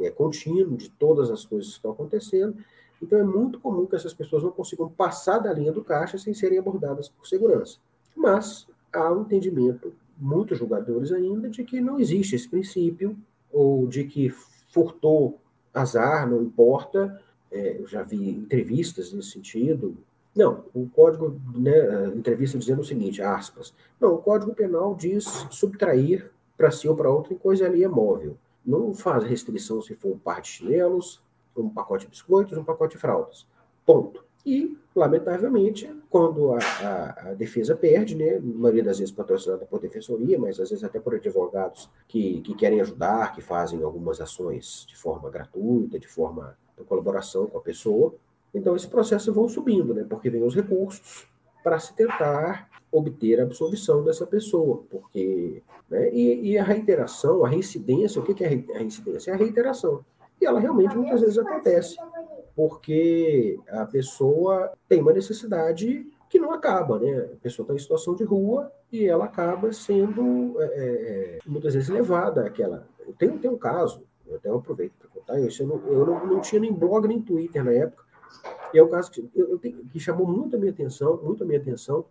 é, 0.00 0.10
contínuo 0.10 0.78
de 0.78 0.88
todas 0.88 1.30
as 1.30 1.44
coisas 1.44 1.68
que 1.68 1.76
estão 1.76 1.90
acontecendo. 1.90 2.56
Então 3.02 3.18
é 3.18 3.24
muito 3.24 3.60
comum 3.60 3.84
que 3.84 3.96
essas 3.96 4.14
pessoas 4.14 4.42
não 4.42 4.50
consigam 4.50 4.88
passar 4.88 5.38
da 5.40 5.52
linha 5.52 5.72
do 5.72 5.84
caixa 5.84 6.16
sem 6.16 6.32
serem 6.32 6.58
abordadas 6.58 7.10
por 7.10 7.26
segurança. 7.26 7.78
Mas 8.16 8.66
há 8.90 9.12
um 9.12 9.22
entendimento, 9.22 9.92
muitos 10.18 10.56
julgadores 10.56 11.12
ainda, 11.12 11.50
de 11.50 11.62
que 11.64 11.82
não 11.82 12.00
existe 12.00 12.34
esse 12.34 12.48
princípio, 12.48 13.14
ou 13.52 13.86
de 13.86 14.04
que 14.04 14.30
furtou 14.70 15.38
azar, 15.72 16.28
não 16.28 16.42
importa, 16.42 17.20
é, 17.50 17.80
eu 17.80 17.86
já 17.86 18.02
vi 18.02 18.30
entrevistas 18.30 19.12
nesse 19.12 19.30
sentido. 19.30 19.96
Não, 20.34 20.64
o 20.74 20.88
código, 20.88 21.40
né, 21.54 22.06
entrevista 22.14 22.58
dizendo 22.58 22.80
o 22.80 22.84
seguinte, 22.84 23.20
aspas, 23.22 23.74
não, 24.00 24.14
o 24.14 24.18
código 24.18 24.54
penal 24.54 24.94
diz 24.94 25.24
subtrair 25.50 26.30
para 26.56 26.70
si 26.70 26.88
ou 26.88 26.94
para 26.94 27.10
outro 27.10 27.32
em 27.32 27.38
coisa 27.38 27.66
ali 27.66 27.82
é 27.82 27.88
móvel. 27.88 28.36
Não 28.64 28.94
faz 28.94 29.24
restrição 29.24 29.80
se 29.80 29.94
for 29.94 30.12
um 30.12 30.18
par 30.18 30.40
de 30.40 30.48
chinelos, 30.48 31.22
um 31.56 31.68
pacote 31.68 32.04
de 32.04 32.10
biscoitos, 32.10 32.56
um 32.56 32.64
pacote 32.64 32.94
de 32.94 33.00
fraldas. 33.00 33.46
Ponto. 33.84 34.27
E, 34.46 34.76
lamentavelmente, 34.94 35.92
quando 36.08 36.52
a, 36.52 36.58
a, 36.58 37.30
a, 37.30 37.34
defesa 37.34 37.76
perde, 37.76 38.14
né, 38.14 38.38
na 38.42 38.58
maioria 38.58 38.84
das 38.84 38.98
vezes 38.98 39.12
patrocinada 39.12 39.66
por 39.66 39.80
defensoria, 39.80 40.38
mas 40.38 40.58
às 40.60 40.70
vezes 40.70 40.84
até 40.84 40.98
por 40.98 41.14
advogados 41.14 41.90
que, 42.06 42.40
que 42.40 42.54
querem 42.54 42.80
ajudar, 42.80 43.34
que 43.34 43.42
fazem 43.42 43.82
algumas 43.82 44.20
ações 44.20 44.86
de 44.88 44.96
forma 44.96 45.28
gratuita, 45.28 45.98
de 45.98 46.08
forma 46.08 46.56
em 46.78 46.84
colaboração 46.84 47.46
com 47.46 47.58
a 47.58 47.60
pessoa. 47.60 48.14
Então, 48.54 48.74
esse 48.74 48.88
processo 48.88 49.32
vão 49.32 49.48
subindo, 49.48 49.92
né? 49.92 50.06
Porque 50.08 50.30
vem 50.30 50.42
os 50.42 50.54
recursos 50.54 51.26
para 51.62 51.78
se 51.78 51.94
tentar 51.94 52.68
obter 52.90 53.40
a 53.40 53.42
absolvição 53.42 54.02
dessa 54.02 54.26
pessoa, 54.26 54.82
porque 54.90 55.62
né? 55.90 56.10
e, 56.12 56.52
e, 56.52 56.58
a 56.58 56.64
reiteração, 56.64 57.44
a 57.44 57.48
reincidência, 57.48 58.20
o 58.20 58.24
que 58.24 58.42
é 58.42 58.46
a 58.46 58.78
reincidência? 58.78 59.30
É 59.30 59.34
a 59.34 59.36
reiteração. 59.36 60.02
E 60.40 60.46
ela 60.46 60.58
realmente 60.58 60.96
muitas 60.96 61.20
vezes 61.20 61.36
acontece, 61.36 61.96
porque 62.58 63.56
a 63.68 63.86
pessoa 63.86 64.72
tem 64.88 65.00
uma 65.00 65.12
necessidade 65.12 66.04
que 66.28 66.40
não 66.40 66.50
acaba, 66.50 66.98
né? 66.98 67.30
A 67.32 67.36
pessoa 67.36 67.62
está 67.62 67.72
em 67.72 67.78
situação 67.78 68.16
de 68.16 68.24
rua 68.24 68.72
e 68.90 69.06
ela 69.06 69.26
acaba 69.26 69.72
sendo 69.72 70.56
é, 70.58 70.64
é 70.66 71.38
muitas 71.46 71.74
vezes 71.74 71.88
levada 71.88 72.44
àquela. 72.44 72.84
Tem, 73.16 73.38
tem 73.38 73.48
um 73.48 73.56
caso, 73.56 74.02
eu 74.26 74.34
até 74.34 74.50
aproveito 74.50 74.92
para 74.98 75.08
contar. 75.08 75.38
Eu, 75.38 75.66
não, 75.68 75.86
eu 75.86 76.04
não, 76.04 76.26
não, 76.26 76.40
tinha 76.40 76.60
nem 76.60 76.72
blog 76.72 77.06
nem 77.06 77.22
Twitter 77.22 77.62
na 77.62 77.70
época. 77.70 78.02
E 78.74 78.78
é 78.78 78.82
um 78.82 78.88
caso 78.88 79.12
que, 79.12 79.30
eu, 79.36 79.50
eu 79.50 79.58
tenho, 79.60 79.84
que 79.84 80.00
chamou 80.00 80.26
muito 80.26 80.56
a 80.56 80.58
minha 80.58 80.72
atenção, 80.72 81.16
muito 81.22 81.44
a 81.44 81.46
minha 81.46 81.60
atenção, 81.60 82.06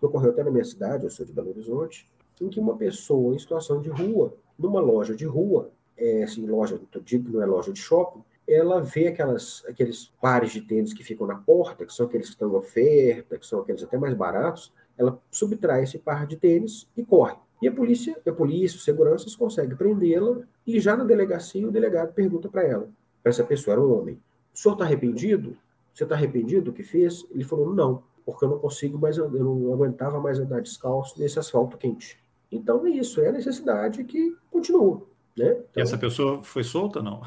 que 0.00 0.04
ocorreu 0.04 0.32
até 0.32 0.42
na 0.42 0.50
minha 0.50 0.64
cidade, 0.64 1.04
eu 1.04 1.10
sou 1.10 1.24
de 1.24 1.32
Belo 1.32 1.50
Horizonte, 1.50 2.08
em 2.40 2.48
que 2.48 2.58
uma 2.58 2.76
pessoa 2.76 3.36
em 3.36 3.38
situação 3.38 3.80
de 3.80 3.88
rua, 3.88 4.34
numa 4.58 4.80
loja 4.80 5.14
de 5.14 5.26
rua, 5.26 5.70
é, 5.96 6.24
assim, 6.24 6.44
loja, 6.44 6.80
digo 7.04 7.26
que 7.26 7.32
não 7.32 7.40
é 7.40 7.46
loja 7.46 7.72
de 7.72 7.78
shopping, 7.78 8.20
ela 8.46 8.80
vê 8.80 9.08
aquelas, 9.08 9.64
aqueles 9.68 10.12
pares 10.20 10.52
de 10.52 10.60
tênis 10.60 10.92
que 10.92 11.04
ficam 11.04 11.26
na 11.26 11.36
porta, 11.36 11.86
que 11.86 11.92
são 11.92 12.06
aqueles 12.06 12.26
que 12.26 12.34
estão 12.34 12.50
em 12.50 12.54
oferta, 12.56 13.38
que 13.38 13.46
são 13.46 13.60
aqueles 13.60 13.82
até 13.82 13.96
mais 13.96 14.14
baratos, 14.14 14.72
ela 14.98 15.18
subtrai 15.30 15.84
esse 15.84 15.98
par 15.98 16.26
de 16.26 16.36
tênis 16.36 16.88
e 16.96 17.04
corre. 17.04 17.36
E 17.60 17.68
a 17.68 17.72
polícia, 17.72 18.20
a 18.26 18.32
polícia, 18.32 18.76
os 18.76 18.84
seguranças 18.84 19.36
conseguem 19.36 19.76
prendê-la 19.76 20.40
e 20.66 20.80
já 20.80 20.96
na 20.96 21.04
delegacia 21.04 21.66
o 21.66 21.70
delegado 21.70 22.12
pergunta 22.12 22.48
para 22.48 22.64
ela, 22.64 22.88
para 23.22 23.30
essa 23.30 23.44
pessoa, 23.44 23.74
era 23.74 23.80
um 23.80 23.98
homem, 23.98 24.20
o 24.52 24.58
senhor 24.58 24.74
está 24.74 24.84
arrependido? 24.84 25.56
Você 25.94 26.04
está 26.04 26.14
arrependido 26.14 26.62
do 26.62 26.72
que 26.72 26.82
fez? 26.82 27.24
Ele 27.30 27.44
falou, 27.44 27.72
não, 27.72 28.02
porque 28.24 28.44
eu 28.44 28.48
não 28.48 28.58
consigo 28.58 28.98
mais, 28.98 29.16
eu 29.16 29.30
não 29.30 29.72
aguentava 29.72 30.20
mais 30.20 30.38
andar 30.38 30.60
descalço 30.60 31.18
nesse 31.20 31.38
asfalto 31.38 31.76
quente. 31.76 32.18
Então 32.50 32.84
é 32.86 32.90
isso, 32.90 33.20
é 33.20 33.28
a 33.28 33.32
necessidade 33.32 34.04
que 34.04 34.36
continua. 34.50 35.02
Né? 35.36 35.50
Então, 35.50 35.64
e 35.76 35.80
essa 35.80 35.96
pessoa 35.96 36.42
foi 36.42 36.62
solta 36.62 37.00
não? 37.00 37.22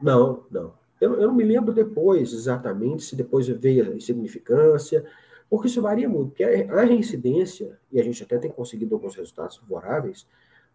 Não, 0.00 0.44
não. 0.50 0.74
Eu, 1.00 1.20
eu 1.20 1.26
não 1.28 1.34
me 1.34 1.44
lembro 1.44 1.72
depois 1.72 2.32
exatamente 2.32 3.04
se 3.04 3.16
depois 3.16 3.46
veio 3.48 3.92
a 3.92 3.94
insignificância, 3.94 5.04
porque 5.48 5.68
isso 5.68 5.82
varia 5.82 6.08
muito, 6.08 6.30
porque 6.30 6.44
a 6.44 6.82
reincidência, 6.82 7.78
e 7.92 8.00
a 8.00 8.02
gente 8.02 8.22
até 8.22 8.38
tem 8.38 8.50
conseguido 8.50 8.94
alguns 8.94 9.14
resultados 9.14 9.56
favoráveis, 9.56 10.26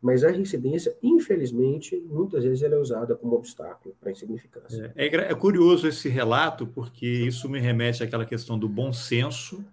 mas 0.01 0.23
a 0.23 0.31
reincidência, 0.31 0.95
infelizmente, 1.03 1.95
muitas 2.09 2.43
vezes 2.43 2.63
ela 2.63 2.75
é 2.75 2.79
usada 2.79 3.15
como 3.15 3.35
obstáculo 3.35 3.95
para 3.99 4.09
a 4.09 4.11
insignificância. 4.11 4.91
É, 4.95 5.07
é, 5.07 5.15
é, 5.31 5.35
curioso 5.35 5.87
esse 5.87 6.09
relato, 6.09 6.65
porque 6.65 7.05
isso 7.05 7.47
me 7.47 7.59
remete 7.59 8.03
àquela 8.03 8.25
questão 8.25 8.57
do 8.57 8.67
bom 8.67 8.91
senso, 8.91 9.63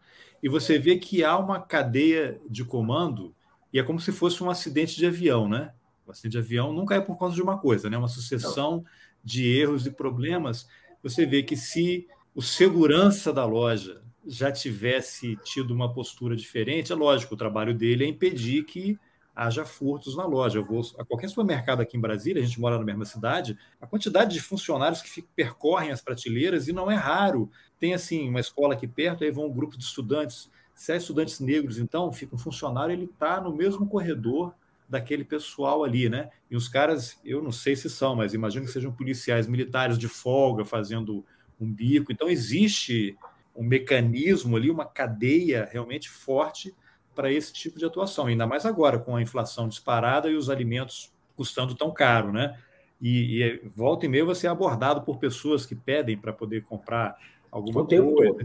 e 0.42 0.48
você 0.48 0.78
vê 0.78 0.98
que 0.98 1.24
há 1.24 1.38
uma 1.38 1.60
cadeia 1.60 2.38
de 2.48 2.64
comando, 2.64 3.34
e 3.72 3.78
é 3.78 3.82
como 3.82 3.98
se 3.98 4.12
fosse 4.12 4.42
um 4.42 4.50
acidente 4.50 4.96
de 4.96 5.06
avião, 5.06 5.48
né? 5.48 5.72
O 6.06 6.10
acidente 6.10 6.32
de 6.32 6.38
avião 6.38 6.72
nunca 6.72 6.94
é 6.94 7.00
por 7.00 7.18
causa 7.18 7.34
de 7.34 7.42
uma 7.42 7.58
coisa, 7.58 7.88
né? 7.88 7.96
Uma 7.96 8.08
sucessão 8.08 8.76
Não. 8.76 8.84
De 9.24 9.46
erros 9.46 9.86
e 9.86 9.90
problemas. 9.90 10.68
Você 11.02 11.26
vê 11.26 11.42
que 11.42 11.56
se 11.56 12.06
o 12.34 12.42
segurança 12.42 13.32
da 13.32 13.44
loja 13.44 14.02
já 14.26 14.52
tivesse 14.52 15.36
tido 15.44 15.72
uma 15.72 15.92
postura 15.92 16.36
diferente, 16.36 16.92
é 16.92 16.94
lógico, 16.94 17.34
o 17.34 17.38
trabalho 17.38 17.74
dele 17.74 18.04
é 18.04 18.08
impedir 18.08 18.64
que 18.64 18.98
haja 19.34 19.64
furtos 19.64 20.16
na 20.16 20.26
loja. 20.26 20.58
Eu 20.58 20.64
vou 20.64 20.82
a 20.98 21.04
qualquer 21.04 21.28
supermercado 21.28 21.80
aqui 21.80 21.96
em 21.96 22.00
Brasília, 22.00 22.42
a 22.42 22.44
gente 22.44 22.60
mora 22.60 22.76
na 22.76 22.84
mesma 22.84 23.04
cidade, 23.04 23.56
a 23.80 23.86
quantidade 23.86 24.34
de 24.34 24.40
funcionários 24.40 25.00
que 25.00 25.22
percorrem 25.22 25.92
as 25.92 26.02
prateleiras, 26.02 26.66
e 26.66 26.72
não 26.72 26.90
é 26.90 26.96
raro. 26.96 27.48
Tem, 27.78 27.94
assim, 27.94 28.28
uma 28.28 28.40
escola 28.40 28.74
aqui 28.74 28.88
perto, 28.88 29.22
aí 29.22 29.30
vão 29.30 29.46
um 29.46 29.52
grupo 29.52 29.78
de 29.78 29.84
estudantes, 29.84 30.50
se 30.74 30.92
é 30.92 30.96
estudantes 30.96 31.38
negros, 31.38 31.78
então, 31.78 32.12
fica 32.12 32.34
um 32.34 32.38
funcionário, 32.38 32.92
ele 32.92 33.04
está 33.04 33.40
no 33.40 33.54
mesmo 33.54 33.86
corredor 33.86 34.52
daquele 34.88 35.24
pessoal 35.24 35.84
ali, 35.84 36.08
né? 36.08 36.30
E 36.50 36.56
os 36.56 36.68
caras, 36.68 37.20
eu 37.24 37.42
não 37.42 37.52
sei 37.52 37.76
se 37.76 37.90
são, 37.90 38.16
mas 38.16 38.32
imagino 38.32 38.64
que 38.64 38.72
sejam 38.72 38.90
policiais 38.90 39.46
militares 39.46 39.98
de 39.98 40.08
folga 40.08 40.64
fazendo 40.64 41.24
um 41.60 41.70
bico. 41.70 42.10
Então, 42.10 42.28
existe 42.28 43.16
um 43.54 43.62
mecanismo 43.62 44.56
ali, 44.56 44.70
uma 44.70 44.86
cadeia 44.86 45.68
realmente 45.70 46.08
forte 46.08 46.74
para 47.14 47.32
esse 47.32 47.52
tipo 47.52 47.78
de 47.78 47.84
atuação, 47.84 48.26
ainda 48.26 48.46
mais 48.46 48.64
agora 48.64 48.98
com 48.98 49.16
a 49.16 49.20
inflação 49.20 49.68
disparada 49.68 50.30
e 50.30 50.36
os 50.36 50.48
alimentos 50.48 51.12
custando 51.36 51.74
tão 51.74 51.92
caro, 51.92 52.32
né? 52.32 52.56
E, 53.00 53.42
e 53.42 53.68
volta 53.68 54.06
e 54.06 54.08
meia 54.08 54.24
você 54.24 54.46
é 54.46 54.50
abordado 54.50 55.02
por 55.02 55.18
pessoas 55.18 55.66
que 55.66 55.74
pedem 55.74 56.16
para 56.16 56.32
poder 56.32 56.64
comprar 56.64 57.16
alguma 57.50 57.84
coisa. 57.84 58.42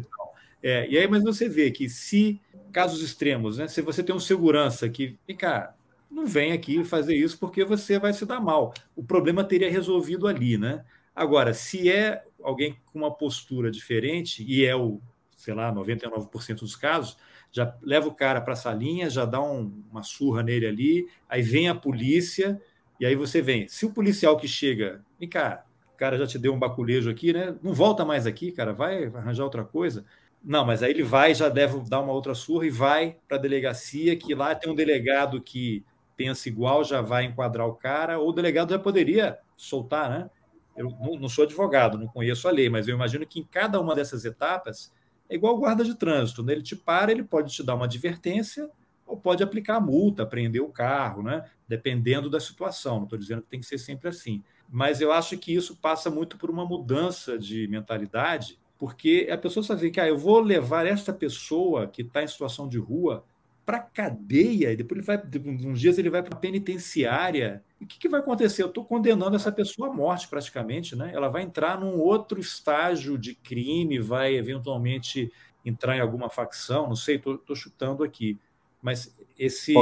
E, 0.63 0.67
é, 0.67 0.89
e 0.89 0.97
aí, 0.97 1.07
mas 1.07 1.23
você 1.23 1.47
vê 1.47 1.71
que 1.71 1.87
se 1.87 2.41
casos 2.71 3.01
extremos, 3.01 3.57
né? 3.57 3.67
Se 3.67 3.81
você 3.81 4.03
tem 4.03 4.15
um 4.15 4.19
segurança 4.19 4.89
que, 4.89 5.17
vem 5.27 5.37
cá, 5.37 5.75
não 6.13 6.27
vem 6.27 6.51
aqui 6.51 6.83
fazer 6.83 7.15
isso 7.15 7.39
porque 7.39 7.65
você 7.65 7.97
vai 7.97 8.13
se 8.13 8.25
dar 8.25 8.39
mal. 8.39 8.73
O 8.95 9.03
problema 9.03 9.43
teria 9.43 9.69
resolvido 9.69 10.27
ali, 10.27 10.57
né? 10.57 10.85
Agora, 11.15 11.53
se 11.53 11.89
é 11.91 12.23
alguém 12.41 12.77
com 12.85 12.99
uma 12.99 13.11
postura 13.11 13.71
diferente, 13.71 14.43
e 14.47 14.65
é 14.65 14.75
o, 14.75 15.01
sei 15.35 15.53
lá, 15.53 15.73
99% 15.73 16.59
dos 16.59 16.75
casos, 16.75 17.17
já 17.51 17.75
leva 17.81 18.07
o 18.07 18.13
cara 18.13 18.41
para 18.41 18.53
a 18.53 18.55
salinha, 18.55 19.09
já 19.09 19.25
dá 19.25 19.41
um, 19.41 19.83
uma 19.91 20.03
surra 20.03 20.43
nele 20.43 20.65
ali, 20.67 21.07
aí 21.27 21.41
vem 21.41 21.67
a 21.67 21.75
polícia, 21.75 22.61
e 22.99 23.05
aí 23.05 23.15
você 23.15 23.41
vem. 23.41 23.67
Se 23.67 23.85
o 23.85 23.91
policial 23.91 24.37
que 24.37 24.47
chega, 24.47 25.03
vem 25.19 25.27
cá, 25.27 25.65
o 25.93 25.97
cara 25.97 26.17
já 26.17 26.27
te 26.27 26.37
deu 26.37 26.53
um 26.53 26.59
baculejo 26.59 27.09
aqui, 27.09 27.33
né? 27.33 27.55
Não 27.61 27.73
volta 27.73 28.05
mais 28.05 28.25
aqui, 28.27 28.51
cara, 28.51 28.73
vai 28.73 29.05
arranjar 29.05 29.43
outra 29.43 29.63
coisa. 29.63 30.05
Não, 30.43 30.65
mas 30.65 30.83
aí 30.83 30.91
ele 30.91 31.03
vai, 31.03 31.33
já 31.33 31.47
deve 31.47 31.79
dar 31.89 32.01
uma 32.01 32.11
outra 32.11 32.35
surra 32.35 32.65
e 32.65 32.69
vai 32.69 33.17
para 33.27 33.37
a 33.37 33.39
delegacia, 33.39 34.15
que 34.15 34.35
lá 34.35 34.53
tem 34.53 34.71
um 34.71 34.75
delegado 34.75 35.41
que 35.41 35.83
pensa 36.15 36.47
igual, 36.49 36.83
já 36.83 37.01
vai 37.01 37.25
enquadrar 37.25 37.67
o 37.67 37.75
cara, 37.75 38.19
ou 38.19 38.29
o 38.29 38.33
delegado 38.33 38.71
já 38.71 38.79
poderia 38.79 39.39
soltar, 39.55 40.09
né? 40.09 40.29
Eu 40.75 40.89
não 41.19 41.29
sou 41.29 41.43
advogado, 41.43 41.97
não 41.97 42.07
conheço 42.07 42.47
a 42.47 42.51
lei, 42.51 42.69
mas 42.69 42.87
eu 42.87 42.95
imagino 42.95 43.25
que 43.27 43.39
em 43.39 43.43
cada 43.43 43.79
uma 43.79 43.93
dessas 43.93 44.25
etapas 44.25 44.91
é 45.29 45.35
igual 45.35 45.57
guarda 45.57 45.83
de 45.83 45.95
trânsito, 45.95 46.43
né? 46.43 46.53
Ele 46.53 46.63
te 46.63 46.75
para, 46.75 47.11
ele 47.11 47.23
pode 47.23 47.53
te 47.53 47.63
dar 47.63 47.75
uma 47.75 47.85
advertência 47.85 48.69
ou 49.05 49.17
pode 49.17 49.43
aplicar 49.43 49.75
a 49.75 49.81
multa, 49.81 50.25
prender 50.25 50.61
o 50.61 50.69
carro, 50.69 51.21
né? 51.21 51.45
Dependendo 51.67 52.29
da 52.29 52.39
situação. 52.39 52.97
Não 52.97 53.03
estou 53.03 53.19
dizendo 53.19 53.41
que 53.41 53.49
tem 53.49 53.59
que 53.59 53.65
ser 53.65 53.77
sempre 53.77 54.09
assim. 54.09 54.43
Mas 54.69 55.01
eu 55.01 55.11
acho 55.11 55.37
que 55.37 55.53
isso 55.53 55.75
passa 55.75 56.09
muito 56.09 56.37
por 56.37 56.49
uma 56.49 56.65
mudança 56.65 57.37
de 57.37 57.67
mentalidade 57.67 58.57
Porque 58.77 59.27
a 59.31 59.37
pessoa 59.37 59.63
sabe 59.63 59.91
que 59.91 59.99
ah, 59.99 60.07
eu 60.07 60.17
vou 60.17 60.39
levar 60.39 60.85
esta 60.85 61.13
pessoa 61.13 61.87
que 61.87 62.01
está 62.01 62.23
em 62.23 62.27
situação 62.27 62.67
de 62.67 62.79
rua 62.79 63.23
para 63.65 63.79
cadeia, 63.79 64.71
e 64.71 64.75
depois 64.75 64.97
ele 64.97 65.05
vai, 65.05 65.23
uns 65.65 65.79
dias 65.79 65.97
ele 65.97 66.09
vai 66.09 66.21
para 66.21 66.35
a 66.35 66.39
penitenciária. 66.39 67.63
E 67.79 67.85
o 67.85 67.87
que, 67.87 67.97
que, 67.97 68.09
vai 68.09 68.19
acontecer? 68.19 68.61
Eu 68.61 68.67
estou 68.67 68.83
condenando 68.83 69.35
essa 69.35 69.51
pessoa 69.51 69.89
à 69.89 69.93
morte, 69.93 70.27
praticamente. 70.27 70.95
Né? 70.95 71.11
Ela 71.13 71.29
vai 71.29 71.43
entrar 71.43 71.79
num 71.79 71.97
outro 71.99 72.39
estágio 72.39 73.17
de 73.17 73.35
crime, 73.35 73.99
vai 73.99 74.35
eventualmente 74.35 75.31
entrar 75.65 75.95
em 75.95 76.01
alguma 76.01 76.29
facção, 76.29 76.87
não 76.87 76.95
sei, 76.95 77.15
estou 77.15 77.55
chutando 77.55 78.03
aqui. 78.03 78.37
Mas 78.81 79.15
esse, 79.39 79.73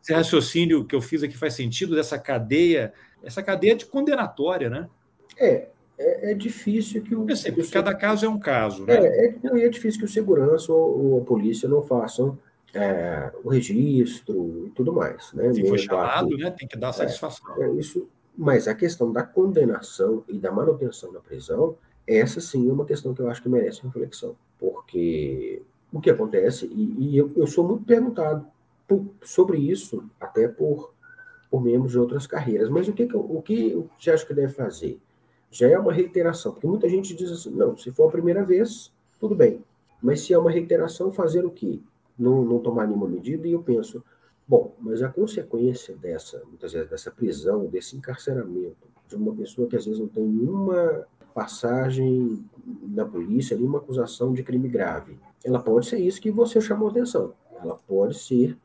esse 0.00 0.12
raciocínio 0.12 0.86
que 0.86 0.94
eu 0.94 1.02
fiz 1.02 1.22
aqui 1.22 1.36
faz 1.36 1.52
sentido 1.52 1.94
dessa 1.94 2.18
cadeia, 2.18 2.94
essa 3.22 3.42
cadeia 3.42 3.76
de 3.76 3.84
condenatória, 3.84 4.70
né? 4.70 4.88
É, 5.38 5.68
é, 5.98 6.30
é 6.30 6.34
difícil 6.34 7.02
que 7.02 7.14
o. 7.14 7.28
Eu 7.28 7.36
sei, 7.36 7.52
cada 7.70 7.94
caso 7.94 8.24
é 8.24 8.28
um 8.28 8.38
caso, 8.38 8.86
né? 8.86 8.94
É, 8.94 9.26
é, 9.26 9.66
é 9.66 9.68
difícil 9.68 10.00
que 10.00 10.06
o 10.06 10.08
segurança 10.08 10.72
ou, 10.72 11.12
ou 11.12 11.20
a 11.20 11.24
polícia 11.26 11.68
não 11.68 11.82
façam 11.82 12.38
é, 12.74 13.30
o 13.42 13.48
registro 13.48 14.66
e 14.66 14.70
tudo 14.70 14.92
mais. 14.92 15.32
Né? 15.32 15.52
Se 15.52 15.66
foi 15.66 15.78
chamado, 15.78 16.36
né? 16.36 16.50
tem 16.50 16.66
que 16.66 16.76
dar 16.76 16.88
é, 16.88 16.92
satisfação. 16.92 17.62
É, 17.62 17.70
isso, 17.72 18.08
mas 18.36 18.66
a 18.66 18.74
questão 18.74 19.12
da 19.12 19.22
condenação 19.22 20.24
e 20.28 20.38
da 20.38 20.50
manutenção 20.50 21.12
da 21.12 21.20
prisão, 21.20 21.76
essa 22.06 22.40
sim 22.40 22.68
é 22.68 22.72
uma 22.72 22.84
questão 22.84 23.14
que 23.14 23.20
eu 23.20 23.28
acho 23.28 23.42
que 23.42 23.48
merece 23.48 23.82
reflexão. 23.82 24.34
Porque 24.58 25.62
o 25.92 26.00
que 26.00 26.10
acontece, 26.10 26.66
e, 26.66 27.10
e 27.10 27.18
eu, 27.18 27.30
eu, 27.36 27.46
sou 27.46 27.66
muito 27.66 27.84
perguntado 27.84 28.46
por, 28.88 29.04
sobre 29.22 29.58
isso, 29.58 30.04
até 30.18 30.48
por, 30.48 30.92
por 31.50 31.62
membros 31.62 31.92
de 31.92 31.98
outras 31.98 32.26
carreiras, 32.26 32.70
mas 32.70 32.88
o 32.88 32.92
que, 32.92 33.04
o 33.14 33.42
que 33.42 33.86
você 33.98 34.10
acha 34.10 34.24
que 34.24 34.34
deve 34.34 34.52
fazer? 34.52 34.98
Já 35.50 35.68
é 35.68 35.78
uma 35.78 35.92
reiteração, 35.92 36.52
porque 36.52 36.66
muita 36.66 36.88
gente 36.88 37.14
diz 37.14 37.30
assim, 37.30 37.50
não, 37.50 37.76
se 37.76 37.90
for 37.90 38.08
a 38.08 38.10
primeira 38.10 38.42
vez, 38.42 38.90
tudo 39.20 39.34
bem. 39.34 39.62
Mas 40.02 40.22
se 40.22 40.32
é 40.32 40.38
uma 40.38 40.50
reiteração, 40.50 41.12
fazer 41.12 41.44
o 41.44 41.50
quê? 41.50 41.78
Não, 42.22 42.44
não 42.44 42.58
tomar 42.58 42.86
nenhuma 42.86 43.08
medida, 43.08 43.46
e 43.46 43.52
eu 43.52 43.62
penso, 43.62 44.02
bom, 44.46 44.74
mas 44.80 45.02
a 45.02 45.08
consequência 45.08 45.96
dessa, 45.96 46.42
muitas 46.46 46.72
vezes, 46.72 46.88
dessa 46.88 47.10
prisão, 47.10 47.66
desse 47.66 47.96
encarceramento 47.96 48.90
de 49.08 49.16
uma 49.16 49.34
pessoa 49.34 49.68
que 49.68 49.76
às 49.76 49.84
vezes 49.84 50.00
não 50.00 50.08
tem 50.08 50.24
nenhuma 50.24 51.06
passagem 51.34 52.44
na 52.88 53.04
polícia, 53.04 53.56
nenhuma 53.56 53.78
acusação 53.78 54.32
de 54.32 54.42
crime 54.42 54.68
grave, 54.68 55.18
ela 55.44 55.60
pode 55.60 55.86
ser 55.86 55.98
isso 55.98 56.20
que 56.20 56.30
você 56.30 56.60
chamou 56.60 56.88
atenção. 56.88 57.34
Ela 57.60 57.76
pode 57.86 58.18
ser 58.18 58.56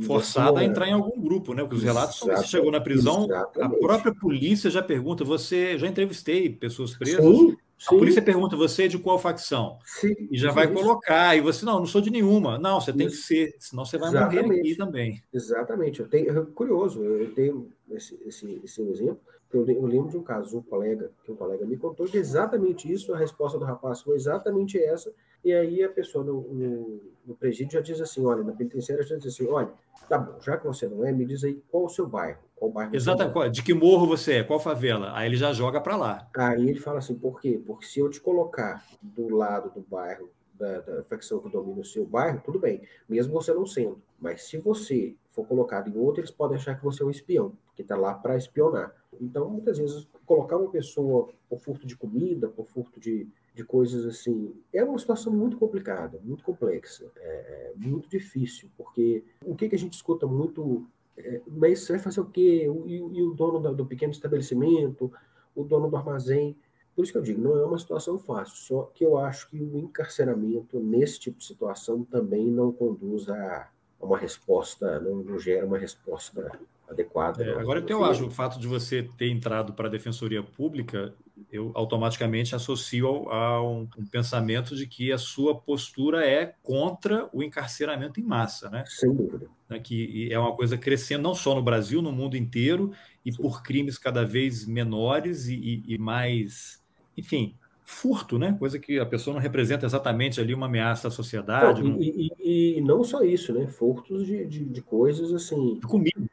forçada 0.00 0.60
a 0.60 0.64
entrar 0.64 0.88
em 0.88 0.92
algum 0.92 1.20
grupo, 1.20 1.54
né? 1.54 1.62
Porque 1.62 1.76
os 1.76 1.82
relatos 1.82 2.18
são 2.18 2.28
que 2.28 2.36
você 2.36 2.46
chegou 2.46 2.70
na 2.70 2.80
prisão, 2.80 3.24
exatamente. 3.24 3.74
a 3.74 3.78
própria 3.78 4.14
polícia 4.14 4.70
já 4.70 4.82
pergunta, 4.82 5.24
você 5.24 5.78
já 5.78 5.86
entrevistei 5.86 6.50
pessoas 6.50 6.94
presas, 6.94 7.24
Sim, 7.24 7.56
a 7.84 7.90
polícia 7.90 8.22
pergunta 8.22 8.56
você 8.56 8.84
é 8.84 8.88
de 8.88 8.98
qual 8.98 9.18
facção? 9.18 9.78
Sim, 9.84 10.14
e 10.30 10.38
já 10.38 10.50
vai 10.50 10.66
colocar. 10.72 11.36
E 11.36 11.40
você, 11.40 11.64
não, 11.64 11.78
não 11.78 11.86
sou 11.86 12.00
de 12.00 12.10
nenhuma. 12.10 12.58
Não, 12.58 12.80
você 12.80 12.92
tem 12.92 13.06
que 13.06 13.14
ser, 13.14 13.54
senão 13.58 13.84
você 13.84 13.98
vai 13.98 14.08
Exatamente. 14.08 14.46
morrer 14.46 14.60
aqui 14.60 14.76
também. 14.76 15.22
Exatamente. 15.32 16.00
Eu 16.00 16.08
tenho, 16.08 16.46
curioso, 16.46 17.02
eu 17.02 17.34
tenho 17.34 17.70
esse, 17.90 18.18
esse, 18.24 18.60
esse 18.64 18.82
exemplo. 18.82 19.20
Eu, 19.52 19.68
eu 19.68 19.86
lembro 19.86 20.10
de 20.10 20.16
um 20.16 20.22
caso, 20.22 20.58
um 20.58 20.62
colega, 20.62 21.10
que 21.24 21.30
um 21.30 21.36
colega 21.36 21.66
me 21.66 21.76
contou 21.76 22.06
de 22.06 22.16
exatamente 22.16 22.90
isso, 22.90 23.12
a 23.12 23.18
resposta 23.18 23.58
do 23.58 23.64
rapaz 23.64 24.00
foi 24.00 24.16
exatamente 24.16 24.78
essa. 24.78 25.12
E 25.46 25.54
aí 25.54 25.84
a 25.84 25.88
pessoa 25.88 26.24
no, 26.24 26.40
no, 26.52 27.00
no 27.24 27.36
presídio 27.36 27.74
já 27.74 27.80
diz 27.80 28.00
assim: 28.00 28.26
olha, 28.26 28.42
na 28.42 28.50
penitenciária 28.50 29.06
já 29.06 29.14
diz 29.14 29.28
assim: 29.28 29.46
olha, 29.46 29.70
tá 30.08 30.18
bom, 30.18 30.40
já 30.40 30.56
que 30.56 30.66
você 30.66 30.88
não 30.88 31.06
é, 31.06 31.12
me 31.12 31.24
diz 31.24 31.44
aí 31.44 31.62
qual 31.70 31.84
o 31.84 31.88
seu 31.88 32.04
bairro. 32.04 32.40
Qual 32.56 32.68
bairro 32.68 32.96
Exatamente. 32.96 33.52
De 33.52 33.62
que 33.62 33.72
morro 33.72 34.08
você 34.08 34.38
é? 34.38 34.42
Qual 34.42 34.58
favela? 34.58 35.16
Aí 35.16 35.28
ele 35.28 35.36
já 35.36 35.52
joga 35.52 35.80
para 35.80 35.96
lá. 35.96 36.28
Aí 36.36 36.68
ele 36.68 36.80
fala 36.80 36.98
assim: 36.98 37.14
por 37.14 37.40
quê? 37.40 37.62
Porque 37.64 37.86
se 37.86 38.00
eu 38.00 38.10
te 38.10 38.20
colocar 38.20 38.84
do 39.00 39.36
lado 39.36 39.70
do 39.70 39.86
bairro, 39.88 40.28
da, 40.52 40.80
da 40.80 41.04
facção 41.04 41.38
que 41.38 41.48
domina 41.48 41.80
o 41.80 41.84
seu 41.84 42.04
bairro, 42.04 42.42
tudo 42.44 42.58
bem, 42.58 42.82
mesmo 43.08 43.32
você 43.32 43.54
não 43.54 43.66
sendo. 43.66 44.02
Mas 44.18 44.48
se 44.48 44.58
você 44.58 45.14
for 45.30 45.46
colocado 45.46 45.88
em 45.88 45.96
outro, 45.96 46.22
eles 46.22 46.30
podem 46.32 46.56
achar 46.56 46.74
que 46.74 46.82
você 46.82 47.04
é 47.04 47.06
um 47.06 47.10
espião, 47.10 47.52
que 47.76 47.82
está 47.82 47.94
lá 47.94 48.14
para 48.14 48.36
espionar. 48.36 48.92
Então, 49.20 49.48
muitas 49.48 49.78
vezes, 49.78 50.08
colocar 50.24 50.56
uma 50.56 50.70
pessoa 50.72 51.28
por 51.48 51.60
furto 51.60 51.86
de 51.86 51.96
comida, 51.96 52.48
por 52.48 52.66
furto 52.66 52.98
de, 52.98 53.28
de 53.56 53.64
coisas 53.64 54.04
assim, 54.04 54.54
é 54.70 54.84
uma 54.84 54.98
situação 54.98 55.32
muito 55.32 55.56
complicada, 55.56 56.20
muito 56.22 56.44
complexa, 56.44 57.10
é, 57.16 57.72
é 57.72 57.72
muito 57.74 58.06
difícil, 58.08 58.68
porque 58.76 59.24
o 59.42 59.56
que, 59.56 59.68
que 59.68 59.74
a 59.74 59.78
gente 59.78 59.94
escuta 59.94 60.26
muito 60.26 60.86
é, 61.16 61.40
mas 61.46 61.80
você 61.80 61.94
vai 61.94 62.02
fazer 62.02 62.20
o 62.20 62.26
quê? 62.26 62.70
E, 62.86 62.96
e 62.96 63.22
o 63.22 63.32
dono 63.32 63.58
do, 63.58 63.74
do 63.74 63.86
pequeno 63.86 64.12
estabelecimento, 64.12 65.10
o 65.54 65.64
dono 65.64 65.88
do 65.88 65.96
armazém. 65.96 66.54
Por 66.94 67.02
isso 67.02 67.12
que 67.12 67.18
eu 67.18 67.22
digo, 67.22 67.40
não 67.40 67.58
é 67.58 67.64
uma 67.64 67.78
situação 67.78 68.18
fácil, 68.18 68.56
só 68.56 68.82
que 68.94 69.04
eu 69.04 69.18
acho 69.18 69.48
que 69.50 69.62
o 69.62 69.78
encarceramento 69.78 70.78
nesse 70.78 71.18
tipo 71.18 71.38
de 71.38 71.44
situação 71.44 72.04
também 72.04 72.50
não 72.50 72.72
conduz 72.72 73.28
a, 73.28 73.70
uma 74.00 74.18
resposta, 74.18 75.00
não, 75.00 75.16
não, 75.16 75.38
gera 75.38 75.66
uma 75.66 75.78
resposta 75.78 76.50
adequada. 76.88 77.44
É, 77.44 77.58
agora, 77.58 77.84
eu 77.88 78.04
acho 78.04 78.26
o 78.26 78.30
fato 78.30 78.58
de 78.58 78.66
você 78.66 79.08
ter 79.16 79.28
entrado 79.30 79.72
para 79.72 79.88
a 79.88 79.90
Defensoria 79.90 80.42
Pública, 80.42 81.14
eu 81.52 81.70
automaticamente 81.74 82.54
associo 82.54 83.06
ao, 83.06 83.32
a 83.32 83.62
um, 83.62 83.88
um, 83.98 84.06
pensamento 84.06 84.74
de 84.74 84.86
que 84.86 85.12
a 85.12 85.18
sua 85.18 85.54
postura 85.54 86.26
é 86.26 86.54
contra 86.62 87.28
o 87.32 87.42
encarceramento 87.42 88.20
em 88.20 88.22
massa, 88.22 88.70
né? 88.70 88.84
Sem 88.86 89.12
dúvida. 89.12 89.48
Né, 89.68 89.80
que 89.80 90.32
é 90.32 90.38
uma 90.38 90.54
coisa 90.54 90.78
crescendo 90.78 91.22
não 91.22 91.34
só 91.34 91.54
no 91.54 91.62
Brasil, 91.62 92.00
no 92.00 92.12
mundo 92.12 92.36
inteiro, 92.36 92.92
e 93.24 93.32
Sim. 93.32 93.42
por 93.42 93.62
crimes 93.62 93.98
cada 93.98 94.24
vez 94.24 94.64
menores 94.64 95.48
e, 95.48 95.54
e, 95.54 95.94
e 95.94 95.98
mais, 95.98 96.80
enfim, 97.16 97.56
furto, 97.86 98.36
né? 98.36 98.54
Coisa 98.58 98.80
que 98.80 98.98
a 98.98 99.06
pessoa 99.06 99.32
não 99.32 99.40
representa 99.40 99.86
exatamente 99.86 100.40
ali 100.40 100.52
uma 100.52 100.66
ameaça 100.66 101.06
à 101.06 101.10
sociedade. 101.10 101.82
Não, 101.82 102.02
e, 102.02 102.32
e, 102.42 102.78
e, 102.78 102.80
não 102.80 103.04
só 103.04 103.22
isso, 103.22 103.52
né? 103.52 103.68
Furtos 103.68 104.26
de, 104.26 104.44
de, 104.44 104.64
de 104.64 104.82
coisas 104.82 105.32
assim. 105.32 105.78
De 105.78 105.86
comida. 105.86 106.25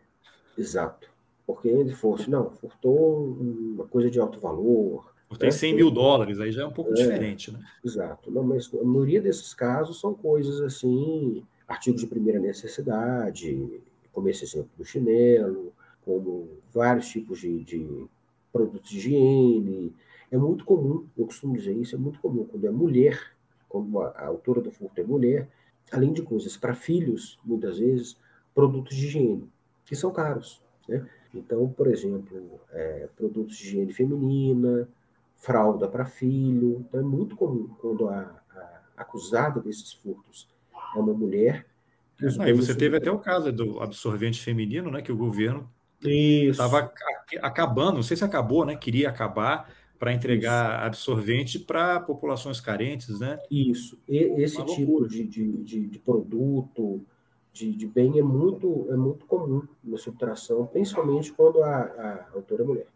Exato. 0.57 1.09
Porque 1.45 1.67
ele 1.67 1.91
fosse, 1.91 2.29
não, 2.29 2.51
furtou 2.51 3.25
uma 3.25 3.85
coisa 3.85 4.09
de 4.09 4.19
alto 4.19 4.39
valor. 4.39 5.13
Furtei 5.27 5.49
né? 5.49 5.51
100 5.51 5.75
mil 5.75 5.91
dólares, 5.91 6.39
aí 6.39 6.51
já 6.51 6.63
é 6.63 6.65
um 6.65 6.71
pouco 6.71 6.91
é, 6.91 6.93
diferente, 6.93 7.51
né? 7.51 7.59
Exato. 7.83 8.31
Não, 8.31 8.43
mas 8.43 8.71
a 8.73 8.83
maioria 8.83 9.21
desses 9.21 9.53
casos 9.53 9.99
são 9.99 10.13
coisas 10.13 10.61
assim 10.61 11.43
artigos 11.67 12.01
de 12.01 12.07
primeira 12.07 12.39
necessidade, 12.39 13.81
como 14.11 14.29
esse 14.29 14.43
exemplo 14.43 14.69
do 14.77 14.85
chinelo, 14.85 15.73
como 16.05 16.47
vários 16.71 17.07
tipos 17.07 17.39
de, 17.39 17.63
de 17.63 18.05
produtos 18.51 18.89
de 18.89 18.97
higiene. 18.97 19.93
É 20.31 20.37
muito 20.37 20.65
comum, 20.65 21.05
eu 21.17 21.25
costumo 21.25 21.55
dizer 21.55 21.73
isso, 21.73 21.95
é 21.95 21.97
muito 21.97 22.19
comum 22.19 22.45
quando 22.45 22.65
é 22.65 22.71
mulher, 22.71 23.19
quando 23.67 23.99
a, 23.99 24.09
a 24.09 24.27
autora 24.27 24.61
do 24.61 24.71
furto 24.71 24.99
é 24.99 25.03
mulher, 25.03 25.49
além 25.91 26.13
de 26.13 26.21
coisas 26.21 26.57
para 26.57 26.73
filhos, 26.73 27.39
muitas 27.43 27.79
vezes, 27.79 28.17
produtos 28.53 28.95
de 28.95 29.07
higiene, 29.07 29.51
que 29.85 29.95
são 29.95 30.11
caros. 30.11 30.61
Né? 30.87 31.07
Então, 31.33 31.67
por 31.69 31.87
exemplo, 31.87 32.59
é, 32.71 33.07
produtos 33.15 33.57
de 33.57 33.67
higiene 33.67 33.93
feminina, 33.93 34.87
fralda 35.37 35.87
para 35.87 36.05
filho. 36.05 36.85
Então, 36.87 36.99
é 36.99 37.03
muito 37.03 37.35
comum 37.35 37.69
quando 37.79 38.07
a, 38.07 38.41
a 38.55 39.01
acusada 39.01 39.59
desses 39.59 39.93
furtos 39.93 40.47
é 40.95 40.99
uma 40.99 41.13
mulher. 41.13 41.65
Aí 42.39 42.53
você 42.53 42.75
teve 42.75 42.97
até 42.97 43.11
o 43.11 43.19
caso 43.19 43.51
do 43.51 43.79
absorvente 43.79 44.41
feminino, 44.41 44.89
né? 44.91 45.01
Que 45.01 45.11
o 45.11 45.17
governo 45.17 45.69
estava 46.01 46.91
acabando, 47.41 47.95
não 47.95 48.03
sei 48.03 48.15
se 48.15 48.23
acabou, 48.23 48.65
né? 48.65 48.75
Queria 48.75 49.09
acabar 49.09 49.69
para 49.97 50.13
entregar 50.13 50.75
Isso. 50.75 50.85
absorvente 50.85 51.59
para 51.59 51.99
populações 51.99 52.59
carentes, 52.59 53.19
né? 53.19 53.39
Isso. 53.49 53.97
E, 54.07 54.17
esse 54.41 54.57
uma 54.57 54.65
tipo 54.65 55.07
de, 55.07 55.23
de, 55.23 55.87
de, 55.87 55.99
produto, 55.99 57.05
de, 57.53 57.71
de, 57.71 57.87
bem 57.87 58.17
é 58.17 58.23
muito, 58.23 58.87
é 58.89 58.95
muito 58.95 59.25
comum 59.25 59.61
na 59.83 59.97
subtração, 59.97 60.65
principalmente 60.65 61.31
quando 61.31 61.63
a, 61.63 61.77
a 61.77 62.27
autora 62.33 62.63
é 62.63 62.65
mulher. 62.65 62.87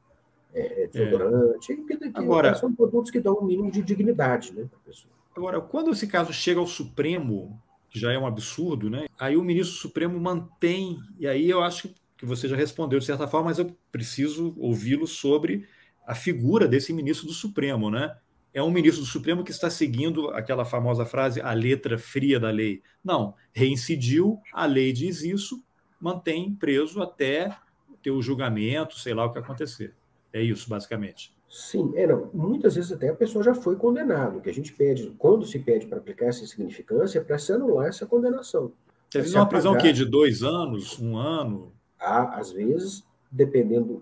É, 0.53 0.84
é 0.84 0.88
desodorante, 0.88 1.72
é. 1.72 2.10
Agora, 2.16 2.55
são 2.55 2.74
produtos 2.74 3.12
que 3.12 3.20
dão 3.20 3.36
um 3.36 3.45
mínimo 3.45 3.70
de 3.70 3.82
dignidade 3.84 4.53
né, 4.53 4.66
para 4.70 4.80
a 4.80 4.82
pessoa. 4.82 5.14
Agora, 5.36 5.62
quando 5.62 5.91
esse 5.91 6.08
caso 6.08 6.34
chega 6.34 6.60
ao 6.60 6.66
Supremo, 6.66 7.62
que 7.89 7.99
já 7.99 8.12
é 8.12 8.18
um 8.18 8.26
absurdo, 8.26 8.89
né? 8.89 9.05
Aí 9.20 9.38
o 9.38 9.43
ministro 9.43 9.78
Supremo 9.78 10.20
mantém, 10.20 10.97
e 11.20 11.28
aí 11.28 11.47
eu 11.47 11.62
acho 11.62 11.93
que 12.18 12.26
você 12.26 12.47
já 12.47 12.55
respondeu 12.55 12.97
de 12.97 13.05
certa 13.05 13.28
forma, 13.28 13.49
mas 13.49 13.60
eu 13.60 13.72
preciso 13.91 14.55
ouvi-lo 14.58 15.05
sobre 15.05 15.68
a 16.05 16.16
figura 16.16 16.68
desse 16.68 16.91
ministro 16.91 17.28
do 17.28 17.34
Supremo, 17.34 17.91
né? 17.91 18.18
É 18.58 18.64
um 18.64 18.72
ministro 18.72 19.03
do 19.03 19.08
Supremo 19.08 19.43
que 19.43 19.51
está 19.51 19.70
seguindo 19.70 20.30
aquela 20.30 20.66
famosa 20.66 21.05
frase, 21.05 21.39
a 21.39 21.53
letra 21.53 21.95
fria 21.95 22.39
da 22.39 22.49
lei. 22.49 22.82
Não, 23.03 23.36
reincidiu, 23.53 24.39
a 24.51 24.66
lei 24.66 24.91
diz 24.91 25.22
isso, 25.22 25.64
mantém 26.01 26.55
preso 26.55 26.99
até 26.99 27.55
ter 28.01 28.10
o 28.10 28.20
julgamento, 28.20 28.97
sei 28.97 29.14
lá 29.14 29.26
o 29.26 29.32
que 29.32 29.38
acontecer. 29.38 29.93
É 30.34 30.41
isso, 30.41 30.68
basicamente. 30.68 31.38
Sim, 31.47 31.91
é, 31.93 32.08
não. 32.08 32.32
muitas 32.34 32.74
vezes 32.74 32.91
até 32.91 33.10
a 33.10 33.16
pessoa 33.16 33.43
já 33.43 33.53
foi 33.53 33.76
condenada. 33.76 34.39
O 34.39 34.41
que 34.41 34.49
a 34.49 34.53
gente 34.53 34.74
pede, 34.74 35.14
quando 35.20 35.45
se 35.45 35.60
pede 35.60 35.86
para 35.86 35.99
aplicar 35.99 36.26
essa 36.26 36.43
insignificância, 36.43 37.20
é 37.20 37.24
para 37.24 37.38
se 37.38 37.53
anular 37.53 37.86
essa 37.86 38.08
condenação. 38.08 38.74
Você 39.08 39.22
viu 39.22 39.36
uma 39.36 39.47
prisão 39.47 39.78
que 39.78 39.93
de 39.93 40.03
dois 40.03 40.41
anos, 40.41 40.97
um 40.99 41.16
ano? 41.16 41.72
Há, 41.99 42.39
às 42.39 42.51
vezes, 42.51 43.05
dependendo, 43.32 44.01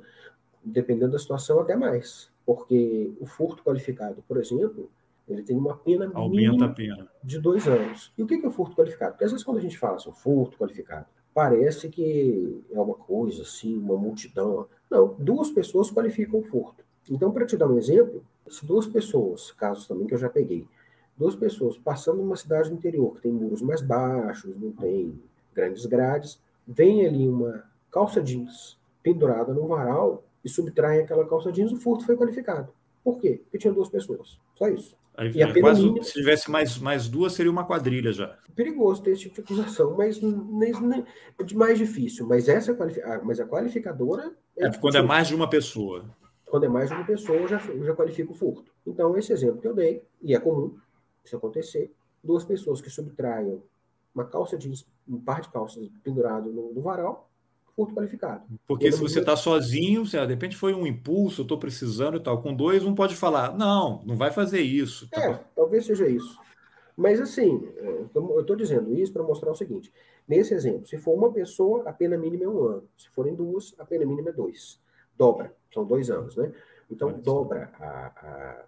dependendo 0.63 1.11
da 1.11 1.19
situação, 1.19 1.59
até 1.59 1.75
mais. 1.75 2.33
Porque 2.45 3.11
o 3.19 3.25
furto 3.25 3.63
qualificado, 3.63 4.23
por 4.27 4.37
exemplo, 4.37 4.89
Ele 5.27 5.41
tem 5.41 5.57
uma 5.57 5.75
pena 5.75 6.11
Aumenta 6.13 6.65
a 6.65 6.69
pena. 6.69 7.07
de 7.23 7.39
dois 7.39 7.67
anos. 7.67 8.13
E 8.15 8.21
o 8.21 8.27
que 8.27 8.35
é 8.35 8.47
o 8.47 8.51
furto 8.51 8.75
qualificado? 8.75 9.13
Porque 9.13 9.25
às 9.25 9.31
vezes 9.31 9.43
quando 9.43 9.57
a 9.57 9.61
gente 9.61 9.77
fala 9.77 9.95
assim, 9.95 10.11
furto 10.11 10.57
qualificado, 10.57 11.07
parece 11.33 11.89
que 11.89 12.63
é 12.71 12.79
uma 12.79 12.93
coisa 12.93 13.41
assim, 13.41 13.75
uma 13.75 13.97
multidão. 13.97 14.67
Não, 14.89 15.15
duas 15.17 15.49
pessoas 15.49 15.89
qualificam 15.89 16.39
o 16.39 16.43
furto. 16.43 16.85
Então, 17.09 17.31
para 17.31 17.45
te 17.45 17.57
dar 17.57 17.67
um 17.67 17.77
exemplo, 17.77 18.23
se 18.47 18.65
duas 18.65 18.85
pessoas, 18.87 19.51
casos 19.51 19.87
também 19.87 20.05
que 20.07 20.13
eu 20.13 20.17
já 20.19 20.29
peguei, 20.29 20.67
duas 21.17 21.35
pessoas 21.35 21.77
passando 21.77 22.17
numa 22.17 22.35
cidade 22.35 22.69
do 22.69 22.75
interior 22.75 23.15
que 23.15 23.21
tem 23.21 23.31
muros 23.31 23.61
mais 23.61 23.81
baixos, 23.81 24.57
não 24.57 24.71
tem 24.71 25.19
grandes 25.53 25.85
grades, 25.85 26.39
vem 26.67 27.05
ali 27.05 27.27
uma 27.27 27.63
calça 27.91 28.21
jeans 28.21 28.77
pendurada 29.01 29.53
no 29.53 29.67
varal 29.67 30.23
e 30.45 30.49
subtraem 30.49 31.01
aquela 31.01 31.27
calça 31.27 31.51
jeans, 31.51 31.71
o 31.71 31.77
furto 31.77 32.05
foi 32.05 32.15
qualificado. 32.15 32.71
Por 33.03 33.19
quê? 33.19 33.41
Porque 33.43 33.57
tinha 33.57 33.73
duas 33.73 33.89
pessoas. 33.89 34.39
Só 34.53 34.67
isso. 34.67 34.95
Aí, 35.17 35.31
e 35.31 35.41
a 35.41 35.47
pena 35.47 35.67
quase, 35.67 35.83
mínima... 35.83 36.03
Se 36.03 36.13
tivesse 36.13 36.51
mais, 36.51 36.77
mais 36.77 37.07
duas, 37.07 37.33
seria 37.33 37.51
uma 37.51 37.65
quadrilha 37.65 38.11
já. 38.11 38.37
Perigoso 38.55 39.01
ter 39.01 39.11
esse 39.11 39.23
tipo 39.23 39.35
de 39.35 39.41
acusação, 39.41 39.95
mas 39.97 40.21
nem, 40.21 41.05
é 41.39 41.43
de 41.43 41.55
mais 41.55 41.77
difícil. 41.77 42.27
Mas 42.27 42.47
essa 42.47 42.73
qualifi... 42.75 43.01
Ah, 43.01 43.21
mas 43.23 43.39
a 43.39 43.45
qualificadora. 43.45 44.33
É, 44.55 44.67
é 44.67 44.71
quando 44.73 44.97
é 44.97 45.01
mais 45.01 45.27
de 45.27 45.35
uma 45.35 45.49
pessoa. 45.49 46.05
Quando 46.45 46.65
é 46.65 46.69
mais 46.69 46.89
de 46.89 46.95
uma 46.95 47.05
pessoa, 47.05 47.47
já, 47.47 47.57
já 47.57 47.95
qualifica 47.95 48.31
o 48.31 48.35
furto. 48.35 48.71
Então, 48.85 49.17
esse 49.17 49.33
exemplo 49.33 49.61
que 49.61 49.67
eu 49.67 49.73
dei, 49.73 50.03
e 50.21 50.35
é 50.35 50.39
comum 50.39 50.77
isso 51.23 51.35
acontecer, 51.35 51.91
duas 52.23 52.43
pessoas 52.43 52.81
que 52.81 52.89
subtraiam 52.89 53.63
uma 54.13 54.25
calça 54.25 54.57
jeans, 54.57 54.85
um 55.07 55.19
par 55.19 55.41
de 55.41 55.49
calças 55.49 55.89
pendurado 56.03 56.51
no, 56.51 56.71
no 56.71 56.81
varal, 56.81 57.29
furto 57.75 57.93
qualificado. 57.93 58.43
Porque 58.67 58.91
se 58.91 58.99
você 58.99 59.19
está 59.19 59.35
sozinho, 59.35 60.05
se, 60.05 60.17
de 60.17 60.33
repente 60.33 60.55
foi 60.55 60.73
um 60.73 60.87
impulso, 60.87 61.41
estou 61.41 61.57
precisando 61.57 62.17
e 62.17 62.19
tal. 62.19 62.41
Com 62.41 62.53
dois, 62.53 62.85
um 62.85 62.95
pode 62.95 63.15
falar, 63.15 63.55
não, 63.55 64.01
não 64.05 64.15
vai 64.15 64.31
fazer 64.31 64.61
isso. 64.61 65.09
Tá... 65.09 65.21
É, 65.21 65.43
talvez 65.55 65.85
seja 65.85 66.07
isso. 66.07 66.39
Mas 66.95 67.19
assim, 67.19 67.67
é, 67.77 68.05
eu 68.15 68.39
estou 68.39 68.55
dizendo 68.55 68.95
isso 68.95 69.11
para 69.11 69.23
mostrar 69.23 69.51
o 69.51 69.55
seguinte: 69.55 69.91
nesse 70.27 70.53
exemplo, 70.53 70.87
se 70.87 70.97
for 70.97 71.13
uma 71.13 71.31
pessoa, 71.31 71.83
a 71.87 71.91
pena 71.91 72.17
mínima 72.17 72.45
é 72.45 72.47
um 72.47 72.63
ano. 72.63 72.83
Se 72.97 73.09
forem 73.09 73.35
duas, 73.35 73.75
a 73.77 73.85
pena 73.85 74.05
mínima 74.05 74.29
é 74.29 74.33
dois. 74.33 74.79
Dobra, 75.17 75.53
são 75.73 75.85
dois 75.85 76.09
anos, 76.09 76.37
né? 76.37 76.53
Então, 76.89 77.09
Parece. 77.09 77.25
dobra 77.25 77.71
a, 77.79 77.85
a, 77.85 78.65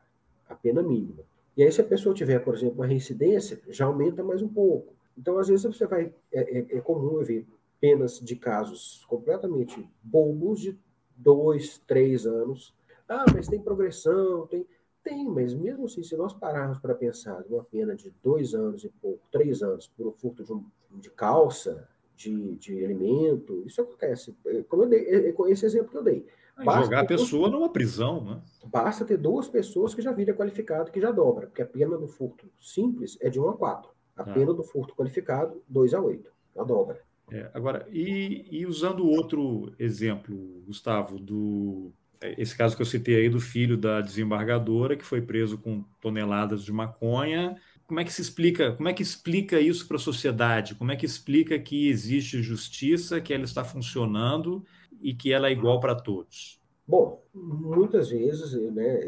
a 0.49 0.55
pena 0.55 0.82
mínima. 0.82 1.24
E 1.55 1.64
aí, 1.64 1.72
se 1.72 1.82
a 1.82 1.84
pessoa 1.84 2.14
tiver, 2.14 2.39
por 2.39 2.53
exemplo, 2.53 2.76
uma 2.76 2.86
reincidência, 2.86 3.60
já 3.70 3.86
aumenta 3.86 4.24
mais 4.24 4.41
um 4.41 4.47
pouco. 4.47 4.93
Então, 5.18 5.39
às 5.39 5.47
vezes, 5.47 5.66
você 5.66 5.88
vai. 5.88 6.14
É, 6.32 6.60
é, 6.60 6.78
é 6.78 6.82
comum 6.82 7.20
eu 7.20 7.26
ver 7.26 7.47
penas 7.80 8.20
de 8.20 8.36
casos 8.36 9.06
completamente 9.08 9.88
bobos 10.02 10.60
de 10.62 10.78
dois, 11.16 11.80
três 11.88 12.26
anos. 12.26 12.74
Ah, 13.08 13.26
mas 13.34 13.48
tem 13.48 13.62
progressão, 13.62 14.48
tem. 14.48 14.66
Tem, 15.04 15.24
mas 15.24 15.54
mesmo 15.54 15.86
assim, 15.86 16.04
se 16.04 16.18
nós 16.18 16.34
pararmos 16.34 16.80
para 16.80 16.94
pensar 16.94 17.42
uma 17.50 17.64
pena 17.64 17.96
de 17.96 18.14
dois 18.22 18.54
anos 18.54 18.84
e 18.84 18.90
pouco, 18.90 19.22
três 19.32 19.64
anos, 19.64 19.88
por 19.88 20.06
um 20.06 20.12
furto 20.12 20.44
de, 20.44 20.52
um, 20.52 20.66
de 21.00 21.10
calça, 21.10 21.88
de, 22.14 22.56
de 22.56 22.84
alimento, 22.84 23.64
isso 23.66 23.82
acontece. 23.82 24.36
Como 24.68 24.84
eu 24.84 24.90
dei, 24.90 25.06
é, 25.08 25.30
é 25.30 25.52
esse 25.52 25.66
exemplo 25.66 25.92
que 25.92 25.98
eu 25.98 26.04
dei. 26.04 26.26
Basta 26.66 26.84
jogar 26.84 27.02
a 27.02 27.06
pessoa 27.06 27.50
numa 27.50 27.70
prisão, 27.70 28.22
né? 28.22 28.42
Basta 28.66 29.06
ter 29.06 29.18
duas 29.18 29.48
pessoas 29.48 29.94
que 29.94 30.02
já 30.02 30.12
viram 30.12 30.36
qualificado, 30.36 30.92
que 30.92 31.00
já 31.00 31.12
dobra, 31.12 31.48
porque 31.48 31.62
a 31.62 31.66
pena 31.66 31.98
do 31.98 32.08
furto 32.08 32.50
simples 32.60 33.18
é 33.22 33.30
de 33.30 33.40
1 33.40 33.50
a 33.50 33.58
4. 33.58 33.92
A 34.18 34.24
ah. 34.24 34.34
pena 34.34 34.54
do 34.54 34.64
furto 34.64 34.96
qualificado, 34.96 35.62
2 35.70 35.94
a 35.94 36.02
8. 36.02 36.32
A 36.58 36.64
dobra. 36.64 37.00
É, 37.32 37.50
agora, 37.54 37.88
e, 37.92 38.46
e, 38.50 38.66
usando 38.66 39.06
outro 39.06 39.74
exemplo, 39.78 40.64
Gustavo, 40.66 41.20
do 41.20 41.92
é, 42.22 42.42
esse 42.42 42.56
caso 42.56 42.76
que 42.76 42.82
eu 42.82 42.86
citei 42.86 43.16
aí 43.16 43.30
do 43.30 43.40
filho 43.40 43.78
da 43.78 44.02
desembargadora 44.02 44.96
que 44.96 45.06
foi 45.06 45.22
preso 45.22 45.58
com 45.58 45.84
toneladas 46.02 46.64
de 46.64 46.72
maconha, 46.72 47.56
como 47.86 48.00
é 48.00 48.04
que 48.04 48.12
se 48.12 48.22
explica, 48.22 48.74
como 48.74 48.90
é 48.90 48.94
que 48.94 49.04
explica 49.04 49.60
isso 49.60 49.88
para 49.88 49.98
a 49.98 50.00
sociedade? 50.00 50.76
Como 50.76 50.92
é 50.92 50.96
que 50.96 51.06
explica 51.06 51.58
que 51.58 51.88
existe 51.88 52.42
justiça, 52.42 53.22
que 53.22 53.34
ela 53.34 53.46
está 53.46 53.64
funcionando 53.64 54.66
e 55.02 55.14
que 55.14 55.32
ela 55.32 55.48
é 55.48 55.52
igual 55.52 55.80
para 55.80 55.96
todos? 55.96 56.60
Bom, 56.86 57.22
muitas 57.34 58.10
vezes, 58.10 58.54
né, 58.72 59.00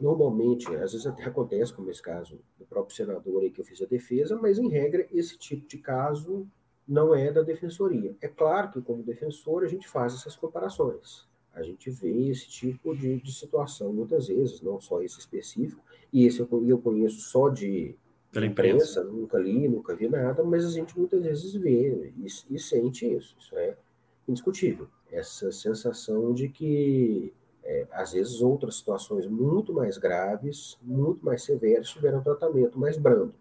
normalmente, 0.00 0.66
às 0.76 0.92
vezes 0.92 1.06
até 1.06 1.24
acontece, 1.24 1.72
como 1.72 1.90
esse 1.90 2.02
caso 2.02 2.38
do 2.58 2.66
próprio 2.66 2.94
senador 2.94 3.42
aí 3.42 3.50
que 3.50 3.60
eu 3.60 3.64
fiz 3.64 3.80
a 3.80 3.86
defesa, 3.86 4.38
mas 4.40 4.58
em 4.58 4.68
regra 4.68 5.06
esse 5.10 5.38
tipo 5.38 5.66
de 5.66 5.78
caso 5.78 6.46
não 6.86 7.14
é 7.14 7.32
da 7.32 7.42
defensoria. 7.42 8.14
É 8.20 8.28
claro 8.28 8.70
que, 8.70 8.80
como 8.80 9.02
defensor, 9.02 9.64
a 9.64 9.68
gente 9.68 9.88
faz 9.88 10.14
essas 10.14 10.36
comparações. 10.36 11.26
A 11.52 11.62
gente 11.62 11.90
vê 11.90 12.28
esse 12.28 12.48
tipo 12.48 12.94
de, 12.94 13.18
de 13.20 13.32
situação 13.32 13.92
muitas 13.92 14.28
vezes, 14.28 14.60
não 14.60 14.80
só 14.80 15.02
esse 15.02 15.18
específico, 15.18 15.82
e 16.12 16.26
esse 16.26 16.40
eu, 16.40 16.48
eu 16.66 16.78
conheço 16.78 17.20
só 17.20 17.48
de, 17.48 17.96
Pela 18.30 18.46
imprensa, 18.46 19.02
nunca 19.02 19.38
li, 19.38 19.66
nunca 19.66 19.96
vi 19.96 20.08
nada, 20.08 20.44
mas 20.44 20.64
a 20.64 20.70
gente 20.70 20.96
muitas 20.98 21.22
vezes 21.22 21.54
vê 21.54 22.12
e, 22.16 22.26
e 22.26 22.58
sente 22.58 23.06
isso. 23.06 23.34
Isso 23.38 23.56
é 23.56 23.76
indiscutível. 24.28 24.86
Essa 25.10 25.50
sensação 25.50 26.34
de 26.34 26.48
que, 26.48 27.32
é, 27.64 27.86
às 27.92 28.12
vezes, 28.12 28.42
outras 28.42 28.76
situações 28.76 29.26
muito 29.26 29.72
mais 29.72 29.96
graves, 29.96 30.78
muito 30.82 31.24
mais 31.24 31.42
severas, 31.42 31.88
tiveram 31.88 32.22
tratamento 32.22 32.78
mais 32.78 32.98
brando 32.98 33.34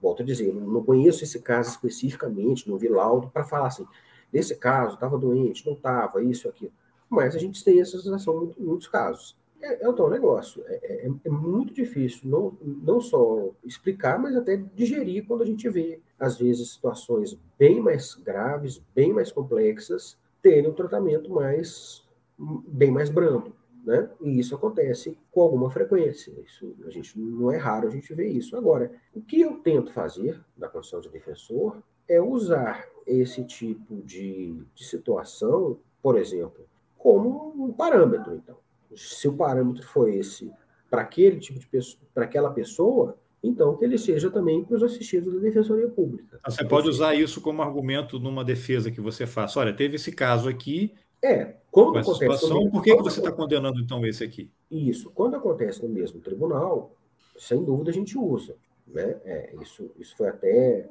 volto 0.00 0.22
a 0.22 0.24
dizer, 0.24 0.52
não 0.54 0.82
conheço 0.82 1.22
esse 1.22 1.40
caso 1.40 1.70
especificamente, 1.70 2.68
não 2.68 2.78
vi 2.78 2.88
laudo 2.88 3.28
para 3.28 3.44
falar 3.44 3.68
assim, 3.68 3.86
nesse 4.32 4.56
caso, 4.56 4.94
estava 4.94 5.18
doente, 5.18 5.66
não 5.66 5.74
estava, 5.74 6.22
isso, 6.22 6.48
aquilo. 6.48 6.72
Mas 7.08 7.34
a 7.34 7.38
gente 7.38 7.62
tem 7.62 7.80
essa 7.80 7.98
sensação 7.98 8.52
em 8.58 8.62
muitos 8.62 8.88
casos. 8.88 9.36
É, 9.62 9.84
é 9.84 9.88
o 9.88 9.92
tal 9.92 10.08
negócio, 10.08 10.62
é, 10.66 11.06
é, 11.06 11.10
é, 11.24 11.28
muito 11.28 11.74
difícil 11.74 12.30
não, 12.30 12.56
não 12.62 12.98
só 12.98 13.50
explicar, 13.62 14.18
mas 14.18 14.34
até 14.34 14.56
digerir 14.56 15.26
quando 15.26 15.42
a 15.42 15.46
gente 15.46 15.68
vê, 15.68 16.00
às 16.18 16.38
vezes, 16.38 16.72
situações 16.72 17.38
bem 17.58 17.78
mais 17.78 18.14
graves, 18.14 18.82
bem 18.94 19.12
mais 19.12 19.30
complexas, 19.30 20.16
terem 20.40 20.70
um 20.70 20.74
tratamento 20.74 21.30
mais, 21.30 22.02
bem 22.38 22.90
mais 22.90 23.10
brando. 23.10 23.52
Né? 23.90 24.08
E 24.20 24.38
isso 24.38 24.54
acontece 24.54 25.18
com 25.32 25.42
alguma 25.42 25.68
frequência. 25.68 26.32
Isso, 26.46 26.76
a 26.86 26.90
gente 26.90 27.18
não 27.18 27.50
é 27.50 27.56
raro 27.56 27.88
a 27.88 27.90
gente 27.90 28.14
ver 28.14 28.28
isso. 28.28 28.56
Agora, 28.56 28.92
o 29.12 29.20
que 29.20 29.40
eu 29.40 29.54
tento 29.54 29.92
fazer 29.92 30.40
na 30.56 30.68
condição 30.68 31.00
de 31.00 31.08
defensor 31.08 31.82
é 32.08 32.22
usar 32.22 32.86
esse 33.04 33.44
tipo 33.44 34.00
de, 34.02 34.62
de 34.76 34.84
situação, 34.84 35.76
por 36.00 36.16
exemplo, 36.16 36.64
como 36.96 37.52
um 37.58 37.72
parâmetro. 37.72 38.36
Então, 38.36 38.56
se 38.94 39.26
o 39.26 39.32
parâmetro 39.32 39.84
for 39.84 40.08
esse 40.08 40.52
para 40.88 41.02
aquele 41.02 41.40
tipo 41.40 41.58
de 41.58 41.66
pessoa, 41.66 42.00
para 42.14 42.24
aquela 42.26 42.50
pessoa, 42.50 43.18
então 43.42 43.76
que 43.76 43.84
ele 43.84 43.98
seja 43.98 44.30
também 44.30 44.62
para 44.62 44.76
os 44.76 44.84
assistidos 44.84 45.34
da 45.34 45.40
Defensoria 45.40 45.88
Pública. 45.88 46.38
Você 46.46 46.64
pode 46.64 46.88
usar 46.88 47.16
isso 47.16 47.40
como 47.40 47.60
argumento 47.60 48.20
numa 48.20 48.44
defesa 48.44 48.88
que 48.88 49.00
você 49.00 49.26
faça. 49.26 49.58
Olha, 49.58 49.72
teve 49.72 49.96
esse 49.96 50.12
caso 50.12 50.48
aqui, 50.48 50.94
é, 51.22 51.56
quando 51.70 51.98
acontece 51.98 52.34
situação, 52.34 52.58
mesmo, 52.58 52.70
por 52.72 52.82
que, 52.82 52.96
que 52.96 53.02
você 53.02 53.20
está 53.20 53.30
condenando 53.30 53.80
então 53.80 54.04
esse 54.06 54.24
aqui? 54.24 54.50
Isso, 54.70 55.10
quando 55.10 55.36
acontece 55.36 55.82
no 55.82 55.88
mesmo 55.88 56.20
tribunal, 56.20 56.92
sem 57.38 57.62
dúvida 57.62 57.90
a 57.90 57.94
gente 57.94 58.18
usa. 58.18 58.56
Né? 58.86 59.16
É, 59.24 59.54
isso, 59.60 59.90
isso 59.98 60.16
foi 60.16 60.28
até 60.28 60.88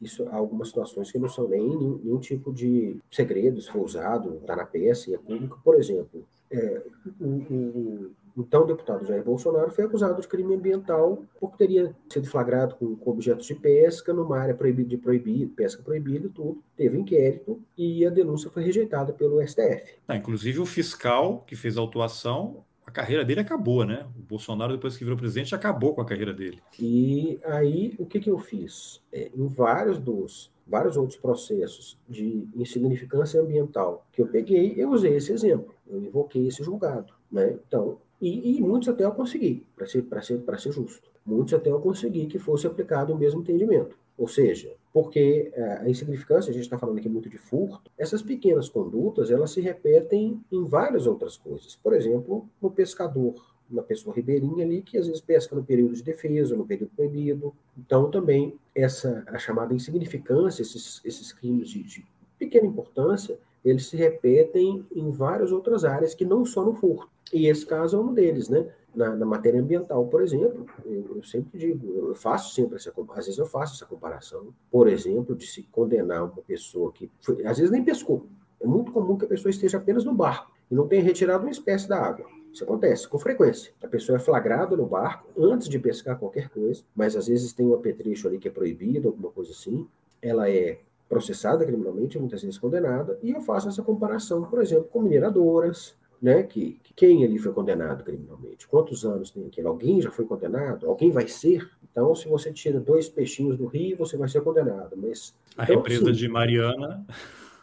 isso 0.00 0.28
há 0.28 0.36
algumas 0.36 0.68
situações 0.68 1.10
que 1.10 1.18
não 1.18 1.28
são 1.28 1.48
nem 1.48 1.60
nenhum, 1.60 2.00
nenhum 2.02 2.20
tipo 2.20 2.52
de 2.52 2.96
segredo, 3.10 3.60
se 3.60 3.70
for 3.70 3.82
usado, 3.82 4.36
está 4.36 4.54
na 4.54 4.64
peça 4.64 5.10
e 5.10 5.14
é 5.14 5.18
público. 5.18 5.60
Por 5.64 5.74
exemplo, 5.74 6.24
é, 6.50 6.82
o, 7.20 7.24
o, 7.26 8.10
então, 8.38 8.62
o 8.62 8.66
deputado 8.66 9.04
Jair 9.04 9.24
Bolsonaro 9.24 9.70
foi 9.70 9.84
acusado 9.84 10.20
de 10.20 10.28
crime 10.28 10.54
ambiental 10.54 11.24
porque 11.40 11.56
teria 11.56 11.94
sido 12.08 12.28
flagrado 12.28 12.76
com, 12.76 12.94
com 12.94 13.10
objetos 13.10 13.46
de 13.46 13.54
pesca 13.54 14.12
numa 14.12 14.38
área 14.38 14.54
proibida 14.54 14.88
de 14.88 14.96
proibir, 14.96 15.48
pesca 15.48 15.82
proibida 15.82 16.26
e 16.26 16.30
tudo. 16.30 16.62
Teve 16.76 16.98
inquérito 16.98 17.60
e 17.76 18.06
a 18.06 18.10
denúncia 18.10 18.50
foi 18.50 18.62
rejeitada 18.62 19.12
pelo 19.12 19.46
STF. 19.46 19.96
Ah, 20.06 20.16
inclusive, 20.16 20.60
o 20.60 20.66
fiscal 20.66 21.44
que 21.46 21.56
fez 21.56 21.76
a 21.76 21.80
autuação 21.80 22.64
a 22.86 22.90
carreira 22.90 23.22
dele 23.22 23.40
acabou, 23.40 23.84
né? 23.84 24.06
O 24.18 24.22
Bolsonaro, 24.22 24.72
depois 24.72 24.96
que 24.96 25.04
virou 25.04 25.18
presidente, 25.18 25.54
acabou 25.54 25.94
com 25.94 26.00
a 26.00 26.06
carreira 26.06 26.32
dele. 26.32 26.62
E 26.80 27.38
aí, 27.44 27.94
o 27.98 28.06
que, 28.06 28.18
que 28.18 28.30
eu 28.30 28.38
fiz? 28.38 29.02
É, 29.12 29.30
em 29.36 29.46
vários 29.46 30.00
dos 30.00 30.50
vários 30.66 30.96
outros 30.96 31.18
processos 31.18 31.98
de 32.08 32.46
insignificância 32.54 33.40
ambiental 33.40 34.06
que 34.12 34.20
eu 34.20 34.26
peguei, 34.26 34.74
eu 34.76 34.90
usei 34.90 35.16
esse 35.16 35.32
exemplo, 35.32 35.74
eu 35.86 36.02
invoquei 36.02 36.46
esse 36.46 36.62
julgado. 36.62 37.12
Né? 37.32 37.58
Então, 37.66 37.98
e, 38.20 38.56
e 38.56 38.60
muitos 38.60 38.88
até 38.88 39.04
eu 39.04 39.12
consegui, 39.12 39.64
para 39.76 39.86
ser, 39.86 40.04
ser, 40.22 40.42
ser 40.58 40.72
justo. 40.72 41.08
Muitos 41.24 41.54
até 41.54 41.70
eu 41.70 41.78
consegui 41.80 42.26
que 42.26 42.38
fosse 42.38 42.66
aplicado 42.66 43.12
o 43.12 43.18
mesmo 43.18 43.40
entendimento. 43.40 43.96
Ou 44.16 44.26
seja, 44.26 44.74
porque 44.92 45.52
é, 45.54 45.62
a 45.74 45.88
insignificância, 45.88 46.50
a 46.50 46.52
gente 46.52 46.64
está 46.64 46.76
falando 46.76 46.98
aqui 46.98 47.08
muito 47.08 47.28
de 47.28 47.38
furto, 47.38 47.90
essas 47.96 48.20
pequenas 48.20 48.68
condutas, 48.68 49.30
elas 49.30 49.52
se 49.52 49.60
repetem 49.60 50.42
em 50.50 50.64
várias 50.64 51.06
outras 51.06 51.36
coisas. 51.36 51.76
Por 51.76 51.94
exemplo, 51.94 52.48
no 52.60 52.70
pescador, 52.70 53.34
na 53.70 53.82
pessoa 53.82 54.16
ribeirinha 54.16 54.64
ali, 54.64 54.82
que 54.82 54.98
às 54.98 55.06
vezes 55.06 55.20
pesca 55.20 55.54
no 55.54 55.62
período 55.62 55.94
de 55.94 56.02
defesa, 56.02 56.56
no 56.56 56.66
período 56.66 56.90
proibido. 56.96 57.54
Então, 57.76 58.10
também, 58.10 58.54
essa 58.74 59.22
a 59.28 59.38
chamada 59.38 59.72
insignificância, 59.74 60.62
esses, 60.62 61.00
esses 61.04 61.32
crimes 61.32 61.68
de, 61.68 61.82
de 61.84 62.06
pequena 62.38 62.66
importância, 62.66 63.38
eles 63.64 63.86
se 63.86 63.96
repetem 63.96 64.84
em 64.92 65.10
várias 65.10 65.52
outras 65.52 65.84
áreas 65.84 66.14
que 66.14 66.24
não 66.24 66.44
só 66.44 66.64
no 66.64 66.74
furto. 66.74 67.08
E 67.32 67.46
esse 67.46 67.64
caso 67.66 67.96
é 67.96 68.00
um 68.00 68.12
deles, 68.12 68.48
né? 68.48 68.66
Na, 68.94 69.14
na 69.14 69.26
matéria 69.26 69.60
ambiental, 69.60 70.06
por 70.06 70.22
exemplo, 70.22 70.66
eu, 70.84 71.16
eu, 71.16 71.22
sempre 71.22 71.58
digo, 71.58 72.08
eu 72.08 72.14
faço 72.14 72.54
sempre 72.54 72.76
essa 72.76 72.92
às 73.10 73.26
vezes 73.26 73.38
eu 73.38 73.46
faço 73.46 73.74
essa 73.74 73.86
comparação, 73.86 74.48
por 74.70 74.88
exemplo, 74.88 75.36
de 75.36 75.46
se 75.46 75.62
condenar 75.64 76.24
uma 76.24 76.42
pessoa 76.42 76.90
que 76.90 77.10
foi, 77.20 77.44
às 77.46 77.58
vezes 77.58 77.70
nem 77.70 77.84
pescou. 77.84 78.26
É 78.60 78.66
muito 78.66 78.90
comum 78.90 79.16
que 79.16 79.24
a 79.24 79.28
pessoa 79.28 79.50
esteja 79.50 79.76
apenas 79.76 80.04
no 80.04 80.14
barco 80.14 80.50
e 80.70 80.74
não 80.74 80.88
tenha 80.88 81.02
retirado 81.02 81.44
uma 81.44 81.50
espécie 81.50 81.88
da 81.88 81.98
água. 81.98 82.26
Isso 82.52 82.64
acontece 82.64 83.06
com 83.06 83.18
frequência. 83.18 83.72
A 83.82 83.86
pessoa 83.86 84.16
é 84.16 84.18
flagrada 84.18 84.76
no 84.76 84.86
barco 84.86 85.28
antes 85.38 85.68
de 85.68 85.78
pescar 85.78 86.18
qualquer 86.18 86.48
coisa, 86.48 86.82
mas 86.96 87.14
às 87.14 87.28
vezes 87.28 87.52
tem 87.52 87.66
um 87.66 87.74
apetrecho 87.74 88.26
ali 88.26 88.38
que 88.38 88.48
é 88.48 88.50
proibido, 88.50 89.08
alguma 89.08 89.30
coisa 89.30 89.52
assim. 89.52 89.86
Ela 90.20 90.50
é 90.50 90.80
processada 91.08 91.64
criminalmente, 91.64 92.18
muitas 92.18 92.42
vezes 92.42 92.58
condenada, 92.58 93.18
e 93.22 93.30
eu 93.30 93.40
faço 93.40 93.68
essa 93.68 93.82
comparação, 93.82 94.44
por 94.44 94.60
exemplo, 94.60 94.84
com 94.84 95.00
mineradoras, 95.00 95.94
né, 96.20 96.42
que, 96.42 96.80
que, 96.82 96.94
quem 96.94 97.24
ali 97.24 97.38
foi 97.38 97.52
condenado 97.52 98.04
criminalmente? 98.04 98.66
Quantos 98.66 99.04
anos 99.04 99.30
tem 99.30 99.46
aquele? 99.46 99.66
Alguém 99.66 100.00
já 100.00 100.10
foi 100.10 100.24
condenado? 100.24 100.88
Alguém 100.88 101.10
vai 101.10 101.28
ser? 101.28 101.70
Então, 101.90 102.14
se 102.14 102.28
você 102.28 102.52
tira 102.52 102.80
dois 102.80 103.08
peixinhos 103.08 103.56
do 103.56 103.66
rio, 103.66 103.96
você 103.96 104.16
vai 104.16 104.28
ser 104.28 104.40
condenado. 104.40 104.96
Mas 104.96 105.34
a 105.56 105.64
então, 105.64 105.76
represa 105.76 106.06
sim. 106.06 106.12
de 106.12 106.28
Mariana. 106.28 107.06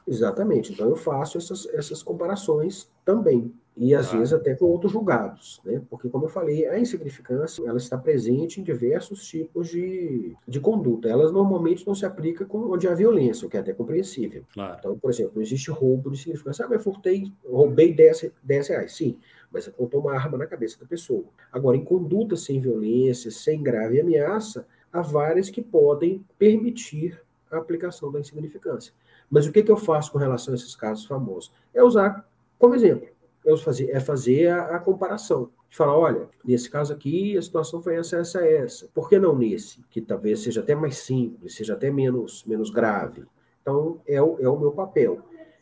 Exatamente. 0.07 0.73
Então, 0.73 0.89
eu 0.89 0.95
faço 0.95 1.37
essas, 1.37 1.65
essas 1.67 2.01
comparações 2.01 2.89
também 3.03 3.53
e 3.77 3.93
às 3.93 4.13
ah. 4.13 4.17
vezes 4.17 4.33
até 4.33 4.55
com 4.55 4.65
outros 4.65 4.91
julgados, 4.91 5.61
né? 5.65 5.81
Porque, 5.89 6.07
como 6.07 6.25
eu 6.25 6.29
falei, 6.29 6.65
a 6.65 6.79
insignificância 6.79 7.67
ela 7.67 7.77
está 7.77 7.97
presente 7.97 8.61
em 8.61 8.63
diversos 8.63 9.27
tipos 9.27 9.67
de, 9.69 10.33
de 10.47 10.59
conduta. 10.61 11.09
Elas 11.09 11.31
normalmente 11.31 11.85
não 11.85 11.93
se 11.93 12.05
aplicam 12.05 12.47
com, 12.47 12.71
onde 12.71 12.87
há 12.87 12.93
violência, 12.93 13.45
o 13.45 13.49
que 13.49 13.57
é 13.57 13.59
até 13.59 13.73
compreensível. 13.73 14.43
Claro. 14.53 14.77
Então, 14.79 14.97
por 14.97 15.11
exemplo, 15.11 15.33
não 15.35 15.41
existe 15.41 15.69
roubo 15.71 16.09
de 16.09 16.17
insignificância. 16.17 16.65
Ah, 16.65 16.69
mas 16.69 16.83
furtei, 16.83 17.31
roubei 17.45 17.93
10, 17.93 18.31
10 18.41 18.67
reais. 18.69 18.95
Sim, 18.95 19.17
mas 19.51 19.67
apontou 19.67 19.99
uma 19.99 20.13
arma 20.13 20.37
na 20.37 20.47
cabeça 20.47 20.79
da 20.79 20.85
pessoa. 20.85 21.25
Agora, 21.51 21.75
em 21.75 21.83
conduta 21.83 22.37
sem 22.37 22.59
violência, 22.59 23.29
sem 23.29 23.61
grave 23.61 23.99
ameaça, 23.99 24.65
há 24.91 25.01
várias 25.01 25.49
que 25.49 25.61
podem 25.61 26.23
permitir 26.39 27.21
a 27.51 27.57
aplicação 27.57 28.09
da 28.09 28.21
insignificância. 28.21 28.93
Mas 29.29 29.45
o 29.45 29.51
que, 29.51 29.63
que 29.63 29.71
eu 29.71 29.77
faço 29.77 30.13
com 30.13 30.17
relação 30.17 30.53
a 30.53 30.55
esses 30.55 30.75
casos 30.75 31.05
famosos? 31.05 31.51
É 31.73 31.83
usar 31.83 32.25
como 32.57 32.73
exemplo 32.73 33.14
é 33.45 33.57
fazer, 33.57 33.89
é 33.91 33.99
fazer 33.99 34.47
a, 34.47 34.75
a 34.75 34.79
comparação. 34.79 35.49
De 35.69 35.75
falar, 35.75 35.97
olha, 35.97 36.27
nesse 36.43 36.69
caso 36.69 36.93
aqui 36.93 37.37
a 37.37 37.41
situação 37.41 37.81
foi 37.81 37.95
essa, 37.95 38.17
essa, 38.17 38.45
essa. 38.45 38.87
Por 38.93 39.07
que 39.07 39.19
não 39.19 39.37
nesse? 39.37 39.81
Que 39.89 40.01
talvez 40.01 40.39
seja 40.39 40.61
até 40.61 40.73
mais 40.73 40.97
simples, 40.97 41.55
seja 41.55 41.73
até 41.73 41.91
menos, 41.91 42.43
menos 42.45 42.69
grave. 42.69 43.23
Então, 43.61 43.99
é 44.07 44.21
o, 44.21 44.37
é 44.39 44.49
o 44.49 44.59
meu 44.59 44.71
papel. 44.71 45.19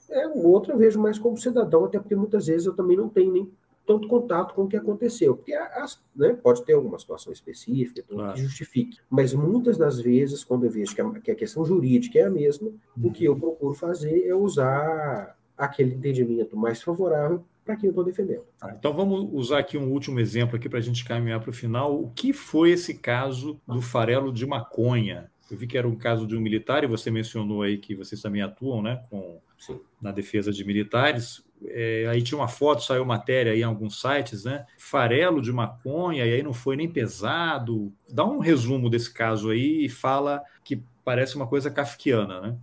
É, 0.10 0.28
o 0.28 0.48
outro 0.48 0.74
eu 0.74 0.78
vejo 0.78 1.00
mais 1.00 1.18
como 1.18 1.38
cidadão, 1.38 1.86
até 1.86 2.00
porque 2.00 2.16
muitas 2.16 2.48
vezes 2.48 2.68
eu 2.68 2.76
também 2.76 2.98
não 2.98 3.10
tenho 3.10 3.32
nem 3.32 3.52
tanto 3.86 4.08
contato 4.08 4.54
com 4.54 4.64
o 4.64 4.68
que 4.68 4.78
aconteceu. 4.78 5.36
Porque 5.36 5.54
as, 5.54 6.02
né, 6.16 6.34
pode 6.34 6.64
ter 6.64 6.74
alguma 6.74 7.00
situação 7.00 7.34
específica 7.34 8.04
claro. 8.08 8.34
que 8.34 8.42
justifique. 8.42 9.00
Mas 9.10 9.34
muitas 9.34 9.78
das 9.78 10.00
vezes, 10.00 10.44
quando 10.44 10.66
eu 10.66 10.72
vejo 10.72 10.94
que 10.94 11.02
a, 11.02 11.10
que 11.20 11.32
a 11.32 11.36
questão 11.36 11.66
jurídica 11.66 12.20
é 12.20 12.24
a 12.24 12.30
mesma, 12.30 12.68
uhum. 12.68 13.08
o 13.08 13.12
que 13.12 13.26
eu 13.26 13.36
procuro 13.36 13.74
fazer 13.74 14.26
é 14.26 14.36
usar 14.36 15.38
aquele 15.58 15.96
entendimento 15.96 16.56
mais 16.56 16.82
favorável 16.82 17.44
para 17.64 17.76
quem 17.76 17.86
eu 17.86 17.92
estou 17.92 18.04
defendendo. 18.04 18.44
Ah, 18.62 18.76
então 18.78 18.94
vamos 18.94 19.30
usar 19.32 19.60
aqui 19.60 19.78
um 19.78 19.92
último 19.92 20.20
exemplo 20.20 20.56
aqui 20.56 20.68
para 20.68 20.80
a 20.80 20.82
gente 20.82 21.06
caminhar 21.06 21.40
para 21.40 21.50
o 21.50 21.54
final. 21.54 22.00
O 22.00 22.10
que 22.12 22.34
foi 22.34 22.72
esse 22.72 22.96
caso 22.96 23.60
do 23.68 23.82
farelo 23.82 24.32
de 24.32 24.46
maconha? 24.46 25.32
Eu 25.50 25.58
vi 25.58 25.68
que 25.68 25.78
era 25.78 25.88
um 25.88 25.96
caso 25.96 26.26
de 26.26 26.36
um 26.36 26.42
militar 26.42 26.84
e 26.84 26.88
você 26.88 27.12
mencionou 27.12 27.62
aí 27.62 27.78
que 27.78 27.96
vocês 27.96 28.22
também 28.22 28.42
atuam, 28.42 28.82
né, 28.82 29.04
com 29.10 29.40
Sim. 29.58 29.80
na 30.02 30.12
defesa 30.12 30.52
de 30.52 30.66
militares. 30.66 31.44
É, 31.66 32.08
aí 32.10 32.22
tinha 32.22 32.38
uma 32.38 32.48
foto, 32.48 32.84
saiu 32.84 33.06
matéria 33.06 33.54
aí 33.54 33.62
em 33.62 33.64
alguns 33.64 34.02
sites, 34.02 34.44
né? 34.44 34.66
Farelo 34.78 35.42
de 35.42 35.52
maconha, 35.52 36.26
e 36.26 36.34
aí 36.34 36.44
não 36.44 36.54
foi 36.54 36.76
nem 36.76 36.90
pesado. 36.90 37.94
Dá 38.10 38.26
um 38.26 38.40
resumo 38.40 38.90
desse 38.90 39.14
caso 39.14 39.50
aí 39.50 39.86
e 39.86 39.90
fala 39.90 40.42
que 40.64 40.84
parece 41.06 41.36
uma 41.36 41.48
coisa 41.48 41.72
kafkiana, 41.72 42.42
né? 42.42 42.58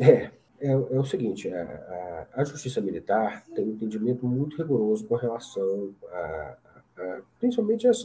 É, 0.00 0.30
é, 0.60 0.70
é 0.70 1.00
o 1.00 1.04
seguinte, 1.04 1.48
a, 1.48 2.26
a, 2.34 2.40
a, 2.40 2.44
justiça 2.44 2.80
militar 2.80 3.44
tem 3.54 3.64
um 3.64 3.72
entendimento 3.72 4.26
muito 4.26 4.56
rigoroso 4.56 5.06
com 5.06 5.14
relação 5.16 5.90
a, 6.10 6.56
a 6.98 7.20
principalmente 7.38 7.86
as 7.86 8.04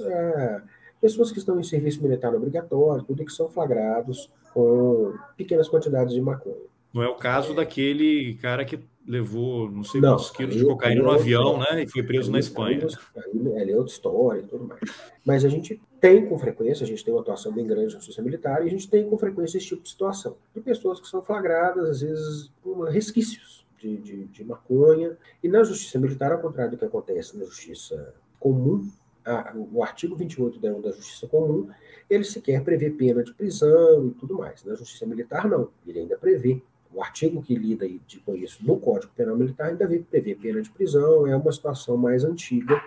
pessoas 0.99 1.31
que 1.31 1.39
estão 1.39 1.59
em 1.59 1.63
serviço 1.63 2.01
militar 2.01 2.33
obrigatório, 2.33 3.03
tudo 3.03 3.23
que 3.23 3.31
são 3.31 3.47
flagrados 3.49 4.29
com 4.53 5.13
pequenas 5.37 5.69
quantidades 5.69 6.13
de 6.13 6.21
maconha. 6.21 6.69
Não 6.93 7.03
é 7.03 7.07
o 7.07 7.15
caso 7.15 7.53
é. 7.53 7.55
daquele 7.55 8.33
cara 8.35 8.65
que 8.65 8.79
levou 9.07 9.69
não 9.69 9.83
sei 9.83 10.01
não, 10.01 10.11
quantos 10.11 10.31
quilos 10.31 10.55
de 10.55 10.65
cocaína 10.65 11.03
no 11.03 11.11
avião, 11.11 11.57
né? 11.57 11.83
E 11.83 11.87
foi 11.87 12.03
preso 12.03 12.31
na 12.31 12.39
Espanha. 12.39 12.85
Aí, 13.15 13.71
é 13.71 13.75
outra 13.75 13.93
história 13.93 14.41
e 14.41 14.43
tudo 14.43 14.65
mais. 14.65 14.81
Mas 15.25 15.45
a 15.45 15.49
gente 15.49 15.79
tem 15.99 16.25
com 16.25 16.37
frequência, 16.37 16.83
a 16.83 16.87
gente 16.87 17.03
tem 17.03 17.13
uma 17.13 17.21
atuação 17.21 17.51
bem 17.51 17.65
grande 17.65 17.93
na 17.93 17.99
justiça 17.99 18.21
militar, 18.21 18.63
e 18.63 18.67
a 18.67 18.69
gente 18.69 18.89
tem 18.89 19.09
com 19.09 19.17
frequência 19.17 19.57
esse 19.57 19.67
tipo 19.67 19.83
de 19.83 19.89
situação. 19.89 20.37
De 20.53 20.61
pessoas 20.61 20.99
que 20.99 21.07
são 21.07 21.21
flagradas, 21.21 21.89
às 21.89 22.01
vezes, 22.01 22.51
com 22.63 22.83
resquícios 22.83 23.65
de, 23.77 23.97
de, 23.97 24.25
de 24.25 24.43
maconha. 24.43 25.17
E 25.43 25.47
na 25.47 25.63
justiça 25.63 25.99
militar, 25.99 26.31
ao 26.31 26.39
contrário 26.39 26.71
do 26.71 26.77
que 26.77 26.85
acontece 26.85 27.37
na 27.37 27.45
justiça 27.45 28.13
comum, 28.39 28.89
a, 29.25 29.53
o 29.55 29.83
artigo 29.83 30.15
28 30.15 30.59
da, 30.59 30.71
da 30.73 30.91
Justiça 30.91 31.27
Comum, 31.27 31.69
ele 32.09 32.23
sequer 32.23 32.63
prevê 32.63 32.89
pena 32.89 33.23
de 33.23 33.33
prisão 33.33 34.07
e 34.07 34.11
tudo 34.11 34.35
mais. 34.35 34.63
Na 34.63 34.75
Justiça 34.75 35.05
Militar, 35.05 35.47
não. 35.47 35.69
Ele 35.85 35.99
ainda 35.99 36.17
prevê 36.17 36.61
o 36.91 37.03
artigo 37.03 37.41
que 37.41 37.53
lida 37.53 37.85
com 38.25 38.35
isso 38.35 38.65
no 38.65 38.79
Código 38.79 39.11
Penal 39.15 39.37
Militar 39.37 39.67
ainda 39.67 39.87
prevê 40.09 40.33
pena 40.33 40.61
de 40.61 40.71
prisão, 40.71 41.27
é 41.27 41.35
uma 41.35 41.51
situação 41.51 41.95
mais 41.95 42.23
antiga 42.23 42.81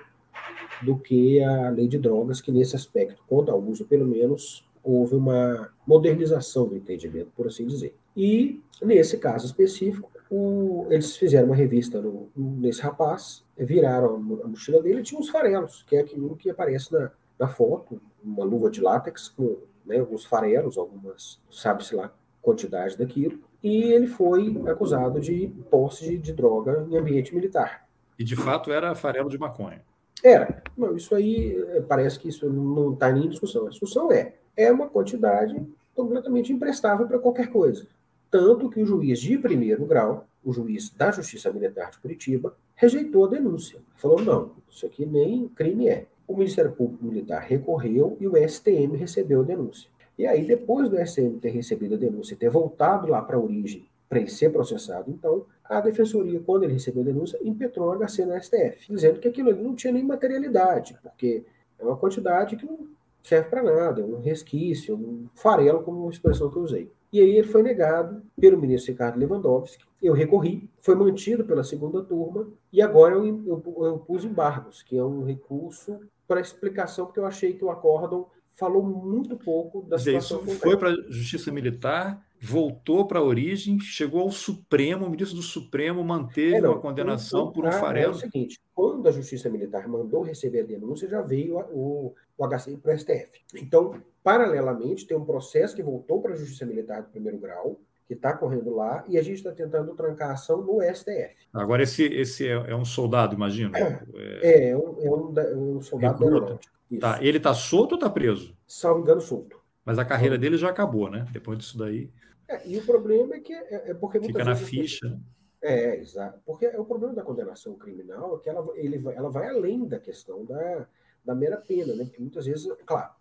do 0.80 0.96
que 0.96 1.42
a 1.42 1.70
lei 1.70 1.86
de 1.86 1.98
drogas, 1.98 2.40
que 2.40 2.50
nesse 2.50 2.76
aspecto, 2.76 3.22
quanto 3.28 3.50
ao 3.50 3.60
uso, 3.60 3.84
pelo 3.84 4.06
menos, 4.06 4.66
houve 4.82 5.14
uma 5.14 5.70
modernização 5.86 6.66
do 6.66 6.76
entendimento, 6.76 7.30
por 7.36 7.46
assim 7.46 7.66
dizer. 7.66 7.94
E, 8.16 8.60
nesse 8.80 9.18
caso 9.18 9.46
específico, 9.46 10.10
o, 10.30 10.86
eles 10.90 11.16
fizeram 11.16 11.46
uma 11.46 11.56
revista 11.56 12.00
no, 12.00 12.28
nesse 12.36 12.80
rapaz, 12.80 13.44
viraram 13.56 14.14
a 14.42 14.48
mochila 14.48 14.82
dele 14.82 15.00
e 15.00 15.02
tinha 15.02 15.20
uns 15.20 15.28
farelos, 15.28 15.84
que 15.86 15.96
é 15.96 16.00
aquilo 16.00 16.36
que 16.36 16.50
aparece 16.50 16.92
na, 16.92 17.10
na 17.38 17.48
foto, 17.48 18.00
uma 18.22 18.44
luva 18.44 18.70
de 18.70 18.80
látex 18.80 19.28
com 19.28 19.58
né, 19.84 19.98
alguns 19.98 20.24
farelos, 20.24 20.78
algumas, 20.78 21.40
sabe-se 21.50 21.94
lá, 21.94 22.12
quantidade 22.40 22.96
daquilo, 22.96 23.38
e 23.62 23.92
ele 23.92 24.06
foi 24.06 24.60
acusado 24.66 25.20
de 25.20 25.48
posse 25.70 26.04
de, 26.04 26.18
de 26.18 26.32
droga 26.32 26.86
em 26.90 26.96
ambiente 26.96 27.34
militar. 27.34 27.86
E 28.18 28.24
de 28.24 28.34
fato 28.34 28.72
era 28.72 28.94
farelo 28.94 29.30
de 29.30 29.38
maconha. 29.38 29.82
Era. 30.22 30.62
Não, 30.76 30.96
isso 30.96 31.14
aí 31.14 31.56
eh, 31.56 31.80
parece 31.86 32.18
que 32.18 32.28
isso 32.28 32.48
não 32.48 32.92
está 32.92 33.10
nem 33.10 33.26
em 33.26 33.28
discussão. 33.28 33.66
A 33.66 33.70
discussão 33.70 34.12
é, 34.12 34.34
é 34.56 34.70
uma 34.70 34.88
quantidade 34.88 35.60
completamente 35.94 36.52
imprestável 36.52 37.06
para 37.06 37.18
qualquer 37.18 37.48
coisa. 37.48 37.86
Tanto 38.30 38.70
que 38.70 38.80
o 38.80 38.86
juiz 38.86 39.20
de 39.20 39.36
primeiro 39.36 39.84
grau, 39.84 40.26
o 40.44 40.52
juiz 40.52 40.90
da 40.90 41.10
Justiça 41.10 41.52
Militar 41.52 41.90
de 41.90 41.98
Curitiba, 41.98 42.56
rejeitou 42.74 43.24
a 43.26 43.28
denúncia. 43.28 43.80
Falou: 43.96 44.22
não, 44.22 44.52
isso 44.70 44.86
aqui 44.86 45.04
nem 45.04 45.48
crime 45.48 45.88
é. 45.88 46.06
O 46.26 46.34
Ministério 46.34 46.72
Público 46.72 47.04
Militar 47.04 47.42
recorreu 47.42 48.16
e 48.20 48.26
o 48.26 48.36
STM 48.48 48.96
recebeu 48.96 49.40
a 49.40 49.44
denúncia. 49.44 49.90
E 50.18 50.26
aí, 50.26 50.44
depois 50.44 50.88
do 50.88 50.96
STM 51.04 51.38
ter 51.40 51.50
recebido 51.50 51.94
a 51.94 51.98
denúncia 51.98 52.34
e 52.34 52.36
ter 52.36 52.48
voltado 52.48 53.08
lá 53.08 53.20
para 53.20 53.36
a 53.36 53.40
origem 53.40 53.84
para 54.08 54.18
ele 54.20 54.30
ser 54.30 54.50
processado, 54.50 55.10
então, 55.10 55.46
a 55.78 55.80
defensoria, 55.80 56.40
quando 56.40 56.64
ele 56.64 56.74
recebeu 56.74 57.02
a 57.02 57.06
denúncia, 57.06 57.38
impetrou 57.42 57.88
o 57.88 57.98
HC 57.98 58.26
no 58.26 58.40
STF, 58.40 58.92
dizendo 58.92 59.20
que 59.20 59.28
aquilo 59.28 59.50
ali 59.50 59.62
não 59.62 59.74
tinha 59.74 59.92
nem 59.92 60.04
materialidade, 60.04 60.96
porque 61.02 61.44
é 61.78 61.84
uma 61.84 61.96
quantidade 61.96 62.56
que 62.56 62.66
não 62.66 62.86
serve 63.22 63.48
para 63.48 63.62
nada, 63.62 64.00
é 64.00 64.04
um 64.04 64.20
resquício, 64.20 64.96
um 64.96 65.28
farelo, 65.34 65.82
como 65.82 66.06
a 66.06 66.10
expressão 66.10 66.50
que 66.50 66.56
eu 66.56 66.62
usei. 66.62 66.90
E 67.12 67.20
aí 67.20 67.36
ele 67.36 67.46
foi 67.46 67.62
negado 67.62 68.22
pelo 68.40 68.58
ministro 68.58 68.92
Ricardo 68.92 69.18
Lewandowski, 69.18 69.84
eu 70.02 70.12
recorri, 70.12 70.68
foi 70.78 70.94
mantido 70.94 71.44
pela 71.44 71.62
segunda 71.62 72.02
turma, 72.02 72.48
e 72.72 72.82
agora 72.82 73.14
eu, 73.14 73.24
eu, 73.46 73.62
eu 73.84 73.98
pus 73.98 74.24
embargos, 74.24 74.82
que 74.82 74.96
é 74.96 75.04
um 75.04 75.24
recurso 75.24 76.00
para 76.26 76.40
explicação, 76.40 77.06
porque 77.06 77.20
eu 77.20 77.26
achei 77.26 77.52
que 77.52 77.64
o 77.64 77.70
acórdão 77.70 78.26
falou 78.54 78.82
muito 78.82 79.36
pouco 79.36 79.82
da 79.82 79.98
situação. 79.98 80.42
Isso 80.44 80.58
foi 80.58 80.76
para 80.76 80.90
a 80.90 80.96
Justiça 81.08 81.50
Militar, 81.52 82.24
voltou 82.44 83.06
para 83.06 83.20
a 83.20 83.22
origem, 83.22 83.78
chegou 83.78 84.22
ao 84.22 84.32
Supremo, 84.32 85.06
o 85.06 85.10
ministro 85.10 85.36
do 85.36 85.42
Supremo 85.42 86.02
manteve 86.02 86.56
é, 86.56 86.60
não, 86.60 86.72
a 86.72 86.80
condenação 86.80 87.52
por 87.52 87.64
um 87.64 87.70
farelo. 87.70 88.14
É 88.14 88.16
o 88.16 88.18
seguinte, 88.18 88.60
quando 88.74 89.08
a 89.08 89.12
Justiça 89.12 89.48
Militar 89.48 89.86
mandou 89.86 90.22
receber 90.22 90.62
a 90.62 90.66
denúncia, 90.66 91.08
já 91.08 91.22
veio 91.22 91.58
o, 91.70 92.12
o 92.36 92.48
HCI 92.48 92.78
para 92.78 92.94
o 92.94 92.98
STF. 92.98 93.40
Então, 93.54 93.94
paralelamente, 94.24 95.06
tem 95.06 95.16
um 95.16 95.24
processo 95.24 95.76
que 95.76 95.84
voltou 95.84 96.20
para 96.20 96.32
a 96.32 96.36
Justiça 96.36 96.66
Militar 96.66 97.02
de 97.02 97.10
primeiro 97.10 97.38
grau, 97.38 97.78
que 98.08 98.14
está 98.14 98.32
correndo 98.32 98.74
lá, 98.74 99.04
e 99.08 99.16
a 99.16 99.22
gente 99.22 99.36
está 99.36 99.52
tentando 99.52 99.94
trancar 99.94 100.30
a 100.30 100.32
ação 100.32 100.62
no 100.62 100.80
STF. 100.82 101.36
Agora, 101.52 101.84
esse, 101.84 102.02
esse 102.06 102.48
é, 102.48 102.54
é 102.54 102.74
um 102.74 102.84
soldado, 102.84 103.36
imagino? 103.36 103.70
É, 103.76 104.70
é, 104.70 104.76
um, 104.76 104.96
é 105.00 105.10
um, 105.10 105.34
é 105.38 105.56
um 105.56 105.80
soldado 105.80 106.18
da 106.18 106.26
aeronáutica. 106.26 106.72
Tá. 106.98 107.18
Ele 107.22 107.38
está 107.38 107.54
solto 107.54 107.92
ou 107.92 107.98
está 107.98 108.10
preso? 108.10 108.52
Salvo 108.66 109.00
engano, 109.00 109.20
solto. 109.20 109.62
Mas 109.84 109.96
a 109.98 110.04
carreira 110.04 110.36
dele 110.36 110.56
já 110.56 110.68
acabou, 110.68 111.08
né? 111.08 111.24
Depois 111.32 111.56
disso 111.56 111.78
daí. 111.78 112.10
É, 112.52 112.68
e 112.68 112.76
o 112.76 112.84
problema 112.84 113.34
é 113.34 113.40
que 113.40 113.52
é, 113.52 113.90
é 113.90 113.94
porque 113.94 114.20
fica 114.20 114.44
na 114.44 114.54
ficha. 114.54 115.18
É, 115.62 115.96
exato. 115.96 116.40
Porque 116.44 116.66
o 116.66 116.84
problema 116.84 117.14
da 117.14 117.22
condenação 117.22 117.74
criminal 117.76 118.36
é 118.36 118.40
que 118.40 118.48
ela, 118.48 118.66
ele 118.74 118.98
vai, 118.98 119.14
ela 119.14 119.30
vai 119.30 119.48
além 119.48 119.86
da 119.86 119.98
questão 119.98 120.44
da, 120.44 120.86
da 121.24 121.34
mera 121.34 121.56
pena, 121.56 121.94
né? 121.94 122.04
Porque 122.04 122.20
muitas 122.20 122.46
vezes, 122.46 122.68
claro, 122.84 123.12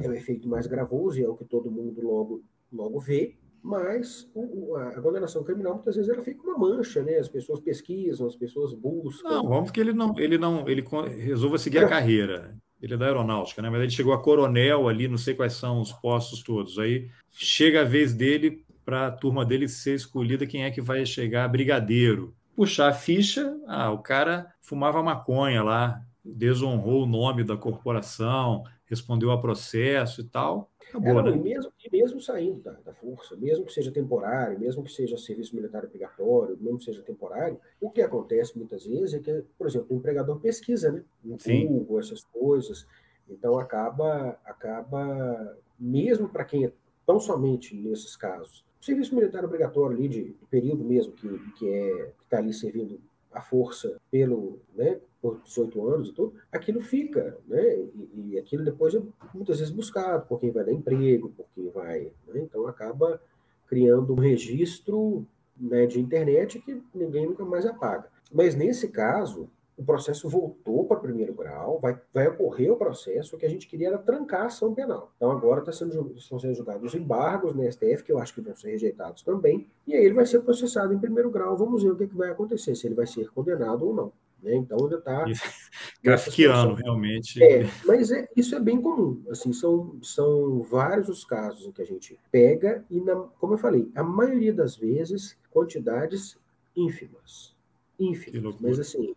é 0.00 0.08
o 0.08 0.14
efeito 0.14 0.48
mais 0.48 0.66
gravoso 0.66 1.20
e 1.20 1.22
é 1.22 1.28
o 1.28 1.36
que 1.36 1.44
todo 1.44 1.70
mundo 1.70 2.00
logo, 2.00 2.42
logo 2.72 2.98
vê, 2.98 3.36
mas 3.62 4.28
o, 4.34 4.74
a 4.74 5.00
condenação 5.00 5.44
criminal 5.44 5.74
muitas 5.74 5.94
vezes 5.94 6.10
ela 6.10 6.22
fica 6.22 6.42
uma 6.42 6.58
mancha, 6.58 7.02
né? 7.02 7.18
As 7.18 7.28
pessoas 7.28 7.60
pesquisam, 7.60 8.26
as 8.26 8.34
pessoas 8.34 8.72
buscam. 8.72 9.28
Não, 9.28 9.48
vamos 9.48 9.70
que 9.70 9.78
ele 9.78 9.92
não, 9.92 10.18
ele 10.18 10.38
não, 10.38 10.66
ele 10.68 10.82
resolva 11.20 11.58
seguir 11.58 11.78
a 11.78 11.88
carreira. 11.88 12.56
Ele 12.80 12.94
é 12.94 12.96
da 12.96 13.06
aeronáutica, 13.06 13.62
né? 13.62 13.70
Mas 13.70 13.82
ele 13.82 13.90
chegou 13.90 14.12
a 14.12 14.20
coronel 14.20 14.88
ali, 14.88 15.06
não 15.06 15.18
sei 15.18 15.34
quais 15.34 15.52
são 15.52 15.80
os 15.80 15.92
postos 15.92 16.42
todos. 16.42 16.78
Aí 16.80 17.08
chega 17.30 17.82
a 17.82 17.84
vez 17.84 18.12
dele 18.12 18.64
para 18.84 19.06
a 19.06 19.10
turma 19.10 19.44
dele 19.44 19.68
ser 19.68 19.94
escolhida 19.94 20.46
quem 20.46 20.64
é 20.64 20.70
que 20.70 20.80
vai 20.80 21.04
chegar 21.06 21.48
brigadeiro. 21.48 22.34
Puxar 22.54 22.88
a 22.88 22.92
ficha, 22.92 23.58
ah, 23.66 23.90
o 23.90 23.98
cara 23.98 24.52
fumava 24.60 25.02
maconha 25.02 25.62
lá, 25.62 26.02
desonrou 26.24 27.04
o 27.04 27.06
nome 27.06 27.42
da 27.42 27.56
corporação, 27.56 28.64
respondeu 28.86 29.30
a 29.30 29.40
processo 29.40 30.20
e 30.20 30.24
tal. 30.24 30.70
Acabou, 30.90 31.20
é, 31.20 31.22
né? 31.22 31.36
e, 31.36 31.40
mesmo, 31.40 31.72
e 31.82 31.90
mesmo 31.90 32.20
saindo 32.20 32.60
da, 32.60 32.72
da, 32.72 32.92
força, 32.92 33.34
mesmo 33.36 33.64
que 33.64 33.72
seja 33.72 33.90
temporário, 33.90 34.60
mesmo 34.60 34.84
que 34.84 34.92
seja 34.92 35.16
serviço 35.16 35.56
militar 35.56 35.84
obrigatório, 35.84 36.58
mesmo 36.60 36.78
que 36.78 36.84
seja 36.84 37.00
temporário, 37.00 37.58
o 37.80 37.90
que 37.90 38.02
acontece 38.02 38.58
muitas 38.58 38.84
vezes 38.84 39.14
é 39.14 39.18
que, 39.18 39.44
por 39.56 39.66
exemplo, 39.66 39.86
o 39.90 39.98
empregador 39.98 40.38
pesquisa, 40.38 40.92
né? 40.92 41.02
No 41.24 41.38
Google, 41.38 41.98
essas 41.98 42.22
coisas. 42.24 42.86
Então 43.26 43.58
acaba, 43.58 44.38
acaba 44.44 45.56
mesmo 45.78 46.28
para 46.28 46.44
quem 46.44 46.66
é 46.66 46.72
tão 47.06 47.18
somente 47.18 47.74
nesses 47.74 48.14
casos, 48.14 48.64
serviço 48.84 49.14
militar 49.14 49.44
obrigatório 49.44 49.96
ali 49.96 50.08
de, 50.08 50.24
de 50.24 50.46
período 50.50 50.84
mesmo 50.84 51.12
que, 51.12 51.28
que 51.56 51.68
é 51.68 52.12
está 52.24 52.38
ali 52.38 52.52
servindo 52.52 53.00
a 53.32 53.40
força 53.40 53.96
pelo, 54.10 54.58
né, 54.74 55.00
por 55.20 55.40
18 55.42 55.88
anos 55.88 56.08
e 56.08 56.12
tudo, 56.12 56.34
aquilo 56.50 56.80
fica, 56.80 57.38
né? 57.46 57.78
E, 57.78 58.32
e, 58.32 58.38
aquilo 58.38 58.64
depois 58.64 58.94
é 58.94 59.00
muitas 59.32 59.58
vezes 59.58 59.72
buscado 59.72 60.26
por 60.26 60.38
quem 60.38 60.50
vai 60.50 60.64
dar 60.64 60.72
emprego, 60.72 61.30
por 61.30 61.46
quem 61.54 61.70
vai, 61.70 62.12
né? 62.26 62.40
Então 62.40 62.66
acaba 62.66 63.20
criando 63.66 64.12
um 64.12 64.18
registro 64.18 65.24
né, 65.56 65.86
de 65.86 66.00
internet 66.00 66.60
que 66.60 66.82
ninguém 66.94 67.26
nunca 67.26 67.44
mais 67.44 67.64
apaga. 67.64 68.08
Mas 68.30 68.54
nesse 68.54 68.88
caso, 68.88 69.48
o 69.76 69.84
processo 69.84 70.28
voltou 70.28 70.84
para 70.86 71.00
primeiro 71.00 71.34
grau, 71.34 71.78
vai, 71.80 71.98
vai 72.12 72.28
ocorrer 72.28 72.70
o 72.70 72.76
processo, 72.76 73.34
o 73.34 73.38
que 73.38 73.46
a 73.46 73.50
gente 73.50 73.66
queria 73.66 73.88
era 73.88 73.98
trancar 73.98 74.42
a 74.42 74.46
ação 74.46 74.74
penal. 74.74 75.12
Então 75.16 75.30
agora 75.30 75.62
tá 75.62 75.72
sendo, 75.72 76.12
estão 76.16 76.38
sendo 76.38 76.54
julgados 76.54 76.94
embargos 76.94 77.54
no 77.54 77.70
STF, 77.70 78.04
que 78.04 78.12
eu 78.12 78.18
acho 78.18 78.34
que 78.34 78.40
vão 78.40 78.54
ser 78.54 78.70
rejeitados 78.70 79.22
também, 79.22 79.66
e 79.86 79.94
aí 79.94 80.04
ele 80.04 80.14
vai 80.14 80.26
ser 80.26 80.40
processado 80.40 80.92
em 80.92 80.98
primeiro 80.98 81.30
grau, 81.30 81.56
vamos 81.56 81.82
ver 81.82 81.90
o 81.90 81.96
que, 81.96 82.06
que 82.06 82.16
vai 82.16 82.30
acontecer, 82.30 82.74
se 82.74 82.86
ele 82.86 82.94
vai 82.94 83.06
ser 83.06 83.30
condenado 83.30 83.86
ou 83.86 83.94
não. 83.94 84.12
Né? 84.42 84.56
Então 84.56 84.76
ainda 84.78 84.96
está. 84.96 85.24
Grafiquiano, 86.02 86.74
realmente. 86.74 87.42
É, 87.42 87.64
mas 87.86 88.10
é, 88.10 88.28
isso 88.36 88.56
é 88.56 88.60
bem 88.60 88.80
comum. 88.80 89.22
Assim, 89.30 89.52
são, 89.52 89.98
são 90.02 90.62
vários 90.62 91.08
os 91.08 91.24
casos 91.24 91.64
em 91.64 91.70
que 91.70 91.80
a 91.80 91.86
gente 91.86 92.18
pega, 92.30 92.84
e, 92.90 93.00
na, 93.00 93.14
como 93.38 93.54
eu 93.54 93.58
falei, 93.58 93.88
a 93.94 94.02
maioria 94.02 94.52
das 94.52 94.76
vezes, 94.76 95.38
quantidades 95.50 96.36
ínfimas. 96.76 97.54
Ínfimas. 97.98 98.56
Mas 98.60 98.80
assim, 98.80 99.14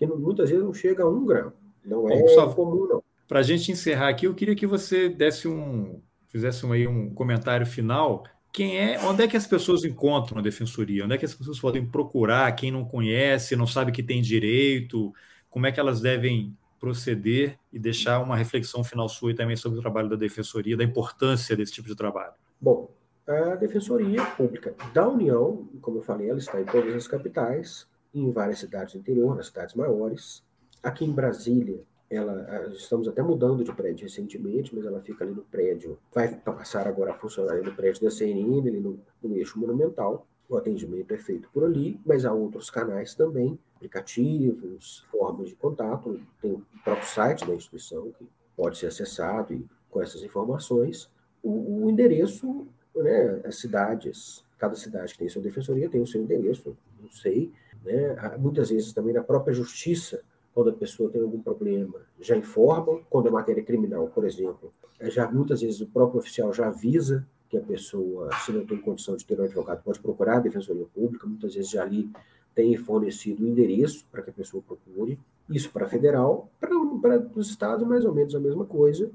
que 0.00 0.06
muitas 0.14 0.50
vezes 0.50 0.64
não 0.64 0.74
chega 0.74 1.04
a 1.04 1.08
um 1.08 1.24
grão. 1.24 1.52
Não 1.84 2.10
é 2.10 2.20
Gustavo, 2.20 2.54
comum, 2.54 2.88
não. 2.88 3.02
Para 3.28 3.40
a 3.40 3.42
gente 3.42 3.70
encerrar 3.70 4.08
aqui, 4.08 4.26
eu 4.26 4.34
queria 4.34 4.56
que 4.56 4.66
você 4.66 5.08
desse 5.08 5.46
um. 5.46 6.00
fizesse 6.28 6.66
um, 6.66 6.72
aí 6.72 6.86
um 6.86 7.14
comentário 7.14 7.66
final 7.66 8.24
quem 8.52 8.78
é, 8.78 8.98
onde 9.04 9.22
é 9.22 9.28
que 9.28 9.36
as 9.36 9.46
pessoas 9.46 9.84
encontram 9.84 10.38
a 10.38 10.42
defensoria? 10.42 11.04
Onde 11.04 11.14
é 11.14 11.18
que 11.18 11.24
as 11.24 11.34
pessoas 11.34 11.60
podem 11.60 11.86
procurar? 11.86 12.50
Quem 12.52 12.70
não 12.70 12.84
conhece, 12.84 13.54
não 13.54 13.66
sabe 13.66 13.92
que 13.92 14.02
tem 14.02 14.20
direito, 14.20 15.12
como 15.48 15.66
é 15.66 15.72
que 15.72 15.78
elas 15.78 16.00
devem 16.00 16.56
proceder 16.80 17.58
e 17.72 17.78
deixar 17.78 18.20
uma 18.20 18.36
reflexão 18.36 18.82
final 18.82 19.08
sua 19.08 19.30
e 19.30 19.34
também 19.34 19.54
sobre 19.54 19.78
o 19.78 19.82
trabalho 19.82 20.08
da 20.08 20.16
defensoria, 20.16 20.76
da 20.76 20.82
importância 20.82 21.56
desse 21.56 21.72
tipo 21.72 21.86
de 21.86 21.94
trabalho? 21.94 22.32
Bom, 22.60 22.90
a 23.26 23.54
defensoria 23.54 24.24
pública 24.24 24.74
da 24.92 25.06
União, 25.06 25.68
como 25.80 25.98
eu 25.98 26.02
falei, 26.02 26.28
ela 26.28 26.38
está 26.38 26.60
em 26.60 26.64
todas 26.64 26.94
as 26.94 27.06
capitais, 27.06 27.86
em 28.14 28.30
várias 28.30 28.58
cidades 28.58 28.94
do 28.94 29.00
interior, 29.00 29.36
nas 29.36 29.46
cidades 29.46 29.74
maiores. 29.74 30.42
Aqui 30.82 31.04
em 31.04 31.12
Brasília, 31.12 31.80
ela 32.10 32.66
estamos 32.72 33.06
até 33.06 33.22
mudando 33.22 33.62
de 33.62 33.72
prédio 33.72 34.04
recentemente, 34.04 34.74
mas 34.74 34.84
ela 34.84 35.00
fica 35.00 35.24
ali 35.24 35.32
no 35.32 35.42
prédio, 35.42 35.96
vai 36.12 36.34
passar 36.34 36.88
agora 36.88 37.12
a 37.12 37.14
funcionar 37.14 37.52
ali 37.52 37.62
no 37.62 37.74
prédio 37.74 38.02
da 38.02 38.10
CNN, 38.10 38.68
ali 38.68 38.80
no, 38.80 38.98
no 39.22 39.36
eixo 39.36 39.58
monumental. 39.58 40.26
O 40.48 40.56
atendimento 40.56 41.14
é 41.14 41.18
feito 41.18 41.48
por 41.52 41.62
ali, 41.62 42.00
mas 42.04 42.24
há 42.24 42.32
outros 42.32 42.68
canais 42.68 43.14
também, 43.14 43.56
aplicativos, 43.76 45.06
formas 45.08 45.48
de 45.48 45.54
contato. 45.54 46.20
Tem 46.42 46.52
o 46.52 46.66
próprio 46.82 47.06
site 47.06 47.46
da 47.46 47.54
instituição 47.54 48.10
que 48.18 48.26
pode 48.56 48.76
ser 48.76 48.86
acessado 48.86 49.54
e 49.54 49.64
com 49.88 50.02
essas 50.02 50.24
informações. 50.24 51.08
O, 51.40 51.84
o 51.84 51.90
endereço, 51.90 52.66
né, 52.96 53.40
as 53.44 53.56
cidades, 53.60 54.44
cada 54.58 54.74
cidade 54.74 55.12
que 55.12 55.20
tem 55.20 55.28
sua 55.28 55.40
defensoria 55.40 55.88
tem 55.88 56.00
o 56.00 56.06
seu 56.06 56.20
endereço, 56.20 56.76
não 57.00 57.10
sei. 57.10 57.52
Né? 57.84 58.36
Muitas 58.38 58.70
vezes 58.70 58.92
também 58.92 59.14
na 59.14 59.22
própria 59.22 59.52
justiça 59.54 60.22
quando 60.54 60.70
a 60.70 60.72
pessoa 60.72 61.10
tem 61.10 61.20
algum 61.20 61.40
problema, 61.40 62.00
já 62.20 62.36
informam. 62.36 63.02
Quando 63.08 63.28
é 63.28 63.30
matéria 63.30 63.62
criminal, 63.62 64.08
por 64.08 64.24
exemplo, 64.24 64.72
é 64.98 65.08
já 65.10 65.30
muitas 65.30 65.60
vezes 65.60 65.80
o 65.80 65.86
próprio 65.86 66.18
oficial 66.18 66.52
já 66.52 66.66
avisa 66.66 67.26
que 67.48 67.56
a 67.56 67.60
pessoa, 67.60 68.30
se 68.44 68.52
não 68.52 68.64
tem 68.64 68.78
condição 68.78 69.16
de 69.16 69.24
ter 69.24 69.40
um 69.40 69.44
advogado, 69.44 69.82
pode 69.82 69.98
procurar 70.00 70.36
a 70.36 70.40
defensoria 70.40 70.86
pública. 70.94 71.26
Muitas 71.26 71.54
vezes 71.54 71.70
já 71.70 71.82
ali 71.82 72.10
tem 72.54 72.76
fornecido 72.76 73.44
o 73.44 73.48
endereço 73.48 74.04
para 74.10 74.22
que 74.22 74.30
a 74.30 74.32
pessoa 74.32 74.62
procure. 74.62 75.18
Isso 75.48 75.70
para 75.70 75.88
federal, 75.88 76.48
para, 76.60 76.70
para 77.00 77.22
os 77.34 77.50
estados, 77.50 77.86
mais 77.86 78.04
ou 78.04 78.14
menos 78.14 78.34
a 78.34 78.40
mesma 78.40 78.64
coisa. 78.64 79.10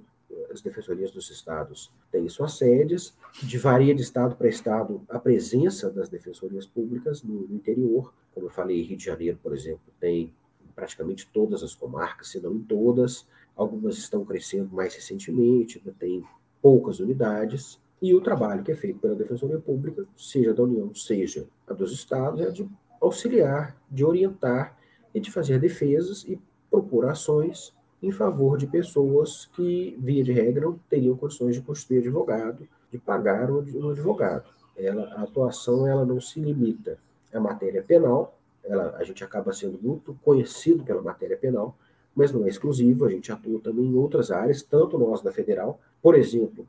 As 0.52 0.62
defensorias 0.62 1.12
dos 1.12 1.30
estados 1.30 1.92
têm 2.12 2.28
suas 2.30 2.54
sedes, 2.54 3.16
de 3.42 3.58
varia 3.58 3.94
de 3.94 4.02
estado 4.02 4.36
para 4.36 4.48
estado 4.48 5.02
a 5.10 5.20
presença 5.20 5.90
das 5.90 6.10
defensorias 6.10 6.66
públicas 6.66 7.24
no, 7.24 7.46
interior. 7.54 8.14
Como 8.34 8.48
eu 8.48 8.50
falei, 8.50 8.82
Rio 8.82 8.98
de 8.98 9.06
Janeiro, 9.06 9.40
por 9.42 9.54
exemplo, 9.54 9.94
tem 10.00 10.34
praticamente 10.74 11.30
todas 11.34 11.64
as 11.64 11.74
comarcas, 11.74 12.30
se 12.30 12.40
não 12.40 12.54
em 12.54 12.64
todas. 12.64 13.28
Algumas 13.56 13.98
estão 13.98 14.26
crescendo 14.26 14.74
mais 14.74 14.94
recentemente, 14.94 15.82
tem 16.00 16.24
poucas 16.62 17.00
unidades. 17.00 17.80
E 18.02 18.14
o 18.14 18.22
trabalho 18.22 18.64
que 18.64 18.72
é 18.72 18.76
feito 18.76 19.00
pela 19.00 19.16
Defensoria 19.16 19.60
Pública, 19.60 20.06
seja 20.18 20.54
da 20.54 20.64
União, 20.64 20.94
seja 20.94 21.48
a 21.68 21.74
dos 21.74 21.92
estados, 21.92 22.42
é 22.42 22.50
de 22.50 22.68
auxiliar, 23.02 23.78
de 23.90 24.04
orientar 24.04 24.78
e 25.14 25.20
de 25.20 25.32
fazer 25.32 25.60
defesas 25.60 26.24
e 26.24 26.40
propor 26.70 27.06
ações 27.06 27.75
em 28.06 28.12
favor 28.12 28.56
de 28.56 28.68
pessoas 28.68 29.47
que, 29.56 29.97
via 29.99 30.24
de 30.24 30.32
regra, 30.32 30.66
não 30.66 30.80
teriam 30.88 31.18
condições 31.18 31.56
de 31.56 31.62
constituir 31.62 31.99
advogado, 31.99 32.68
de 32.91 32.99
pagar 32.99 33.49
um 33.49 33.89
advogado. 33.89 34.45
Ela, 34.78 35.06
a 35.16 35.24
atuação 35.24 35.88
ela 35.88 36.06
não 36.06 36.22
se 36.22 36.39
limita 36.39 36.99
à 37.34 37.39
matéria 37.39 37.82
penal, 37.82 38.38
ela, 38.64 38.95
a 38.97 39.03
gente 39.03 39.24
acaba 39.24 39.51
sendo 39.51 39.80
muito 39.82 40.16
conhecido 40.24 40.84
pela 40.84 41.01
matéria 41.01 41.36
penal, 41.36 41.76
mas 42.16 42.32
não 42.32 42.45
é 42.45 42.47
exclusivo, 42.49 43.06
a 43.06 43.10
gente 43.10 43.32
atua 43.32 43.60
também 43.60 43.86
em 43.86 43.95
outras 43.95 44.30
áreas, 44.30 44.62
tanto 44.62 44.99
nós 44.99 45.24
da 45.24 45.32
federal, 45.32 45.80
por 45.99 46.14
exemplo, 46.14 46.68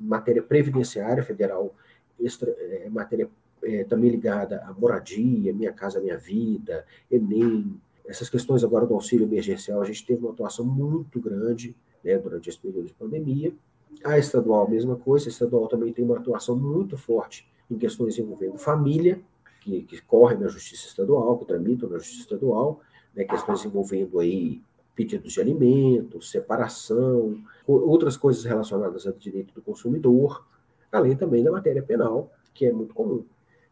matéria 0.00 0.42
previdenciária 0.42 1.22
federal, 1.22 1.74
extra, 2.18 2.50
é, 2.50 2.88
matéria 2.88 3.28
é, 3.62 3.84
também 3.84 4.10
ligada 4.10 4.64
à 4.64 4.72
moradia, 4.72 5.52
Minha 5.52 5.72
Casa 5.72 6.00
Minha 6.00 6.16
Vida, 6.16 6.86
Enem, 7.10 7.78
essas 8.06 8.28
questões 8.28 8.62
agora 8.62 8.86
do 8.86 8.94
auxílio 8.94 9.26
emergencial, 9.26 9.80
a 9.80 9.84
gente 9.84 10.04
teve 10.06 10.20
uma 10.20 10.32
atuação 10.32 10.64
muito 10.64 11.20
grande 11.20 11.74
né, 12.04 12.16
durante 12.18 12.48
esse 12.48 12.58
período 12.58 12.86
de 12.86 12.94
pandemia. 12.94 13.52
A 14.04 14.18
estadual, 14.18 14.68
mesma 14.68 14.96
coisa, 14.96 15.28
a 15.28 15.30
estadual 15.30 15.66
também 15.68 15.92
tem 15.92 16.04
uma 16.04 16.18
atuação 16.18 16.56
muito 16.56 16.96
forte 16.96 17.48
em 17.70 17.76
questões 17.76 18.18
envolvendo 18.18 18.58
família, 18.58 19.20
que, 19.60 19.82
que 19.82 20.00
correm 20.02 20.38
na 20.38 20.48
justiça 20.48 20.86
estadual, 20.86 21.38
que 21.38 21.46
tramitam 21.46 21.88
na 21.88 21.98
justiça 21.98 22.20
estadual, 22.20 22.80
né, 23.14 23.24
questões 23.24 23.64
envolvendo 23.64 24.18
aí 24.20 24.60
pedidos 24.94 25.32
de 25.32 25.40
alimentos, 25.40 26.30
separação, 26.30 27.38
outras 27.66 28.16
coisas 28.16 28.44
relacionadas 28.44 29.06
ao 29.06 29.12
direito 29.12 29.52
do 29.52 29.60
consumidor, 29.60 30.46
além 30.90 31.16
também 31.16 31.44
da 31.44 31.50
matéria 31.50 31.82
penal, 31.82 32.32
que 32.54 32.64
é 32.64 32.72
muito 32.72 32.94
comum. 32.94 33.24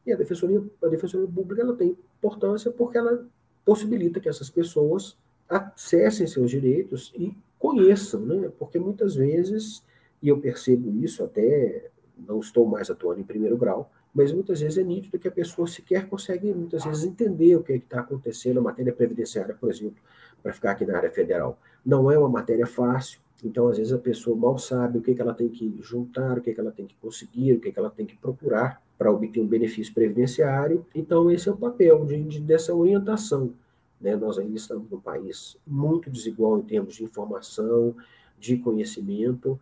E 0.05 0.13
a 0.13 0.17
defensoria, 0.17 0.63
a 0.83 0.89
defensoria 0.89 1.27
pública 1.27 1.63
ela 1.63 1.75
tem 1.75 1.97
importância 2.19 2.71
porque 2.71 2.99
ela 2.99 3.27
possibilita 3.65 4.21
que 4.21 4.29
essas 4.29 4.51
pessoas 4.51 5.17
acessem 5.49 6.27
seus 6.27 6.51
direitos 6.51 7.13
e 7.17 7.37
conheçam, 7.59 8.21
né? 8.21 8.51
Porque 8.59 8.79
muitas 8.79 9.15
vezes, 9.15 9.83
e 10.23 10.29
eu 10.29 10.39
percebo 10.39 10.91
isso 11.03 11.23
até, 11.23 11.91
não 12.17 12.41
estou 12.41 12.67
mais 12.67 12.91
atuando 12.91 13.21
em 13.21 13.25
primeiro 13.25 13.57
grau, 13.57 13.91
mas 14.15 14.33
muitas 14.33 14.61
vezes 14.61 14.79
é 14.79 14.83
nítido 14.85 15.19
que 15.19 15.27
a 15.27 15.33
pessoa 15.33 15.67
sequer 15.67 16.07
consegue, 16.07 16.53
muitas 16.55 16.85
vezes, 16.85 17.05
entender 17.05 17.57
o 17.57 17.63
que 17.63 17.73
é 17.73 17.77
está 17.77 18.01
acontecendo 18.01 18.57
na 18.57 18.61
matéria 18.61 18.93
previdenciária, 18.93 19.55
por 19.55 19.71
exemplo, 19.71 20.01
para 20.43 20.53
ficar 20.53 20.73
aqui 20.73 20.87
na 20.87 20.97
área 20.97 21.11
federal. 21.11 21.59
Não 21.85 22.11
é 22.11 22.19
uma 22.19 22.29
matéria 22.29 22.67
fácil, 22.67 23.19
então, 23.43 23.69
às 23.69 23.77
vezes, 23.77 23.93
a 23.93 23.99
pessoa 23.99 24.37
mal 24.37 24.57
sabe 24.57 24.99
o 24.99 25.03
que, 25.03 25.11
é 25.11 25.15
que 25.15 25.21
ela 25.21 25.35
tem 25.35 25.49
que 25.49 25.77
juntar, 25.83 26.39
o 26.39 26.41
que, 26.41 26.51
é 26.51 26.55
que 26.55 26.61
ela 26.61 26.73
tem 26.73 26.87
que 26.87 26.95
conseguir, 26.97 27.55
o 27.55 27.61
que, 27.61 27.69
é 27.69 27.73
que 27.73 27.79
ela 27.79 27.91
tem 27.91 28.07
que 28.07 28.17
procurar. 28.17 28.81
Para 28.97 29.11
obter 29.11 29.41
um 29.41 29.47
benefício 29.47 29.93
previdenciário. 29.93 30.87
Então, 30.95 31.31
esse 31.31 31.49
é 31.49 31.53
o 31.53 31.57
papel 31.57 32.05
de, 32.05 32.23
de, 32.23 32.41
dessa 32.41 32.75
orientação. 32.75 33.53
Né? 34.01 34.17
Nós 34.17 34.39
ainda 34.39 34.57
estamos 34.57 34.91
num 34.91 35.01
país 35.01 35.57
muito 35.67 36.11
desigual 36.11 36.59
em 36.59 36.63
termos 36.63 36.95
de 36.95 37.05
informação, 37.05 37.95
de 38.39 38.57
conhecimento. 38.57 39.59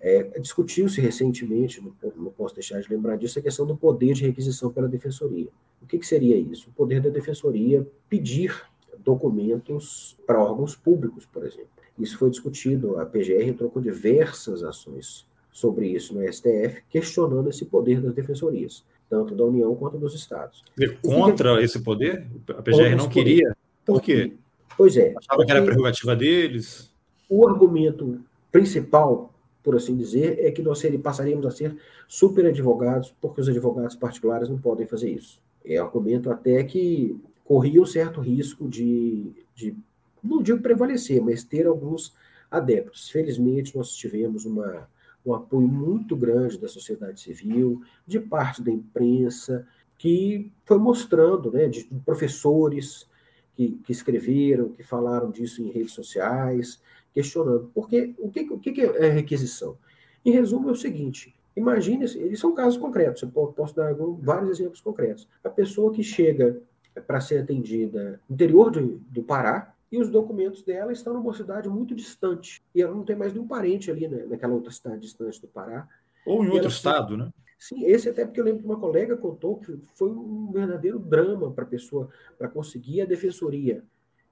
É, 0.00 0.38
Discutiu-se 0.38 1.00
recentemente, 1.00 1.82
não, 2.16 2.30
posso 2.30 2.54
deixar 2.54 2.80
de 2.80 2.88
lembrar 2.88 3.16
disso, 3.16 3.38
a 3.38 3.42
questão 3.42 3.66
do 3.66 3.76
poder 3.76 4.14
de 4.14 4.24
requisição 4.24 4.72
pela 4.72 4.88
defensoria. 4.88 5.48
O 5.82 5.86
que, 5.86 5.98
que 5.98 6.06
seria 6.06 6.36
isso? 6.36 6.70
O 6.70 6.72
poder 6.72 7.00
da 7.00 7.10
defensoria 7.10 7.86
pedir 8.08 8.64
documentos 8.98 10.16
para 10.26 10.42
órgãos 10.42 10.74
públicos, 10.74 11.26
por 11.26 11.44
exemplo. 11.44 11.68
Isso 11.98 12.16
foi 12.16 12.30
discutido, 12.30 12.98
a 12.98 13.04
PGR 13.04 13.48
entrou 13.48 13.70
com 13.70 13.80
diversas 13.80 14.62
ações 14.62 15.26
sobre 15.52 15.88
isso 15.88 16.14
no 16.14 16.26
STF, 16.32 16.82
questionando 16.88 17.48
esse 17.48 17.64
poder 17.64 18.00
das 18.00 18.14
defensorias, 18.14 18.84
tanto 19.08 19.34
da 19.34 19.44
União 19.44 19.74
quanto 19.74 19.98
dos 19.98 20.14
estados. 20.14 20.62
contra 21.02 21.56
que... 21.56 21.64
esse 21.64 21.80
poder? 21.80 22.26
A 22.48 22.62
PGR 22.62 22.96
não 22.96 23.08
queria? 23.08 23.56
Por 23.84 24.00
quê? 24.00 24.32
Pois 24.76 24.96
é. 24.96 25.14
Achava 25.16 25.44
que 25.44 25.50
era 25.50 25.62
prerrogativa 25.62 26.14
deles? 26.14 26.90
O 27.28 27.46
argumento 27.46 28.20
principal, 28.50 29.32
por 29.62 29.76
assim 29.76 29.96
dizer, 29.96 30.38
é 30.40 30.50
que 30.50 30.62
nós 30.62 30.82
passaríamos 31.02 31.46
a 31.46 31.50
ser 31.50 31.76
super 32.08 32.46
advogados, 32.46 33.14
porque 33.20 33.40
os 33.40 33.48
advogados 33.48 33.94
particulares 33.96 34.48
não 34.48 34.58
podem 34.58 34.86
fazer 34.86 35.10
isso. 35.10 35.40
É 35.64 35.76
argumento 35.76 36.30
até 36.30 36.64
que 36.64 37.20
corria 37.44 37.82
um 37.82 37.86
certo 37.86 38.20
risco 38.20 38.68
de, 38.68 39.32
de 39.54 39.76
não 40.22 40.42
digo 40.42 40.60
prevalecer, 40.60 41.20
mas 41.20 41.44
ter 41.44 41.66
alguns 41.66 42.14
adeptos. 42.50 43.10
Felizmente, 43.10 43.76
nós 43.76 43.92
tivemos 43.94 44.44
uma 44.44 44.88
um 45.24 45.34
apoio 45.34 45.68
muito 45.68 46.16
grande 46.16 46.58
da 46.58 46.68
sociedade 46.68 47.20
civil, 47.20 47.82
de 48.06 48.18
parte 48.18 48.62
da 48.62 48.70
imprensa, 48.70 49.66
que 49.98 50.50
foi 50.64 50.78
mostrando, 50.78 51.52
né, 51.52 51.68
de 51.68 51.84
professores 52.04 53.06
que, 53.54 53.78
que 53.84 53.92
escreveram, 53.92 54.70
que 54.70 54.82
falaram 54.82 55.30
disso 55.30 55.62
em 55.62 55.70
redes 55.70 55.92
sociais, 55.92 56.80
questionando. 57.12 57.70
Porque 57.74 58.14
o 58.18 58.30
que, 58.30 58.40
o 58.50 58.58
que 58.58 58.80
é 58.80 59.10
requisição? 59.10 59.76
Em 60.24 60.30
resumo, 60.30 60.68
é 60.68 60.72
o 60.72 60.76
seguinte: 60.76 61.34
imagine, 61.54 62.04
eles 62.16 62.40
são 62.40 62.54
casos 62.54 62.78
concretos, 62.78 63.22
eu 63.22 63.28
posso 63.28 63.76
dar 63.76 63.94
vários 64.20 64.58
exemplos 64.58 64.80
concretos. 64.80 65.28
A 65.44 65.50
pessoa 65.50 65.92
que 65.92 66.02
chega 66.02 66.60
para 67.06 67.20
ser 67.20 67.42
atendida 67.42 68.20
no 68.28 68.34
interior 68.34 68.70
de, 68.70 68.80
do 68.80 69.22
Pará, 69.22 69.74
e 69.90 70.00
os 70.00 70.10
documentos 70.10 70.62
dela 70.62 70.92
estão 70.92 71.14
numa 71.14 71.34
cidade 71.34 71.68
muito 71.68 71.94
distante. 71.94 72.62
E 72.74 72.80
ela 72.80 72.94
não 72.94 73.04
tem 73.04 73.16
mais 73.16 73.32
nenhum 73.32 73.46
parente 73.46 73.90
ali 73.90 74.06
né, 74.06 74.24
naquela 74.26 74.54
outra 74.54 74.70
cidade 74.70 75.00
distante 75.00 75.40
do 75.40 75.48
Pará. 75.48 75.88
Ou 76.24 76.44
em 76.44 76.50
outro 76.50 76.68
estado, 76.68 77.16
né? 77.16 77.30
Sim, 77.58 77.84
esse 77.84 78.08
até 78.08 78.24
porque 78.24 78.40
eu 78.40 78.44
lembro 78.44 78.60
que 78.60 78.66
uma 78.66 78.78
colega 78.78 79.16
contou 79.16 79.56
que 79.58 79.76
foi 79.94 80.10
um 80.10 80.50
verdadeiro 80.50 80.98
drama 80.98 81.50
para 81.50 81.64
a 81.64 81.66
pessoa, 81.66 82.08
para 82.38 82.48
conseguir 82.48 83.02
a 83.02 83.04
defensoria. 83.04 83.84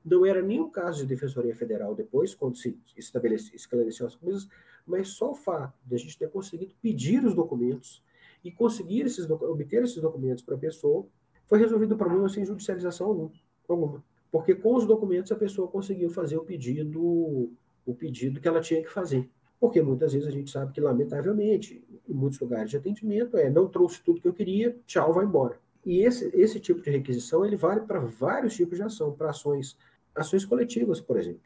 Não 0.03 0.25
era 0.25 0.41
nenhum 0.41 0.71
caso 0.71 1.01
de 1.01 1.07
defensoria 1.07 1.55
federal 1.55 1.95
depois, 1.95 2.35
quando 2.35 2.57
se 2.57 2.79
estabeleceu, 2.97 3.55
esclareceu 3.55 4.07
as 4.07 4.15
coisas, 4.15 4.49
mas 4.87 5.09
só 5.09 5.33
o 5.33 5.35
fato 5.35 5.75
de 5.85 5.95
a 5.95 5.99
gente 5.99 6.17
ter 6.17 6.31
conseguido 6.31 6.73
pedir 6.81 7.23
os 7.25 7.35
documentos 7.35 8.03
e 8.43 8.51
conseguir 8.51 9.03
esses, 9.03 9.29
obter 9.29 9.83
esses 9.83 10.01
documentos 10.01 10.43
para 10.43 10.55
a 10.55 10.59
pessoa, 10.59 11.05
foi 11.47 11.59
resolvido 11.59 11.97
o 11.97 11.99
problema 11.99 12.29
sem 12.29 12.47
judicialização 12.47 13.31
alguma 13.69 14.03
porque 14.31 14.55
com 14.55 14.75
os 14.75 14.87
documentos 14.87 15.33
a 15.33 15.37
pessoa 15.37 15.69
conseguiu 15.69 16.11
fazer 16.11 16.37
o 16.37 16.45
pedido, 16.45 17.51
o 17.87 17.95
pedido 17.95 18.41
que 18.41 18.49
ela 18.49 18.61
tinha 18.61 18.83
que 18.83 18.91
fazer. 18.91 19.29
Porque 19.61 19.83
muitas 19.83 20.13
vezes 20.13 20.29
a 20.29 20.31
gente 20.31 20.51
sabe 20.51 20.73
que, 20.73 20.81
lamentavelmente, 20.81 21.85
em 22.09 22.15
muitos 22.15 22.39
lugares 22.39 22.71
de 22.71 22.77
atendimento, 22.77 23.37
é 23.37 23.51
não 23.51 23.67
trouxe 23.69 24.03
tudo 24.03 24.21
que 24.21 24.29
eu 24.29 24.33
queria, 24.33 24.77
tchau, 24.87 25.13
vai 25.13 25.25
embora. 25.25 25.59
E 25.85 26.01
esse, 26.01 26.31
esse 26.35 26.61
tipo 26.61 26.81
de 26.81 26.91
requisição 26.91 27.45
ele 27.45 27.57
vale 27.57 27.81
para 27.81 27.99
vários 27.99 28.55
tipos 28.55 28.77
de 28.77 28.85
ação, 28.85 29.13
para 29.13 29.31
ações, 29.31 29.77
ações 30.15 30.45
coletivas, 30.45 31.01
por 31.01 31.19
exemplo. 31.19 31.41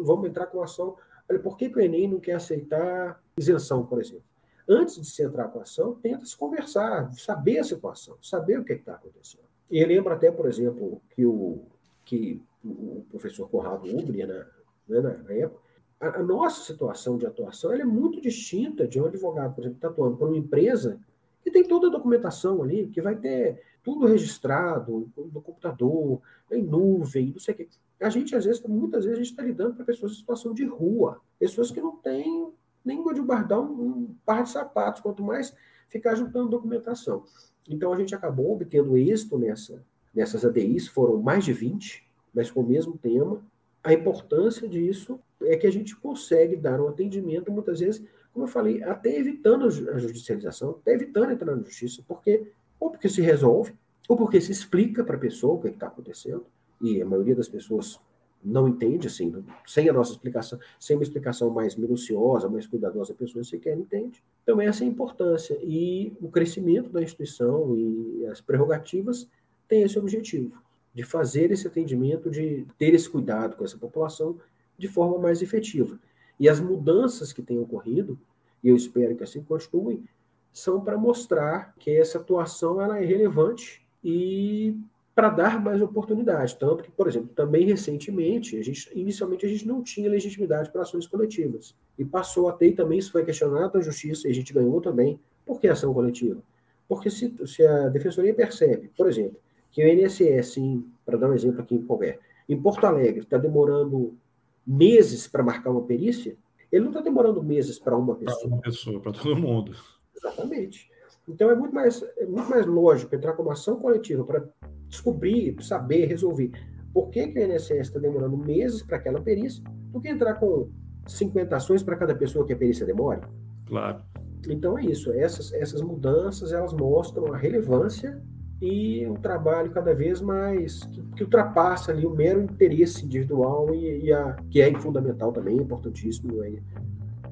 Vamos 0.00 0.28
entrar 0.28 0.46
com 0.46 0.62
ação. 0.62 0.96
Olha, 1.28 1.38
por 1.38 1.56
que, 1.56 1.68
que 1.68 1.78
o 1.78 1.80
Enem 1.80 2.08
não 2.08 2.20
quer 2.20 2.34
aceitar 2.34 3.20
isenção, 3.36 3.84
por 3.84 4.00
exemplo? 4.00 4.24
Antes 4.66 5.00
de 5.00 5.06
se 5.06 5.22
entrar 5.22 5.48
com 5.48 5.60
ação, 5.60 5.94
tenta 5.96 6.24
se 6.24 6.36
conversar, 6.36 7.12
saber 7.12 7.58
a 7.58 7.64
situação, 7.64 8.16
saber 8.22 8.58
o 8.58 8.64
que 8.64 8.72
está 8.72 8.94
acontecendo. 8.94 9.44
E 9.70 9.84
lembra 9.84 10.14
até, 10.14 10.30
por 10.30 10.46
exemplo, 10.46 11.02
que 11.10 11.26
o, 11.26 11.66
que 12.04 12.42
o 12.64 13.04
professor 13.10 13.48
Conrado 13.48 13.84
Ubri, 13.84 14.26
né, 14.26 14.46
né, 14.88 15.00
na 15.00 15.32
época, 15.32 15.60
a, 16.00 16.18
a, 16.18 16.22
nossa 16.22 16.64
situação 16.64 17.16
de 17.16 17.26
atuação 17.26 17.72
é 17.72 17.84
muito 17.84 18.20
distinta 18.20 18.86
de 18.86 19.00
um 19.00 19.06
advogado, 19.06 19.54
por 19.54 19.62
exemplo, 19.62 19.78
que 19.78 19.86
está 19.86 19.88
atuando 19.88 20.16
por 20.16 20.28
uma 20.28 20.36
empresa 20.36 21.00
que 21.42 21.50
tem 21.50 21.62
toda 21.62 21.88
a 21.88 21.90
documentação 21.90 22.62
ali, 22.62 22.88
que 22.88 23.02
vai 23.02 23.16
ter 23.16 23.62
tudo 23.82 24.06
registrado 24.06 25.10
no 25.14 25.42
computador, 25.42 26.20
em 26.50 26.62
nuvem, 26.62 27.32
não 27.32 27.38
sei 27.38 27.54
o 27.54 27.56
quê. 27.58 27.68
A 28.00 28.08
gente, 28.08 28.34
às 28.34 28.44
vezes, 28.46 28.62
muitas 28.62 29.04
vezes, 29.04 29.18
a 29.18 29.22
gente 29.22 29.30
está 29.30 29.42
lidando 29.42 29.74
para 29.74 29.84
pessoas 29.84 30.12
em 30.12 30.16
situação 30.16 30.54
de 30.54 30.64
rua, 30.64 31.20
pessoas 31.38 31.70
que 31.70 31.80
não 31.80 31.96
têm 31.96 32.50
nem 32.84 33.02
de 33.12 33.20
guardar 33.20 33.60
um, 33.60 33.86
um 33.86 34.14
par 34.24 34.42
de 34.42 34.50
sapatos, 34.50 35.00
quanto 35.00 35.22
mais 35.22 35.54
ficar 35.88 36.14
juntando 36.14 36.48
documentação. 36.48 37.24
Então, 37.68 37.92
a 37.92 37.96
gente 37.96 38.14
acabou 38.14 38.52
obtendo 38.52 38.96
êxito 38.96 39.38
nessa, 39.38 39.82
nessas 40.14 40.44
ADIs, 40.44 40.86
foram 40.88 41.20
mais 41.20 41.44
de 41.44 41.52
20, 41.52 42.04
mas 42.32 42.50
com 42.50 42.60
o 42.60 42.66
mesmo 42.66 42.96
tema. 42.96 43.42
A 43.82 43.92
importância 43.92 44.68
disso 44.68 45.18
é 45.42 45.56
que 45.56 45.66
a 45.66 45.72
gente 45.72 45.94
consegue 45.96 46.56
dar 46.56 46.80
um 46.80 46.88
atendimento, 46.88 47.52
muitas 47.52 47.80
vezes, 47.80 48.04
como 48.32 48.46
eu 48.46 48.48
falei, 48.48 48.82
até 48.82 49.18
evitando 49.18 49.66
a 49.66 49.98
judicialização, 49.98 50.70
até 50.70 50.92
evitando 50.92 51.32
entrar 51.32 51.54
na 51.54 51.62
justiça, 51.62 52.02
porque 52.06 52.50
ou 52.80 52.90
porque 52.90 53.08
se 53.08 53.22
resolve, 53.22 53.74
ou 54.08 54.16
porque 54.16 54.40
se 54.40 54.52
explica 54.52 55.04
para 55.04 55.16
a 55.16 55.20
pessoa 55.20 55.54
o 55.54 55.60
que 55.60 55.68
é 55.68 55.70
está 55.70 55.86
acontecendo, 55.86 56.44
e 56.80 57.00
a 57.00 57.06
maioria 57.06 57.34
das 57.34 57.48
pessoas 57.48 57.98
não 58.44 58.68
entende, 58.68 59.06
assim, 59.06 59.32
sem 59.66 59.88
a 59.88 59.92
nossa 59.92 60.12
explicação, 60.12 60.58
sem 60.78 60.96
uma 60.96 61.02
explicação 61.02 61.48
mais 61.48 61.76
minuciosa, 61.76 62.48
mais 62.48 62.66
cuidadosa, 62.66 63.14
a 63.14 63.16
pessoa 63.16 63.42
sequer 63.42 63.76
entende. 63.78 64.22
Então, 64.42 64.60
essa 64.60 64.84
é 64.84 64.86
a 64.86 64.90
importância. 64.90 65.58
E 65.62 66.12
o 66.20 66.28
crescimento 66.28 66.90
da 66.90 67.02
instituição 67.02 67.74
e 67.74 68.26
as 68.26 68.42
prerrogativas 68.42 69.26
tem 69.74 69.82
esse 69.82 69.98
objetivo, 69.98 70.56
de 70.94 71.02
fazer 71.02 71.50
esse 71.50 71.66
atendimento, 71.66 72.30
de 72.30 72.64
ter 72.78 72.94
esse 72.94 73.10
cuidado 73.10 73.56
com 73.56 73.64
essa 73.64 73.76
população 73.76 74.38
de 74.78 74.86
forma 74.86 75.18
mais 75.18 75.42
efetiva. 75.42 75.98
E 76.38 76.48
as 76.48 76.60
mudanças 76.60 77.32
que 77.32 77.42
têm 77.42 77.58
ocorrido, 77.58 78.16
e 78.62 78.68
eu 78.68 78.76
espero 78.76 79.16
que 79.16 79.24
assim 79.24 79.42
continuem, 79.42 80.04
são 80.52 80.80
para 80.80 80.96
mostrar 80.96 81.74
que 81.76 81.90
essa 81.90 82.18
atuação 82.18 82.80
ela 82.80 83.00
é 83.00 83.04
relevante 83.04 83.84
e 84.02 84.78
para 85.12 85.28
dar 85.28 85.60
mais 85.60 85.82
oportunidade. 85.82 86.56
Tanto 86.56 86.84
que, 86.84 86.90
por 86.92 87.08
exemplo, 87.08 87.30
também 87.34 87.66
recentemente, 87.66 88.56
a 88.56 88.62
gente, 88.62 88.88
inicialmente 88.94 89.44
a 89.44 89.48
gente 89.48 89.66
não 89.66 89.82
tinha 89.82 90.08
legitimidade 90.08 90.70
para 90.70 90.82
ações 90.82 91.08
coletivas. 91.08 91.74
E 91.98 92.04
passou 92.04 92.48
a 92.48 92.52
ter, 92.52 92.68
e 92.68 92.74
também 92.74 93.00
isso 93.00 93.10
foi 93.10 93.24
questionado 93.24 93.76
na 93.76 93.84
justiça, 93.84 94.28
e 94.28 94.30
a 94.30 94.34
gente 94.34 94.52
ganhou 94.52 94.80
também. 94.80 95.18
Por 95.44 95.60
que 95.60 95.66
ação 95.66 95.92
coletiva? 95.92 96.40
Porque 96.88 97.10
se, 97.10 97.34
se 97.46 97.66
a 97.66 97.88
defensoria 97.88 98.34
percebe, 98.34 98.90
por 98.96 99.08
exemplo, 99.08 99.38
que 99.74 99.84
o 99.84 99.88
INSS, 99.88 100.56
para 101.04 101.18
dar 101.18 101.28
um 101.28 101.34
exemplo 101.34 101.60
aqui 101.60 101.74
em 101.74 101.82
qualquer, 101.82 102.20
em 102.48 102.56
Porto 102.56 102.86
Alegre, 102.86 103.22
está 103.22 103.36
demorando 103.36 104.16
meses 104.64 105.26
para 105.26 105.42
marcar 105.42 105.72
uma 105.72 105.82
perícia, 105.82 106.36
ele 106.70 106.82
não 106.82 106.92
está 106.92 107.00
demorando 107.00 107.42
meses 107.42 107.76
para 107.76 107.96
uma 107.96 108.14
pessoa. 108.14 108.38
Para 108.38 108.54
uma 108.54 108.62
pessoa, 108.62 109.00
para 109.00 109.12
todo 109.12 109.34
mundo. 109.34 109.74
Exatamente. 110.14 110.88
Então 111.28 111.50
é 111.50 111.56
muito 111.56 111.74
mais, 111.74 112.04
é 112.16 112.24
muito 112.24 112.48
mais 112.48 112.64
lógico 112.66 113.16
entrar 113.16 113.32
com 113.32 113.42
uma 113.42 113.54
ação 113.54 113.80
coletiva 113.80 114.22
para 114.22 114.48
descobrir, 114.86 115.56
saber, 115.60 116.06
resolver 116.06 116.52
por 116.92 117.10
que, 117.10 117.26
que 117.26 117.38
o 117.40 117.42
INSS 117.42 117.72
está 117.72 117.98
demorando 117.98 118.36
meses 118.36 118.80
para 118.80 118.98
aquela 118.98 119.20
perícia, 119.20 119.64
do 119.90 120.00
que 120.00 120.08
entrar 120.08 120.34
com 120.34 120.70
50 121.08 121.56
ações 121.56 121.82
para 121.82 121.96
cada 121.96 122.14
pessoa 122.14 122.46
que 122.46 122.52
a 122.52 122.56
perícia 122.56 122.86
demore. 122.86 123.22
Claro. 123.66 124.04
Então 124.48 124.78
é 124.78 124.84
isso. 124.84 125.12
Essas, 125.12 125.52
essas 125.52 125.82
mudanças 125.82 126.52
elas 126.52 126.72
mostram 126.72 127.34
a 127.34 127.36
relevância 127.36 128.22
e 128.60 129.06
um 129.06 129.14
trabalho 129.14 129.70
cada 129.70 129.94
vez 129.94 130.20
mais 130.20 130.84
que, 130.84 131.02
que 131.16 131.24
ultrapassa 131.24 131.92
ali 131.92 132.06
o 132.06 132.10
mero 132.10 132.42
interesse 132.42 133.04
individual 133.04 133.74
e, 133.74 134.06
e, 134.06 134.12
a, 134.12 134.36
que 134.50 134.60
é 134.60 134.72
fundamental 134.80 135.32
também, 135.32 135.56
importantíssimo, 135.56 136.42
é, 136.42 136.52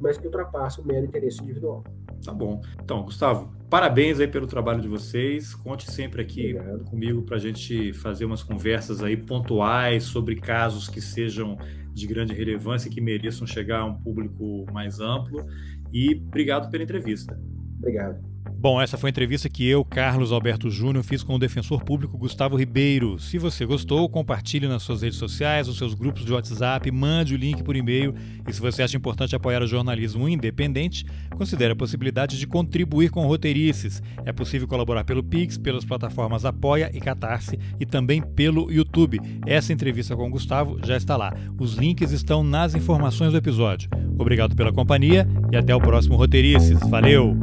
mas 0.00 0.18
que 0.18 0.26
ultrapassa 0.26 0.80
o 0.80 0.86
mero 0.86 1.06
interesse 1.06 1.42
individual. 1.42 1.84
Tá 2.24 2.32
bom. 2.32 2.60
Então, 2.82 3.02
Gustavo, 3.02 3.52
parabéns 3.68 4.20
aí 4.20 4.28
pelo 4.28 4.46
trabalho 4.46 4.80
de 4.80 4.88
vocês. 4.88 5.54
Conte 5.54 5.90
sempre 5.90 6.22
aqui 6.22 6.54
Obrigado. 6.54 6.84
comigo 6.84 7.22
para 7.22 7.36
a 7.36 7.40
gente 7.40 7.92
fazer 7.94 8.24
umas 8.24 8.42
conversas 8.42 9.02
aí 9.02 9.16
pontuais 9.16 10.04
sobre 10.04 10.36
casos 10.36 10.88
que 10.88 11.00
sejam 11.00 11.56
de 11.92 12.06
grande 12.06 12.32
relevância 12.32 12.88
e 12.88 12.92
que 12.92 13.00
mereçam 13.00 13.46
chegar 13.46 13.80
a 13.80 13.84
um 13.84 13.94
público 13.94 14.64
mais 14.72 15.00
amplo. 15.00 15.44
E 15.92 16.22
obrigado 16.26 16.70
pela 16.70 16.82
entrevista. 16.82 17.38
Obrigado. 17.78 18.31
Bom, 18.62 18.80
essa 18.80 18.96
foi 18.96 19.08
a 19.08 19.10
entrevista 19.10 19.48
que 19.48 19.66
eu, 19.66 19.84
Carlos 19.84 20.30
Alberto 20.30 20.70
Júnior, 20.70 21.02
fiz 21.02 21.24
com 21.24 21.34
o 21.34 21.38
defensor 21.38 21.82
público 21.82 22.16
Gustavo 22.16 22.56
Ribeiro. 22.56 23.18
Se 23.18 23.36
você 23.36 23.66
gostou, 23.66 24.08
compartilhe 24.08 24.68
nas 24.68 24.84
suas 24.84 25.02
redes 25.02 25.18
sociais, 25.18 25.66
nos 25.66 25.78
seus 25.78 25.94
grupos 25.94 26.24
de 26.24 26.32
WhatsApp, 26.32 26.88
mande 26.92 27.34
o 27.34 27.36
link 27.36 27.60
por 27.64 27.74
e-mail. 27.74 28.14
E 28.46 28.52
se 28.52 28.60
você 28.60 28.84
acha 28.84 28.96
importante 28.96 29.34
apoiar 29.34 29.64
o 29.64 29.66
jornalismo 29.66 30.28
independente, 30.28 31.04
considere 31.36 31.72
a 31.72 31.76
possibilidade 31.76 32.38
de 32.38 32.46
contribuir 32.46 33.10
com 33.10 33.26
roteirices. 33.26 34.00
É 34.24 34.30
possível 34.30 34.68
colaborar 34.68 35.02
pelo 35.02 35.24
Pix, 35.24 35.58
pelas 35.58 35.84
plataformas 35.84 36.44
Apoia 36.44 36.88
e 36.94 37.00
Catarse 37.00 37.58
e 37.80 37.84
também 37.84 38.22
pelo 38.22 38.70
YouTube. 38.70 39.20
Essa 39.44 39.72
entrevista 39.72 40.14
com 40.14 40.28
o 40.28 40.30
Gustavo 40.30 40.78
já 40.84 40.96
está 40.96 41.16
lá. 41.16 41.34
Os 41.58 41.74
links 41.74 42.12
estão 42.12 42.44
nas 42.44 42.76
informações 42.76 43.32
do 43.32 43.38
episódio. 43.38 43.90
Obrigado 44.16 44.54
pela 44.54 44.72
companhia 44.72 45.26
e 45.50 45.56
até 45.56 45.74
o 45.74 45.80
próximo 45.80 46.14
Roteirices. 46.14 46.78
Valeu! 46.88 47.36